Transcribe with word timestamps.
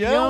Yeah. 0.00 0.27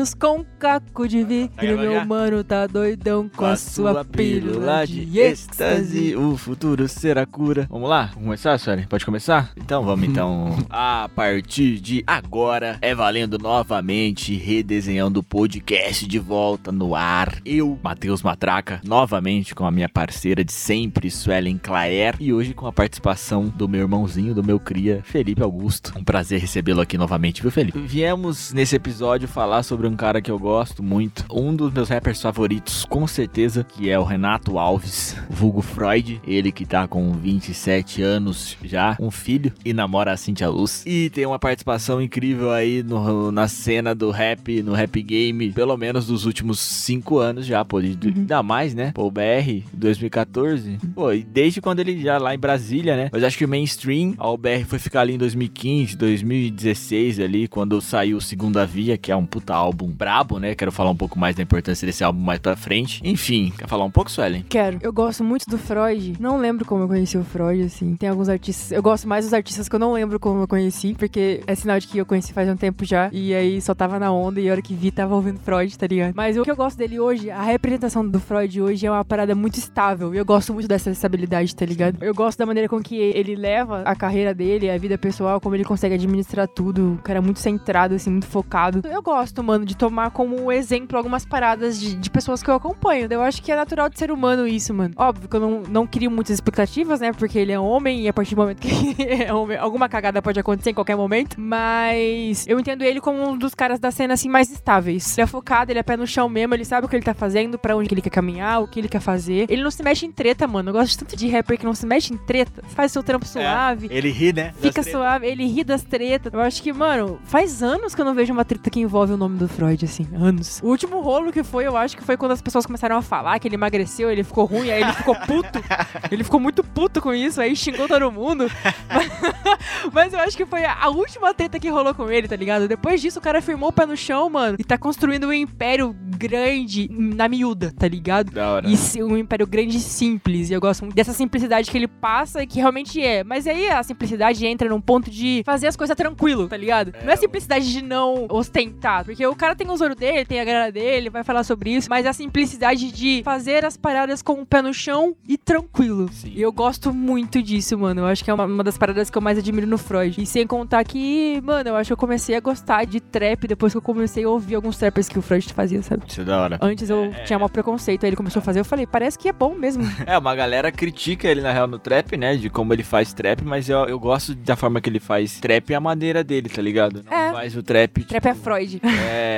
Muros 0.00 0.14
com 0.14 0.44
caco 0.58 1.06
de 1.06 1.22
vidro, 1.22 1.78
meu 1.78 2.04
mano 2.06 2.42
tá 2.42 2.66
doidão 2.66 3.28
com 3.28 3.44
a 3.44 3.56
sua 3.56 4.02
pílula 4.02 4.86
de 4.86 5.18
êxtase. 5.18 6.16
o 6.16 6.36
futuro 6.36 6.88
será 6.88 7.26
cura. 7.26 7.66
Vamos 7.68 7.88
lá? 7.88 8.06
Vamos 8.06 8.24
começar, 8.24 8.58
Suelen? 8.58 8.86
Pode 8.86 9.04
começar? 9.04 9.52
Então 9.56 9.84
vamos 9.84 10.08
então. 10.08 10.56
A 10.70 11.10
partir 11.14 11.78
de 11.80 12.02
agora 12.06 12.78
é 12.80 12.94
valendo 12.94 13.38
novamente, 13.38 14.34
redesenhando 14.34 15.20
o 15.20 15.22
podcast 15.22 16.06
de 16.06 16.18
volta 16.18 16.72
no 16.72 16.94
ar. 16.94 17.38
Eu, 17.44 17.78
Matheus 17.82 18.22
Matraca, 18.22 18.80
novamente 18.84 19.54
com 19.54 19.66
a 19.66 19.70
minha 19.70 19.88
parceira 19.88 20.42
de 20.42 20.52
sempre, 20.52 21.10
Suelen 21.10 21.58
Claer, 21.58 22.16
e 22.18 22.32
hoje 22.32 22.54
com 22.54 22.66
a 22.66 22.72
participação 22.72 23.48
do 23.48 23.68
meu 23.68 23.82
irmãozinho, 23.82 24.34
do 24.34 24.42
meu 24.42 24.58
cria, 24.58 25.02
Felipe 25.04 25.42
Augusto. 25.42 25.92
Um 25.96 26.04
prazer 26.04 26.40
recebê-lo 26.40 26.80
aqui 26.80 26.96
novamente, 26.96 27.42
viu, 27.42 27.50
Felipe? 27.50 27.78
Viemos 27.80 28.52
nesse 28.52 28.76
episódio 28.76 29.28
falar 29.28 29.62
sobre 29.62 29.89
um 29.90 29.96
cara 29.96 30.22
que 30.22 30.30
eu 30.30 30.38
gosto 30.38 30.82
muito, 30.82 31.24
um 31.30 31.54
dos 31.54 31.72
meus 31.72 31.88
rappers 31.88 32.22
favoritos, 32.22 32.84
com 32.84 33.06
certeza, 33.06 33.64
que 33.64 33.90
é 33.90 33.98
o 33.98 34.04
Renato 34.04 34.58
Alves, 34.58 35.16
vulgo 35.28 35.60
Freud, 35.60 36.20
ele 36.26 36.52
que 36.52 36.64
tá 36.64 36.86
com 36.86 37.12
27 37.12 38.02
anos 38.02 38.56
já, 38.64 38.96
um 39.00 39.10
filho, 39.10 39.52
e 39.64 39.72
namora 39.72 40.12
a 40.12 40.16
Cintia 40.16 40.48
Luz. 40.48 40.84
E 40.86 41.10
tem 41.10 41.26
uma 41.26 41.38
participação 41.38 42.00
incrível 42.00 42.50
aí 42.52 42.82
no- 42.82 43.32
na 43.32 43.48
cena 43.48 43.94
do 43.94 44.10
rap, 44.10 44.62
no 44.62 44.72
rap 44.72 45.02
game, 45.02 45.50
pelo 45.52 45.76
menos 45.76 46.06
dos 46.06 46.24
últimos 46.24 46.58
5 46.60 47.18
anos 47.18 47.44
já, 47.46 47.64
pô, 47.64 47.80
de- 47.82 48.08
ainda 48.08 48.42
mais, 48.42 48.74
né? 48.74 48.92
Pô, 48.94 49.06
o 49.06 49.10
BR 49.10 49.64
2014, 49.72 50.78
pô, 50.94 51.12
e 51.12 51.22
desde 51.24 51.60
quando 51.60 51.80
ele 51.80 52.00
já 52.00 52.18
lá 52.18 52.34
em 52.34 52.38
Brasília, 52.38 52.96
né? 52.96 53.08
Mas 53.12 53.24
acho 53.24 53.36
que 53.36 53.44
o 53.44 53.48
mainstream, 53.48 54.14
a 54.18 54.30
UBR 54.30 54.64
foi 54.64 54.78
ficar 54.78 55.00
ali 55.00 55.14
em 55.14 55.18
2015, 55.18 55.96
2016 55.96 57.18
ali, 57.20 57.48
quando 57.48 57.80
saiu 57.80 58.16
o 58.18 58.20
Segunda 58.20 58.64
Via, 58.66 58.96
que 58.96 59.10
é 59.10 59.16
um 59.16 59.26
puta 59.26 59.54
álbum 59.54 59.79
brabo, 59.86 60.38
né? 60.38 60.54
Quero 60.54 60.72
falar 60.72 60.90
um 60.90 60.96
pouco 60.96 61.18
mais 61.18 61.36
da 61.36 61.42
importância 61.42 61.86
desse 61.86 62.02
álbum 62.04 62.20
mais 62.20 62.38
pra 62.38 62.56
frente. 62.56 63.00
Enfim, 63.04 63.52
quer 63.56 63.68
falar 63.68 63.84
um 63.84 63.90
pouco, 63.90 64.10
Suelen? 64.10 64.44
Quero. 64.48 64.78
Eu 64.82 64.92
gosto 64.92 65.24
muito 65.24 65.46
do 65.46 65.58
Freud. 65.58 66.14
Não 66.20 66.38
lembro 66.38 66.64
como 66.64 66.84
eu 66.84 66.88
conheci 66.88 67.16
o 67.16 67.24
Freud, 67.24 67.62
assim. 67.62 67.96
Tem 67.96 68.08
alguns 68.08 68.28
artistas. 68.28 68.72
Eu 68.72 68.82
gosto 68.82 69.08
mais 69.08 69.24
dos 69.24 69.34
artistas 69.34 69.68
que 69.68 69.74
eu 69.74 69.78
não 69.80 69.92
lembro 69.92 70.18
como 70.18 70.42
eu 70.42 70.48
conheci, 70.48 70.94
porque 70.94 71.42
é 71.46 71.54
sinal 71.54 71.78
de 71.78 71.86
que 71.86 71.98
eu 71.98 72.06
conheci 72.06 72.32
faz 72.32 72.48
um 72.48 72.56
tempo 72.56 72.84
já. 72.84 73.08
E 73.12 73.34
aí 73.34 73.60
só 73.60 73.74
tava 73.74 73.98
na 73.98 74.12
onda 74.12 74.40
e 74.40 74.48
a 74.48 74.52
hora 74.52 74.62
que 74.62 74.74
vi 74.74 74.90
tava 74.90 75.14
ouvindo 75.14 75.38
Freud, 75.40 75.76
tá 75.76 75.86
ligado? 75.86 76.12
Mas 76.14 76.36
o 76.36 76.42
que 76.42 76.50
eu 76.50 76.56
gosto 76.56 76.76
dele 76.76 76.98
hoje, 76.98 77.30
a 77.30 77.42
representação 77.42 78.06
do 78.06 78.20
Freud 78.20 78.60
hoje 78.60 78.86
é 78.86 78.90
uma 78.90 79.04
parada 79.04 79.34
muito 79.34 79.58
estável. 79.58 80.14
E 80.14 80.18
eu 80.18 80.24
gosto 80.24 80.52
muito 80.52 80.68
dessa 80.68 80.90
estabilidade, 80.90 81.54
tá 81.54 81.64
ligado? 81.64 81.98
Eu 82.00 82.14
gosto 82.14 82.38
da 82.38 82.46
maneira 82.46 82.68
com 82.68 82.80
que 82.82 82.96
ele 82.96 83.36
leva 83.36 83.82
a 83.82 83.94
carreira 83.94 84.34
dele, 84.34 84.70
a 84.70 84.78
vida 84.78 84.96
pessoal, 84.98 85.40
como 85.40 85.54
ele 85.54 85.64
consegue 85.64 85.94
administrar 85.94 86.48
tudo. 86.48 86.94
O 86.94 87.02
cara 87.02 87.18
é 87.18 87.22
muito 87.22 87.40
centrado, 87.40 87.94
assim, 87.94 88.10
muito 88.10 88.26
focado. 88.26 88.82
Eu 88.84 89.02
gosto, 89.02 89.42
mano, 89.42 89.64
de 89.70 89.76
tomar 89.76 90.10
como 90.10 90.50
exemplo 90.50 90.98
algumas 90.98 91.24
paradas 91.24 91.78
de, 91.78 91.94
de 91.94 92.10
pessoas 92.10 92.42
que 92.42 92.50
eu 92.50 92.54
acompanho. 92.54 93.06
Eu 93.08 93.22
acho 93.22 93.40
que 93.40 93.52
é 93.52 93.56
natural 93.56 93.88
de 93.88 93.96
ser 93.96 94.10
humano 94.10 94.46
isso, 94.46 94.74
mano. 94.74 94.92
Óbvio 94.96 95.28
que 95.28 95.36
eu 95.36 95.40
não, 95.40 95.62
não 95.62 95.86
crio 95.86 96.10
muitas 96.10 96.34
expectativas, 96.34 97.00
né? 97.00 97.12
Porque 97.12 97.38
ele 97.38 97.52
é 97.52 97.58
homem 97.58 98.00
e 98.00 98.08
a 98.08 98.12
partir 98.12 98.34
do 98.34 98.40
momento 98.40 98.60
que 98.60 98.96
é 99.02 99.32
homem, 99.32 99.56
alguma 99.56 99.88
cagada 99.88 100.20
pode 100.20 100.40
acontecer 100.40 100.70
em 100.70 100.74
qualquer 100.74 100.96
momento. 100.96 101.40
Mas 101.40 102.46
eu 102.48 102.58
entendo 102.58 102.82
ele 102.82 103.00
como 103.00 103.30
um 103.30 103.38
dos 103.38 103.54
caras 103.54 103.78
da 103.78 103.92
cena, 103.92 104.14
assim, 104.14 104.28
mais 104.28 104.50
estáveis. 104.50 105.16
Ele 105.16 105.22
é 105.22 105.26
focado, 105.26 105.70
ele 105.70 105.78
é 105.78 105.82
pé 105.84 105.96
no 105.96 106.06
chão 106.06 106.28
mesmo, 106.28 106.52
ele 106.54 106.64
sabe 106.64 106.86
o 106.86 106.88
que 106.88 106.96
ele 106.96 107.04
tá 107.04 107.14
fazendo, 107.14 107.56
pra 107.56 107.76
onde 107.76 107.88
que 107.88 107.94
ele 107.94 108.02
quer 108.02 108.10
caminhar, 108.10 108.60
o 108.60 108.66
que 108.66 108.80
ele 108.80 108.88
quer 108.88 109.00
fazer. 109.00 109.46
Ele 109.48 109.62
não 109.62 109.70
se 109.70 109.84
mexe 109.84 110.04
em 110.04 110.10
treta, 110.10 110.48
mano. 110.48 110.70
Eu 110.70 110.72
gosto 110.72 110.98
tanto 110.98 111.16
de 111.16 111.28
rapper 111.28 111.58
que 111.58 111.64
não 111.64 111.74
se 111.74 111.86
mexe 111.86 112.12
em 112.12 112.16
treta. 112.16 112.62
Faz 112.70 112.90
seu 112.90 113.04
trampo 113.04 113.24
suave. 113.24 113.86
Ele 113.88 114.10
ri, 114.10 114.32
né? 114.32 114.52
Fica 114.60 114.82
suave, 114.82 115.28
ele 115.28 115.46
ri 115.46 115.62
das 115.62 115.82
tretas. 115.82 116.32
Eu 116.32 116.40
acho 116.40 116.60
que, 116.60 116.72
mano, 116.72 117.20
faz 117.22 117.62
anos 117.62 117.94
que 117.94 118.00
eu 118.00 118.04
não 118.04 118.14
vejo 118.14 118.32
uma 118.32 118.44
treta 118.44 118.68
que 118.68 118.80
envolve 118.80 119.12
o 119.12 119.16
nome 119.16 119.38
do 119.38 119.46
Freud, 119.60 119.84
assim. 119.84 120.06
Anos. 120.14 120.58
O 120.62 120.68
último 120.68 121.00
rolo 121.02 121.30
que 121.30 121.42
foi, 121.42 121.66
eu 121.66 121.76
acho 121.76 121.94
que 121.94 122.02
foi 122.02 122.16
quando 122.16 122.32
as 122.32 122.40
pessoas 122.40 122.64
começaram 122.64 122.96
a 122.96 123.02
falar 123.02 123.38
que 123.38 123.46
ele 123.46 123.56
emagreceu, 123.56 124.10
ele 124.10 124.24
ficou 124.24 124.46
ruim, 124.46 124.70
aí 124.70 124.82
ele 124.82 124.92
ficou 124.94 125.14
puto. 125.14 125.62
ele 126.10 126.24
ficou 126.24 126.40
muito 126.40 126.64
puto 126.64 127.00
com 127.02 127.12
isso, 127.12 127.38
aí 127.42 127.54
xingou 127.54 127.86
todo 127.86 128.10
mundo. 128.10 128.46
Mas 129.92 130.12
eu 130.14 130.20
acho 130.20 130.34
que 130.36 130.46
foi 130.46 130.64
a 130.64 130.88
última 130.88 131.34
treta 131.34 131.58
que 131.58 131.68
rolou 131.68 131.94
com 131.94 132.10
ele, 132.10 132.26
tá 132.26 132.36
ligado? 132.36 132.66
Depois 132.66 133.02
disso, 133.02 133.18
o 133.18 133.22
cara 133.22 133.42
firmou 133.42 133.68
o 133.68 133.72
pé 133.72 133.84
no 133.84 133.96
chão, 133.96 134.30
mano, 134.30 134.56
e 134.58 134.64
tá 134.64 134.78
construindo 134.78 135.26
um 135.26 135.32
império 135.32 135.94
grande 136.16 136.88
na 136.90 137.28
miúda, 137.28 137.72
tá 137.76 137.86
ligado? 137.86 138.30
Da 138.32 138.50
hora. 138.52 138.66
E 138.68 138.76
se- 138.78 139.02
um 139.02 139.16
império 139.16 139.46
grande 139.46 139.76
e 139.76 139.80
simples. 139.80 140.48
E 140.50 140.54
eu 140.54 140.60
gosto 140.60 140.82
muito 140.84 140.94
dessa 140.94 141.12
simplicidade 141.12 141.70
que 141.70 141.76
ele 141.76 141.88
passa 141.88 142.42
e 142.42 142.46
que 142.46 142.58
realmente 142.60 143.00
é. 143.02 143.22
Mas 143.24 143.46
aí 143.46 143.68
a 143.68 143.82
simplicidade 143.82 144.46
entra 144.46 144.68
num 144.70 144.80
ponto 144.80 145.10
de 145.10 145.42
fazer 145.44 145.66
as 145.66 145.76
coisas 145.76 145.94
tranquilo, 145.96 146.48
tá 146.48 146.56
ligado? 146.56 146.92
não 147.04 147.12
é 147.12 147.16
simplicidade 147.16 147.70
de 147.70 147.82
não 147.82 148.26
ostentar. 148.30 149.04
Porque 149.04 149.26
o 149.26 149.34
cara 149.40 149.56
tem 149.56 149.66
o 149.66 149.70
ouro 149.70 149.94
dele, 149.94 150.24
tem 150.24 150.40
a 150.40 150.44
grana 150.44 150.70
dele, 150.70 151.08
vai 151.10 151.24
falar 151.24 151.42
sobre 151.44 151.70
isso. 151.70 151.88
Mas 151.88 152.04
a 152.06 152.12
simplicidade 152.12 152.92
de 152.92 153.22
fazer 153.24 153.64
as 153.64 153.76
paradas 153.76 154.20
com 154.22 154.34
o 154.34 154.46
pé 154.46 154.60
no 154.62 154.72
chão 154.74 155.16
e 155.28 155.36
tranquilo. 155.38 156.08
Sim. 156.12 156.32
E 156.34 156.42
eu 156.42 156.52
gosto 156.52 156.92
muito 156.92 157.42
disso, 157.42 157.78
mano. 157.78 158.02
Eu 158.02 158.06
acho 158.06 158.22
que 158.22 158.30
é 158.30 158.34
uma, 158.34 158.44
uma 158.44 158.62
das 158.64 158.76
paradas 158.76 159.08
que 159.10 159.16
eu 159.16 159.22
mais 159.22 159.38
admiro 159.38 159.66
no 159.66 159.78
Freud. 159.78 160.20
E 160.20 160.26
sem 160.26 160.46
contar 160.46 160.84
que, 160.84 161.40
mano, 161.42 161.70
eu 161.70 161.76
acho 161.76 161.88
que 161.88 161.92
eu 161.92 161.96
comecei 161.96 162.34
a 162.36 162.40
gostar 162.40 162.84
de 162.84 163.00
trap 163.00 163.46
depois 163.48 163.72
que 163.72 163.78
eu 163.78 163.82
comecei 163.82 164.24
a 164.24 164.28
ouvir 164.28 164.54
alguns 164.56 164.76
trappers 164.76 165.08
que 165.08 165.18
o 165.18 165.22
Freud 165.22 165.52
fazia, 165.52 165.82
sabe? 165.82 166.02
Isso 166.06 166.20
é 166.20 166.24
da 166.24 166.40
hora. 166.40 166.58
Antes 166.60 166.90
eu 166.90 167.10
tinha 167.24 167.38
mal 167.38 167.48
preconceito, 167.48 168.04
aí 168.04 168.10
ele 168.10 168.16
começou 168.16 168.40
a 168.40 168.42
fazer, 168.42 168.60
eu 168.60 168.64
falei, 168.64 168.86
parece 168.86 169.18
que 169.18 169.28
é 169.28 169.32
bom 169.32 169.54
mesmo. 169.54 169.82
É, 170.06 170.16
uma 170.18 170.34
galera 170.34 170.72
critica 170.72 171.28
ele 171.28 171.40
na 171.40 171.52
real 171.52 171.66
no 171.66 171.78
trap, 171.78 172.16
né? 172.16 172.36
De 172.36 172.50
como 172.50 172.72
ele 172.72 172.82
faz 172.82 173.12
trap, 173.12 173.42
mas 173.44 173.68
eu, 173.68 173.78
eu 173.86 173.98
gosto 173.98 174.34
da 174.34 174.56
forma 174.56 174.80
que 174.80 174.88
ele 174.90 174.98
faz 174.98 175.38
trap 175.38 175.70
e 175.70 175.74
a 175.74 175.80
maneira 175.80 176.24
dele, 176.24 176.48
tá 176.48 176.60
ligado? 176.60 177.02
Não 177.04 177.12
É. 177.16 177.32
faz 177.32 177.56
o 177.56 177.62
trap. 177.62 178.04
Trap 178.04 178.26
é 178.26 178.34
Freud. 178.34 178.80
É, 178.84 179.29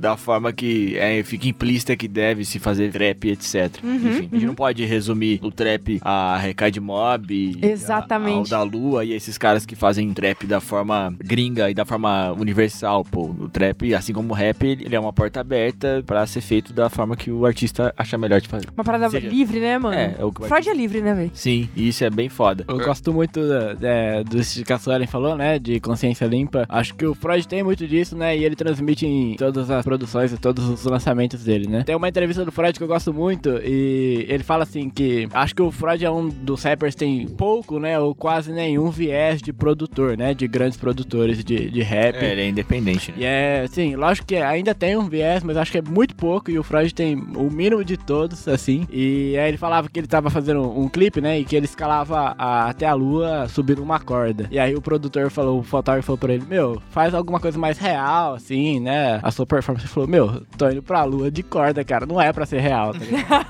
da 0.00 0.16
forma 0.16 0.52
que 0.52 0.96
é, 0.98 1.22
fica 1.22 1.48
implícita 1.48 1.96
que 1.96 2.08
deve 2.08 2.44
se 2.44 2.58
fazer 2.58 2.90
trap, 2.92 3.24
etc. 3.28 3.70
Uhum, 3.82 3.94
Enfim, 3.94 4.08
a 4.08 4.12
gente 4.12 4.34
uhum. 4.36 4.46
não 4.48 4.54
pode 4.54 4.84
resumir 4.84 5.38
o 5.42 5.50
trap 5.50 5.98
a 6.02 6.36
Recade 6.38 6.80
Mob, 6.80 7.58
Exatamente. 7.62 8.52
a- 8.54 8.58
ao 8.58 8.66
da 8.68 8.76
Lua 8.76 9.04
e 9.04 9.12
esses 9.12 9.36
caras 9.38 9.64
que 9.66 9.74
fazem 9.74 10.12
trap 10.12 10.46
da 10.46 10.60
forma 10.60 11.14
gringa 11.18 11.70
e 11.70 11.74
da 11.74 11.84
forma 11.84 12.32
universal, 12.32 13.04
pô. 13.04 13.26
O 13.38 13.48
trap, 13.48 13.94
assim 13.94 14.12
como 14.12 14.32
o 14.32 14.36
rap, 14.36 14.64
ele 14.64 14.94
é 14.94 15.00
uma 15.00 15.12
porta 15.12 15.40
aberta 15.40 16.02
pra 16.06 16.26
ser 16.26 16.40
feito 16.40 16.72
da 16.72 16.88
forma 16.88 17.16
que 17.16 17.30
o 17.30 17.44
artista 17.46 17.92
acha 17.96 18.16
melhor 18.18 18.40
de 18.40 18.48
fazer. 18.48 18.66
Uma 18.76 18.84
parada 18.84 19.08
Seja- 19.10 19.28
livre, 19.28 19.60
né, 19.60 19.78
mano? 19.78 19.96
É, 19.96 20.14
é 20.18 20.24
o 20.24 20.32
que 20.32 20.42
o 20.42 20.44
Freud 20.46 20.68
é 20.68 20.74
livre, 20.74 21.00
né, 21.02 21.14
velho? 21.14 21.30
Sim, 21.34 21.68
e 21.76 21.88
isso 21.88 22.04
é 22.04 22.10
bem 22.10 22.28
foda. 22.28 22.64
Eu 22.68 22.78
gosto 22.78 23.12
muito 23.12 23.40
é, 23.82 24.22
do 24.24 24.38
que 24.64 24.72
a 24.72 24.78
Suelen 24.78 25.06
falou, 25.06 25.36
né? 25.36 25.58
De 25.58 25.80
consciência 25.80 26.24
limpa. 26.26 26.66
Acho 26.68 26.94
que 26.94 27.06
o 27.06 27.14
Freud 27.14 27.46
tem 27.46 27.62
muito 27.62 27.86
disso, 27.86 28.16
né? 28.16 28.36
E 28.36 28.44
ele 28.44 28.56
transmite 28.56 29.06
em 29.06 29.25
todas 29.34 29.70
as 29.70 29.84
produções 29.84 30.32
e 30.32 30.38
todos 30.38 30.68
os 30.68 30.84
lançamentos 30.84 31.42
dele, 31.44 31.66
né? 31.68 31.82
Tem 31.84 31.94
uma 31.96 32.08
entrevista 32.08 32.44
do 32.44 32.52
Freud 32.52 32.76
que 32.78 32.82
eu 32.84 32.88
gosto 32.88 33.12
muito 33.12 33.48
e 33.64 34.26
ele 34.28 34.42
fala 34.44 34.62
assim 34.62 34.88
que 34.90 35.28
acho 35.32 35.54
que 35.54 35.62
o 35.62 35.70
Freud 35.70 36.04
é 36.04 36.10
um 36.10 36.28
dos 36.28 36.62
rappers 36.62 36.94
que 36.94 37.00
tem 37.00 37.26
pouco, 37.26 37.78
né? 37.78 37.98
Ou 37.98 38.14
quase 38.14 38.52
nenhum 38.52 38.90
viés 38.90 39.40
de 39.42 39.52
produtor, 39.52 40.16
né? 40.16 40.34
De 40.34 40.46
grandes 40.46 40.76
produtores 40.78 41.42
de, 41.44 41.70
de 41.70 41.82
rap. 41.82 42.16
É, 42.16 42.32
ele 42.32 42.40
é 42.42 42.48
independente, 42.48 43.10
né? 43.12 43.16
E 43.18 43.24
é, 43.24 43.66
sim, 43.68 43.96
lógico 43.96 44.26
que 44.26 44.36
ainda 44.36 44.74
tem 44.74 44.96
um 44.96 45.08
viés, 45.08 45.42
mas 45.42 45.56
acho 45.56 45.72
que 45.72 45.78
é 45.78 45.82
muito 45.82 46.14
pouco. 46.14 46.50
E 46.50 46.58
o 46.58 46.62
Freud 46.62 46.94
tem 46.94 47.14
o 47.16 47.50
mínimo 47.50 47.84
de 47.84 47.96
todos, 47.96 48.46
assim. 48.48 48.86
E 48.90 49.36
aí 49.38 49.48
ele 49.48 49.56
falava 49.56 49.88
que 49.88 49.98
ele 49.98 50.06
tava 50.06 50.30
fazendo 50.30 50.62
um, 50.62 50.88
clipe, 50.88 51.20
né? 51.20 51.38
E 51.40 51.44
que 51.44 51.56
ele 51.56 51.66
escalava 51.66 52.34
a- 52.38 52.68
até 52.68 52.86
a 52.86 52.94
lua 52.94 53.48
subindo 53.48 53.82
uma 53.82 53.98
corda. 54.00 54.46
E 54.50 54.58
aí 54.58 54.74
o 54.74 54.80
produtor 54.80 55.30
falou, 55.30 55.58
o 55.58 55.62
fotógrafo 55.62 56.06
falou 56.06 56.18
pra 56.18 56.34
ele: 56.34 56.44
Meu, 56.48 56.80
faz 56.90 57.14
alguma 57.14 57.40
coisa 57.40 57.58
mais 57.58 57.78
real, 57.78 58.34
assim, 58.34 58.80
né? 58.80 59.15
A 59.22 59.30
sua 59.30 59.46
performance 59.46 59.86
Ele 59.86 59.92
falou: 59.92 60.08
Meu, 60.08 60.42
tô 60.56 60.68
indo 60.68 60.82
pra 60.82 61.04
lua 61.04 61.30
de 61.30 61.42
corda, 61.42 61.84
cara. 61.84 62.06
Não 62.06 62.20
é 62.20 62.32
pra 62.32 62.46
ser 62.46 62.60
real, 62.60 62.92
tá 62.92 62.98
ligado? 63.00 63.46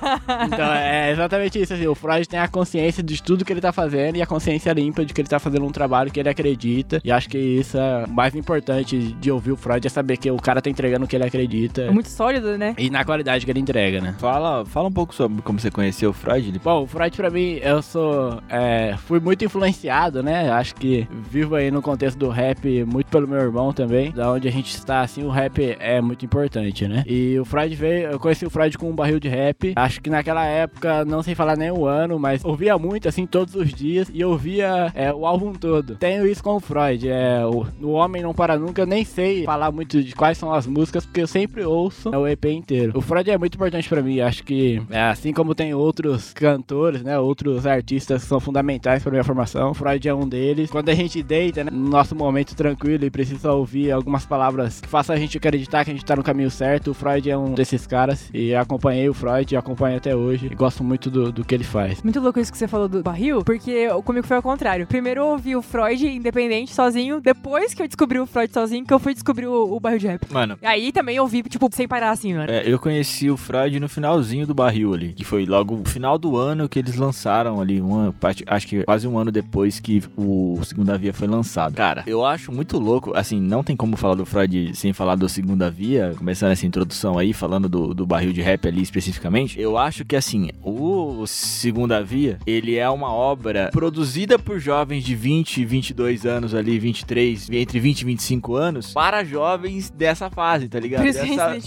Então 0.47 0.72
é 0.72 1.10
exatamente 1.12 1.60
isso, 1.60 1.72
assim. 1.75 1.87
O 1.87 1.94
Freud 1.94 2.28
tem 2.28 2.38
a 2.38 2.49
consciência 2.49 3.03
de 3.03 3.22
tudo 3.22 3.44
que 3.44 3.53
ele 3.53 3.60
tá 3.60 3.72
fazendo 3.72 4.16
e 4.16 4.22
a 4.22 4.26
consciência 4.26 4.72
limpa 4.72 5.05
de 5.05 5.12
que 5.15 5.21
ele 5.21 5.28
tá 5.28 5.38
fazendo 5.38 5.65
um 5.65 5.71
trabalho 5.71 6.10
que 6.10 6.19
ele 6.21 6.28
acredita. 6.28 7.00
E 7.05 7.10
acho 7.10 7.28
que 7.28 7.38
isso 7.38 7.76
é 7.78 8.05
o 8.05 8.10
mais 8.10 8.34
importante 8.34 8.99
de 8.99 9.31
ouvir 9.31 9.53
o 9.53 9.56
Freud 9.56 9.87
é 9.87 9.91
saber 9.91 10.16
que 10.16 10.31
o 10.31 10.37
cara 10.37 10.60
tá 10.60 10.69
entregando 10.71 11.05
o 11.05 11.09
que 11.09 11.16
ele 11.16 11.25
acredita. 11.25 11.82
É 11.82 11.91
muito 11.91 12.08
sólido, 12.08 12.56
né? 12.58 12.75
E 12.79 12.91
na 12.91 13.05
qualidade 13.05 13.44
que 13.44 13.50
ele 13.50 13.61
entrega, 13.61 14.00
né? 14.00 14.14
Fala, 14.19 14.64
fala 14.67 14.88
um 14.88 14.93
pouco 14.93 15.14
sobre 15.14 15.43
como 15.43 15.58
você 15.58 15.70
conheceu 15.70 16.11
o 16.11 16.12
Freud. 16.12 16.49
Ele- 16.49 16.61
Bom, 16.62 16.82
o 16.82 16.87
Freud 16.87 17.17
pra 17.17 17.31
mim, 17.31 17.58
eu 17.62 17.82
sou. 17.82 18.41
é, 18.49 18.94
fui 19.06 19.20
muito 19.20 19.44
influenciado, 19.44 20.23
né? 20.23 20.50
Acho 20.50 20.75
que 20.75 21.06
vivo 21.31 21.55
aí 21.55 21.70
no 21.70 21.82
contexto 21.82 22.19
do 22.19 22.29
rap 22.29 22.85
muito 22.85 23.06
pelo 23.06 23.26
meu 23.29 23.38
irmão 23.41 23.73
também. 23.73 24.11
Da 24.12 24.31
onde 24.31 24.49
a 24.49 24.52
gente 24.52 24.75
está, 24.75 25.00
assim, 25.00 25.23
o 25.25 25.31
rap 25.31 25.56
é 25.62 26.00
muito 26.00 26.25
importante, 26.25 26.87
né? 26.87 27.05
E 27.06 27.38
o 27.38 27.44
Freud 27.44 27.75
veio. 27.75 28.11
Eu 28.11 28.19
conheci 28.19 28.47
o 28.47 28.50
Freud 28.50 28.76
com 28.79 28.91
um 28.91 28.94
barril 28.94 29.20
de 29.20 29.29
rap. 29.29 29.73
Acho 29.76 30.00
que 30.00 30.11
naquela 30.11 30.44
época, 30.44 31.05
não 31.05 31.23
sei 31.23 31.35
falar 31.35 31.56
nem 31.56 31.70
o 31.70 31.87
ano, 31.87 32.19
mas 32.19 32.44
ouvia 32.44 32.79
muito, 32.79 33.08
assim, 33.08 33.26
todos 33.26 33.55
os 33.55 33.73
dias. 33.73 34.11
E 34.12 34.25
ouvia 34.25 34.93
é, 34.94 35.12
o 35.12 35.26
álbum 35.26 35.53
todo. 35.53 35.97
Tenho 35.97 36.26
isso 36.26 36.43
com 36.43 36.56
o 36.56 36.61
Freud. 36.61 37.08
É, 37.08 37.44
o, 37.44 37.67
o 37.82 37.93
Homem 37.93 38.23
Não 38.23 38.35
Para 38.35 38.58
Nunca, 38.58 38.82
eu 38.82 38.87
nem 38.87 39.05
sei 39.05 39.44
falar 39.44 39.70
muito 39.73 40.03
de 40.03 40.14
quais 40.14 40.38
são 40.38 40.53
as 40.53 40.67
músicas, 40.67 41.05
porque 41.05 41.23
eu 41.23 41.26
sempre 41.26 41.64
ouço 41.64 42.11
o 42.11 42.26
EP 42.26 42.44
inteiro. 42.47 42.93
O 42.94 43.00
Freud 43.00 43.31
é 43.31 43.38
muito 43.38 43.55
importante 43.55 43.88
pra 43.88 44.03
mim. 44.03 44.20
Acho 44.20 44.44
que, 44.44 44.82
é, 44.91 45.03
assim 45.03 45.32
como 45.32 45.55
tem 45.55 45.75
outros 45.75 46.32
cantores, 46.32 47.03
né? 47.03 47.19
Outros 47.19 47.67
artistas 47.67 48.23
que 48.23 48.29
são 48.29 48.41
fundamentais 48.41 49.03
pra 49.03 49.11
minha 49.11 49.25
formação. 49.25 49.75
Freud 49.75 50.08
é 50.08 50.14
um 50.14 50.29
deles. 50.29 50.70
Quando 50.70 50.88
a 50.88 50.94
gente 50.94 51.23
deita, 51.23 51.64
né, 51.64 51.70
no 51.70 51.88
nosso 51.88 52.14
momento 52.14 52.55
tranquilo 52.55 53.05
e 53.05 53.11
precisa 53.11 53.53
ouvir 53.53 53.91
algumas 53.93 54.26
palavras 54.26 54.81
que 54.81 54.88
façam 54.88 55.14
a 55.14 55.19
gente 55.19 55.38
acreditar 55.46 55.84
que 55.84 55.90
a 55.90 55.94
gente 55.94 56.04
tá 56.04 56.16
no 56.16 56.22
caminho 56.22 56.50
certo. 56.50 56.90
O 56.90 56.94
Freud 56.94 57.31
é 57.31 57.37
um 57.37 57.54
desses 57.54 57.87
caras. 57.87 58.28
E 58.32 58.54
acompanhei 58.54 59.08
o 59.08 59.14
Freud, 59.14 59.56
acompanho 59.56 59.96
até 59.96 60.14
hoje. 60.14 60.48
E 60.50 60.54
gosto 60.54 60.82
muito 60.82 61.10
do, 61.10 61.32
do 61.32 61.44
que 61.44 61.54
ele 61.54 61.64
faz. 61.64 62.02
Muito 62.02 62.20
louco 62.20 62.38
isso 62.40 62.52
que 62.52 62.58
você 62.58 62.69
falou 62.69 62.88
do 62.88 63.02
barril, 63.02 63.43
porque 63.44 63.88
comigo 64.04 64.26
foi 64.26 64.37
ao 64.37 64.43
contrário. 64.43 64.87
Primeiro 64.87 65.20
eu 65.20 65.26
ouvi 65.28 65.56
o 65.56 65.62
Freud 65.62 66.06
independente, 66.06 66.75
sozinho. 66.75 67.20
Depois 67.20 67.75
que 67.75 67.82
eu 67.82 67.87
descobri 67.87 68.19
o 68.19 68.26
Freud 68.26 68.52
sozinho, 68.52 68.84
que 68.84 68.93
eu 68.93 68.98
fui 68.98 69.14
descobrir 69.14 69.46
o, 69.46 69.75
o 69.76 69.81
barril 69.81 69.98
de 69.98 70.06
rap. 70.06 70.32
Mano, 70.32 70.58
E 70.62 70.66
aí 70.66 70.93
também 70.93 71.16
eu 71.16 71.22
ouvi, 71.22 71.43
tipo, 71.43 71.69
sem 71.72 71.87
parar 71.88 72.10
assim, 72.10 72.34
mano. 72.34 72.50
É, 72.50 72.62
eu 72.66 72.78
conheci 72.78 73.31
o 73.31 73.37
Freud 73.37 73.78
no 73.81 73.88
finalzinho 73.88 74.46
do 74.46 74.54
barril 74.54 74.94
ali, 74.94 75.12
que 75.12 75.25
foi 75.25 75.46
logo 75.46 75.76
no 75.76 75.88
final 75.88 76.19
do 76.19 76.37
ano 76.37 76.69
que 76.69 76.78
eles 76.78 76.96
lançaram 76.96 77.60
ali, 77.60 77.81
uma 77.81 78.12
parte, 78.12 78.44
acho 78.46 78.66
que 78.66 78.84
quase 78.84 79.06
um 79.06 79.19
ano 79.19 79.31
depois 79.31 79.81
que 79.81 80.02
o 80.16 80.58
Segunda 80.64 80.96
Via 80.96 81.12
foi 81.12 81.26
lançado. 81.28 81.75
Cara, 81.75 82.02
eu 82.06 82.25
acho 82.25 82.52
muito 82.52 82.78
louco, 82.78 83.12
assim, 83.16 83.40
não 83.40 83.62
tem 83.62 83.76
como 83.76 83.96
falar 83.96 84.14
do 84.14 84.25
Freud 84.26 84.75
sem 84.75 84.93
falar 84.93 85.14
do 85.16 85.26
Segunda 85.37 85.71
Via, 85.71 86.15
começando 86.17 86.53
essa 86.53 86.65
introdução 86.67 87.19
aí, 87.19 87.35
falando 87.35 87.69
do, 87.69 87.93
do 87.93 88.06
barril 88.06 88.33
de 88.33 88.41
rap 88.41 88.67
ali 88.67 88.81
especificamente. 88.81 89.61
Eu 89.61 89.77
acho 89.77 90.03
que, 90.03 90.17
assim, 90.17 90.49
o 90.65 91.27
Segunda 91.27 92.03
Via, 92.03 92.38
ele 92.47 92.77
é 92.77 92.88
uma 92.88 93.12
obra 93.12 93.69
produzida 93.71 94.38
por 94.38 94.59
jovens 94.59 95.05
de 95.05 95.15
20, 95.15 95.62
22 95.65 96.25
anos 96.25 96.55
ali, 96.55 96.79
23, 96.79 97.50
entre 97.50 97.79
20 97.79 98.00
e 98.00 98.05
25 98.06 98.55
anos, 98.56 98.94
para 98.94 99.23
jovens 99.25 99.91
dessa 99.91 100.31
fase, 100.31 100.69
tá 100.69 100.81
ligado? 100.81 101.03
Dessa- 101.12 101.27